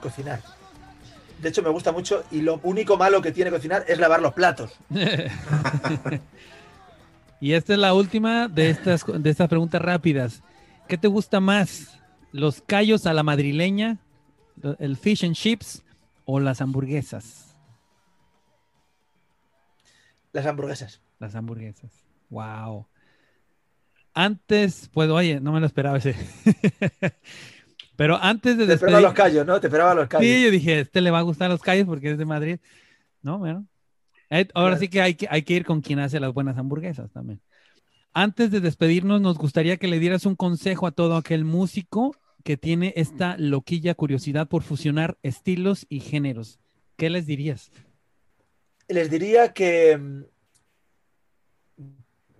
Cocinar. 0.00 0.40
De 1.40 1.48
hecho, 1.48 1.62
me 1.62 1.70
gusta 1.70 1.92
mucho 1.92 2.24
y 2.30 2.40
lo 2.40 2.60
único 2.62 2.96
malo 2.96 3.22
que 3.22 3.32
tiene 3.32 3.50
cocinar 3.50 3.84
es 3.86 3.98
lavar 3.98 4.20
los 4.20 4.32
platos. 4.32 4.72
y 7.40 7.52
esta 7.52 7.72
es 7.74 7.78
la 7.78 7.94
última 7.94 8.48
de 8.48 8.70
estas, 8.70 9.04
de 9.06 9.30
estas 9.30 9.48
preguntas 9.48 9.80
rápidas. 9.80 10.42
¿Qué 10.88 10.98
te 10.98 11.06
gusta 11.06 11.38
más? 11.38 12.00
¿Los 12.32 12.60
callos 12.60 13.06
a 13.06 13.12
la 13.12 13.22
madrileña? 13.22 13.98
¿El 14.78 14.96
fish 14.96 15.24
and 15.24 15.34
chips? 15.34 15.82
¿O 16.24 16.40
las 16.40 16.60
hamburguesas? 16.60 17.56
Las 20.32 20.46
hamburguesas. 20.46 21.00
Las 21.18 21.34
hamburguesas. 21.34 21.90
Wow. 22.30 22.86
Antes, 24.14 24.90
pues 24.92 25.08
oye, 25.10 25.40
no 25.40 25.52
me 25.52 25.60
lo 25.60 25.66
esperaba 25.66 25.98
ese. 25.98 26.16
Pero 27.98 28.16
antes 28.22 28.56
de 28.56 28.64
Te 28.64 28.74
esperaba 28.74 28.98
despedir. 29.00 29.02
los 29.02 29.12
callos, 29.12 29.44
¿no? 29.46 29.60
Te 29.60 29.66
esperaba 29.66 29.92
los 29.92 30.06
callos. 30.06 30.24
Sí, 30.24 30.44
yo 30.44 30.50
dije, 30.52 30.78
este 30.78 31.00
le 31.00 31.10
va 31.10 31.18
a 31.18 31.22
gustar 31.22 31.50
los 31.50 31.60
callos 31.60 31.84
porque 31.84 32.12
es 32.12 32.16
de 32.18 32.24
Madrid. 32.24 32.60
No, 33.22 33.38
bueno. 33.40 33.66
Eh, 34.30 34.46
Ahora 34.54 34.70
Claro. 34.76 34.80
sí 34.80 34.88
que 34.88 35.02
hay, 35.02 35.14
que 35.16 35.26
hay 35.28 35.42
que 35.42 35.54
ir 35.54 35.64
con 35.64 35.80
quien 35.80 35.98
hace 35.98 36.20
las 36.20 36.32
buenas 36.32 36.56
hamburguesas 36.56 37.10
también. 37.10 37.40
Antes 38.12 38.52
de 38.52 38.60
despedirnos, 38.60 39.20
nos 39.20 39.36
gustaría 39.36 39.78
que 39.78 39.88
le 39.88 39.98
dieras 39.98 40.26
un 40.26 40.36
consejo 40.36 40.86
a 40.86 40.92
todo 40.92 41.16
aquel 41.16 41.44
músico 41.44 42.14
que 42.44 42.56
tiene 42.56 42.92
esta 42.94 43.36
loquilla 43.36 43.94
curiosidad 43.96 44.46
por 44.46 44.62
fusionar 44.62 45.18
estilos 45.24 45.84
y 45.88 45.98
géneros. 45.98 46.60
¿Qué 46.96 47.10
les 47.10 47.26
dirías? 47.26 47.72
Les 48.86 49.10
diría 49.10 49.52
que. 49.52 49.98
mm, 49.98 50.22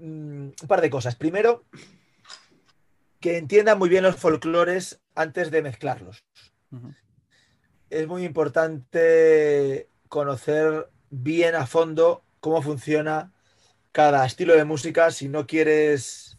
un 0.00 0.54
par 0.68 0.80
de 0.80 0.88
cosas. 0.90 1.16
Primero, 1.16 1.64
que 3.20 3.36
entiendan 3.38 3.78
muy 3.78 3.88
bien 3.88 4.04
los 4.04 4.16
folclores 4.16 5.00
antes 5.14 5.50
de 5.50 5.62
mezclarlos. 5.62 6.24
Es 7.90 8.06
muy 8.06 8.24
importante 8.24 9.88
conocer 10.08 10.90
bien 11.10 11.54
a 11.54 11.66
fondo 11.66 12.22
cómo 12.40 12.62
funciona 12.62 13.32
cada 13.92 14.26
estilo 14.26 14.54
de 14.54 14.64
música 14.64 15.10
si 15.10 15.28
no 15.28 15.46
quieres. 15.46 16.38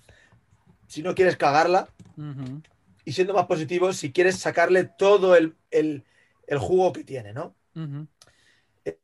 Si 0.88 1.04
no 1.04 1.16
quieres 1.16 1.38
cagarla. 1.38 1.90
Y 3.06 3.14
siendo 3.14 3.34
más 3.34 3.48
positivo, 3.48 3.94
si 3.94 4.12
quieres 4.12 4.38
sacarle 4.40 4.84
todo 4.86 5.36
el, 5.36 5.56
el- 5.72 6.04
el 6.48 6.58
jugo 6.60 6.94
que 6.94 7.04
tiene, 7.04 7.34
¿no? 7.34 7.56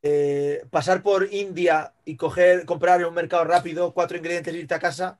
Eh, 0.02 0.66
pasar 0.72 1.04
por 1.04 1.32
India 1.34 1.94
y 2.06 2.16
coger, 2.16 2.66
comprar 2.66 3.02
en 3.02 3.08
un 3.08 3.14
mercado 3.14 3.44
rápido 3.44 3.94
cuatro 3.94 4.18
ingredientes 4.18 4.54
y 4.54 4.60
irte 4.60 4.74
a 4.74 4.80
casa, 4.80 5.20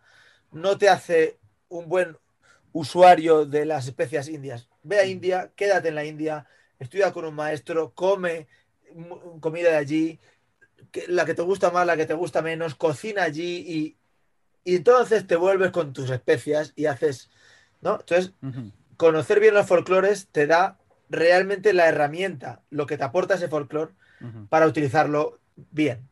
no 0.52 0.77
te 0.77 0.90
hace 0.90 1.40
un 1.69 1.88
buen 1.90 2.18
usuario 2.76 3.45
de 3.45 3.65
las 3.65 3.88
especias 3.88 4.27
indias. 4.27 4.68
Ve 4.84 4.99
a 4.99 5.06
India, 5.06 5.49
quédate 5.56 5.88
en 5.88 5.95
la 5.95 6.03
India, 6.03 6.45
estudia 6.77 7.14
con 7.14 7.23
un 7.23 7.34
maestro, 7.34 7.93
come 7.95 8.47
comida 9.39 9.69
de 9.69 9.77
allí, 9.77 10.19
la 11.07 11.23
que 11.23 11.34
te 11.34 11.41
gusta 11.41 11.72
más, 11.72 11.88
la 11.88 11.95
que 11.95 12.06
te 12.06 12.14
gusta 12.14 12.41
menos, 12.41 12.76
cocina 12.76 13.23
allí 13.23 13.64
y, 13.65 13.97
y 14.65 14.76
entonces 14.76 15.26
te 15.26 15.38
vuelves 15.38 15.72
con 15.72 15.93
tus 15.93 16.10
especias 16.10 16.73
y 16.76 16.88
haces, 16.88 17.30
¿no? 17.80 17.97
Entonces, 18.02 18.34
conocer 18.97 19.39
bien 19.39 19.53
los 19.53 19.68
folclores 19.68 20.27
te 20.34 20.45
da 20.45 20.77
realmente 21.10 21.72
la 21.72 21.88
herramienta, 21.88 22.61
lo 22.72 22.85
que 22.88 22.97
te 22.97 23.06
aporta 23.06 23.35
ese 23.35 23.47
folclore 23.47 23.93
para 24.49 24.68
utilizarlo 24.68 25.39
bien. 25.56 26.10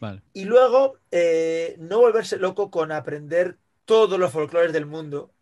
Vale. 0.00 0.22
Y 0.32 0.46
luego, 0.46 0.96
eh, 1.10 1.76
no 1.78 1.98
volverse 1.98 2.38
loco 2.38 2.70
con 2.70 2.92
aprender 2.92 3.58
todos 3.84 4.18
los 4.18 4.32
folclores 4.32 4.72
del 4.72 4.86
mundo. 4.86 5.32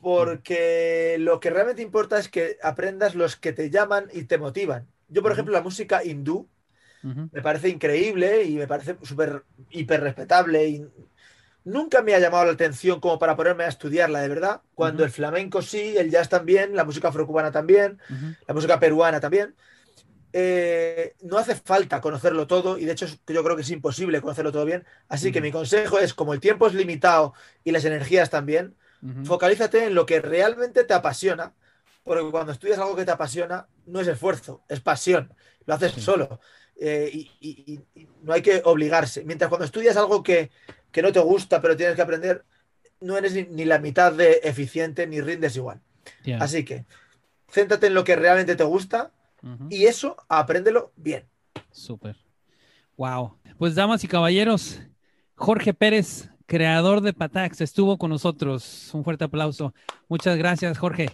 Porque 0.00 1.16
lo 1.18 1.40
que 1.40 1.50
realmente 1.50 1.82
importa 1.82 2.18
es 2.18 2.28
que 2.28 2.56
aprendas 2.62 3.14
los 3.14 3.36
que 3.36 3.52
te 3.52 3.70
llaman 3.70 4.08
y 4.12 4.24
te 4.24 4.38
motivan. 4.38 4.88
Yo, 5.08 5.22
por 5.22 5.32
Ujú. 5.32 5.34
ejemplo, 5.34 5.52
la 5.54 5.62
música 5.62 6.04
hindú 6.04 6.48
Ujú. 7.04 7.30
me 7.32 7.42
parece 7.42 7.68
increíble 7.68 8.44
y 8.44 8.56
me 8.56 8.66
parece 8.66 8.96
súper 9.02 9.44
hiper 9.70 10.02
respetable. 10.02 10.66
Y 10.68 10.86
nunca 11.64 12.02
me 12.02 12.14
ha 12.14 12.20
llamado 12.20 12.46
la 12.46 12.52
atención 12.52 13.00
como 13.00 13.18
para 13.18 13.36
ponerme 13.36 13.64
a 13.64 13.68
estudiarla 13.68 14.20
de 14.20 14.28
verdad. 14.28 14.62
Cuando 14.74 15.02
Ujú. 15.02 15.06
el 15.06 15.10
flamenco 15.12 15.62
sí, 15.62 15.96
el 15.96 16.10
jazz 16.10 16.28
también, 16.28 16.76
la 16.76 16.84
música 16.84 17.08
afrocubana 17.08 17.52
también, 17.52 18.00
la 18.46 18.54
música 18.54 18.80
peruana 18.80 19.20
también. 19.20 19.56
Eh, 20.32 21.16
no 21.22 21.38
hace 21.38 21.54
falta 21.54 22.00
conocerlo 22.02 22.46
todo 22.46 22.76
y 22.78 22.84
de 22.84 22.92
hecho 22.92 23.06
yo 23.06 23.42
creo 23.42 23.56
que 23.56 23.62
es 23.62 23.70
imposible 23.70 24.20
conocerlo 24.20 24.52
todo 24.52 24.64
bien. 24.66 24.84
Así 25.08 25.32
que 25.32 25.40
mi 25.40 25.50
consejo 25.52 25.98
es, 25.98 26.14
como 26.14 26.34
el 26.34 26.40
tiempo 26.40 26.66
es 26.66 26.74
limitado 26.74 27.34
y 27.64 27.72
las 27.72 27.84
energías 27.86 28.30
también, 28.30 28.76
Focalízate 29.24 29.84
en 29.86 29.94
lo 29.94 30.04
que 30.06 30.20
realmente 30.20 30.84
te 30.84 30.94
apasiona, 30.94 31.54
porque 32.04 32.30
cuando 32.30 32.52
estudias 32.52 32.78
algo 32.78 32.96
que 32.96 33.04
te 33.04 33.10
apasiona, 33.12 33.68
no 33.86 34.00
es 34.00 34.08
esfuerzo, 34.08 34.62
es 34.68 34.80
pasión, 34.80 35.32
lo 35.66 35.74
haces 35.74 35.92
Sí. 35.92 36.00
solo 36.00 36.40
eh, 36.80 37.10
y, 37.12 37.30
y- 37.40 37.72
y- 37.94 38.00
y 38.02 38.08
no 38.22 38.32
hay 38.32 38.40
que 38.42 38.62
obligarse. 38.64 39.24
Mientras 39.24 39.48
cuando 39.48 39.64
estudias 39.64 39.96
algo 39.96 40.22
que, 40.22 40.50
que 40.92 41.02
no 41.02 41.10
te 41.12 41.18
gusta, 41.20 41.60
pero 41.60 41.76
tienes 41.76 41.96
que 41.96 42.02
aprender, 42.02 42.44
no 43.00 43.16
eres 43.18 43.34
ni, 43.34 43.42
ni 43.44 43.64
la 43.64 43.78
mitad 43.78 44.12
de 44.12 44.40
eficiente 44.44 45.06
ni 45.06 45.20
rindes 45.20 45.56
igual. 45.56 45.80
Así 46.40 46.64
que 46.64 46.86
céntrate 47.50 47.88
en 47.88 47.94
lo 47.94 48.04
que 48.04 48.16
realmente 48.16 48.54
te 48.56 48.64
gusta 48.64 49.10
y 49.70 49.86
eso 49.86 50.16
apréndelo 50.28 50.92
bien. 50.96 51.28
Súper. 51.72 52.16
Wow. 52.96 53.38
Pues 53.58 53.74
damas 53.74 54.02
y 54.04 54.08
caballeros, 54.08 54.80
Jorge 55.36 55.74
Pérez, 55.74 56.28
creador 56.48 57.00
de 57.02 57.12
Patax, 57.12 57.60
estuvo 57.60 57.98
con 57.98 58.10
nosotros. 58.10 58.90
Un 58.94 59.04
fuerte 59.04 59.22
aplauso. 59.24 59.74
Muchas 60.08 60.36
gracias, 60.38 60.78
Jorge. 60.78 61.10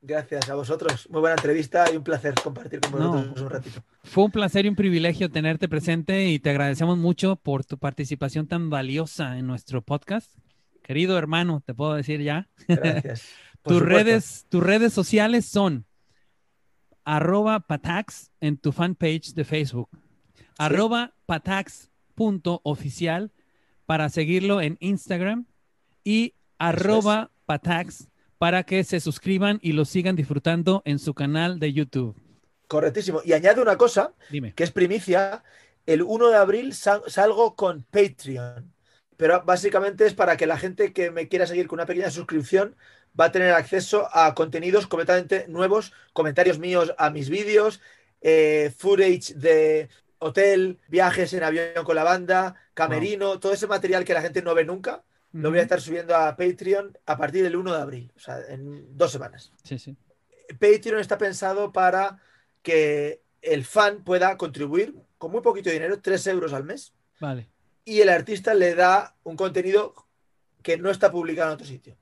Gracias 0.00 0.48
a 0.50 0.54
vosotros. 0.56 1.06
Muy 1.10 1.20
buena 1.20 1.36
entrevista 1.36 1.84
y 1.92 1.96
un 1.96 2.02
placer 2.02 2.34
compartir 2.42 2.80
con 2.80 2.98
No. 2.98 3.12
vosotros 3.12 3.40
un 3.42 3.50
ratito. 3.50 3.84
Fue 4.02 4.24
un 4.24 4.32
placer 4.32 4.66
y 4.66 4.68
un 4.68 4.74
privilegio 4.74 5.30
tenerte 5.30 5.68
presente 5.68 6.26
y 6.26 6.40
te 6.40 6.50
agradecemos 6.50 6.98
mucho 6.98 7.36
por 7.36 7.64
tu 7.64 7.78
participación 7.78 8.48
tan 8.48 8.68
valiosa 8.70 9.38
en 9.38 9.46
nuestro 9.46 9.80
podcast. 9.82 10.32
Querido 10.82 11.16
hermano, 11.18 11.62
te 11.64 11.74
puedo 11.74 11.94
decir 11.94 12.20
ya. 12.22 12.48
Gracias. 12.66 13.28
Tus 13.62 13.74
supuesto. 13.78 13.84
redes, 13.84 14.46
tus 14.48 14.60
redes 14.60 14.92
sociales 14.92 15.44
son 15.46 15.86
arroba 17.04 17.60
patax 17.60 18.32
en 18.40 18.56
tu 18.56 18.72
fanpage 18.72 19.34
de 19.34 19.44
Facebook, 19.44 19.88
arroba 20.58 21.14
patax.oficial 21.26 23.30
para 23.86 24.08
seguirlo 24.08 24.60
en 24.60 24.76
Instagram 24.80 25.46
y 26.04 26.34
arroba 26.58 27.30
patax 27.46 28.08
para 28.38 28.62
que 28.64 28.82
se 28.84 29.00
suscriban 29.00 29.58
y 29.62 29.72
lo 29.72 29.84
sigan 29.84 30.16
disfrutando 30.16 30.82
en 30.84 30.98
su 30.98 31.14
canal 31.14 31.58
de 31.60 31.72
YouTube. 31.72 32.16
Correctísimo. 32.68 33.20
Y 33.24 33.32
añade 33.34 33.60
una 33.60 33.76
cosa, 33.76 34.14
Dime. 34.30 34.52
que 34.54 34.64
es 34.64 34.70
primicia. 34.72 35.44
El 35.86 36.02
1 36.02 36.28
de 36.28 36.36
abril 36.36 36.74
sal- 36.74 37.02
salgo 37.06 37.54
con 37.54 37.82
Patreon. 37.84 38.72
Pero 39.16 39.42
básicamente 39.44 40.06
es 40.06 40.14
para 40.14 40.36
que 40.36 40.46
la 40.46 40.56
gente 40.58 40.92
que 40.92 41.10
me 41.10 41.28
quiera 41.28 41.46
seguir 41.46 41.66
con 41.68 41.76
una 41.78 41.86
pequeña 41.86 42.10
suscripción 42.10 42.74
va 43.18 43.26
a 43.26 43.32
tener 43.32 43.52
acceso 43.52 44.08
a 44.12 44.34
contenidos 44.34 44.86
completamente 44.86 45.46
nuevos, 45.48 45.92
comentarios 46.12 46.58
míos 46.58 46.94
a 46.98 47.10
mis 47.10 47.28
vídeos, 47.28 47.80
eh, 48.22 48.72
footage 48.76 49.34
de 49.34 49.88
hotel, 50.18 50.78
viajes 50.88 51.32
en 51.34 51.42
avión 51.44 51.84
con 51.84 51.94
la 51.94 52.04
banda, 52.04 52.56
camerino, 52.74 53.38
todo 53.38 53.52
ese 53.52 53.66
material 53.66 54.04
que 54.04 54.14
la 54.14 54.22
gente 54.22 54.42
no 54.42 54.54
ve 54.54 54.64
nunca, 54.64 55.02
lo 55.32 55.50
voy 55.50 55.60
a 55.60 55.62
estar 55.62 55.80
subiendo 55.80 56.14
a 56.14 56.36
Patreon 56.36 56.98
a 57.06 57.16
partir 57.16 57.42
del 57.42 57.56
1 57.56 57.72
de 57.72 57.80
abril, 57.80 58.12
o 58.14 58.18
sea, 58.20 58.38
en 58.48 58.96
dos 58.96 59.12
semanas. 59.12 59.50
Sí, 59.64 59.78
sí. 59.78 59.96
Patreon 60.60 61.00
está 61.00 61.16
pensado 61.16 61.72
para 61.72 62.18
que 62.62 63.22
el 63.40 63.64
fan 63.64 64.04
pueda 64.04 64.36
contribuir 64.36 64.94
con 65.16 65.32
muy 65.32 65.40
poquito 65.40 65.70
dinero, 65.70 66.00
3 66.00 66.26
euros 66.28 66.52
al 66.52 66.64
mes, 66.64 66.92
Vale. 67.18 67.48
y 67.84 68.00
el 68.00 68.10
artista 68.10 68.52
le 68.52 68.74
da 68.74 69.14
un 69.22 69.36
contenido 69.36 69.94
que 70.62 70.76
no 70.76 70.90
está 70.90 71.10
publicado 71.10 71.48
en 71.48 71.54
otro 71.54 71.66
sitio. 71.66 71.96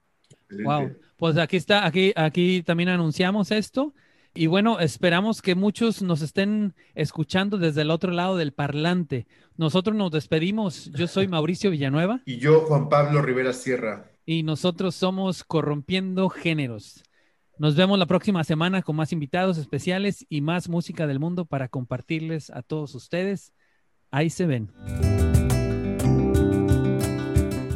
Wow. 0.50 0.96
Pues 1.16 1.36
aquí 1.36 1.56
está, 1.56 1.86
aquí, 1.86 2.12
aquí 2.16 2.62
también 2.62 2.88
anunciamos 2.88 3.50
esto. 3.50 3.94
Y 4.32 4.46
bueno, 4.46 4.78
esperamos 4.78 5.42
que 5.42 5.54
muchos 5.56 6.02
nos 6.02 6.22
estén 6.22 6.74
escuchando 6.94 7.58
desde 7.58 7.82
el 7.82 7.90
otro 7.90 8.12
lado 8.12 8.36
del 8.36 8.52
parlante. 8.52 9.26
Nosotros 9.56 9.96
nos 9.96 10.12
despedimos. 10.12 10.90
Yo 10.92 11.08
soy 11.08 11.26
Mauricio 11.28 11.70
Villanueva 11.70 12.22
Y 12.24 12.38
yo, 12.38 12.60
Juan 12.60 12.88
Pablo 12.88 13.22
Rivera 13.22 13.52
Sierra. 13.52 14.10
y 14.24 14.42
nosotros 14.44 14.94
somos 14.94 15.42
Corrompiendo 15.42 16.28
Géneros. 16.28 17.02
Nos 17.58 17.74
vemos 17.74 17.98
la 17.98 18.06
próxima 18.06 18.44
semana 18.44 18.80
con 18.82 18.96
más 18.96 19.12
invitados 19.12 19.58
especiales 19.58 20.24
y 20.30 20.40
más 20.40 20.68
música 20.68 21.06
del 21.06 21.18
mundo 21.18 21.44
para 21.44 21.68
compartirles 21.68 22.48
a 22.50 22.62
todos 22.62 22.94
ustedes. 22.94 23.52
Ahí 24.10 24.30
se 24.30 24.46
ven. 24.46 24.70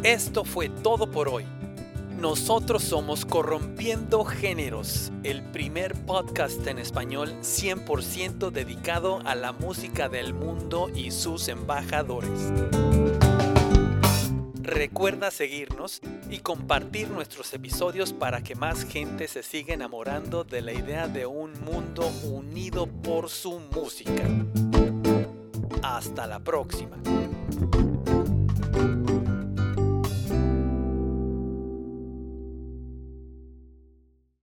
Esto 0.05 0.45
fue 0.45 0.69
todo 0.69 1.11
por 1.11 1.29
hoy. 1.29 1.45
Nosotros 2.25 2.83
somos 2.83 3.27
Corrompiendo 3.27 4.25
Géneros, 4.25 5.13
el 5.25 5.43
primer 5.43 5.95
podcast 6.07 6.67
en 6.67 6.79
español 6.79 7.35
100% 7.43 8.51
dedicado 8.51 9.21
a 9.27 9.35
la 9.35 9.53
música 9.53 10.09
del 10.09 10.33
mundo 10.33 10.91
y 10.95 11.11
sus 11.11 11.49
embajadores. 11.49 12.51
Recuerda 14.63 15.31
seguirnos 15.31 16.01
y 16.31 16.39
compartir 16.39 17.11
nuestros 17.11 17.53
episodios 17.53 18.15
para 18.15 18.43
que 18.43 18.55
más 18.55 18.87
gente 18.87 19.29
se 19.29 19.43
siga 19.43 19.75
enamorando 19.75 20.45
de 20.45 20.63
la 20.63 20.73
idea 20.73 21.09
de 21.09 21.27
un 21.27 21.53
mundo 21.63 22.11
unido 22.25 22.87
por 22.87 23.29
su 23.29 23.61
música. 23.61 24.27
Hasta 25.83 26.27
la 26.27 26.41
próxima. 26.41 26.97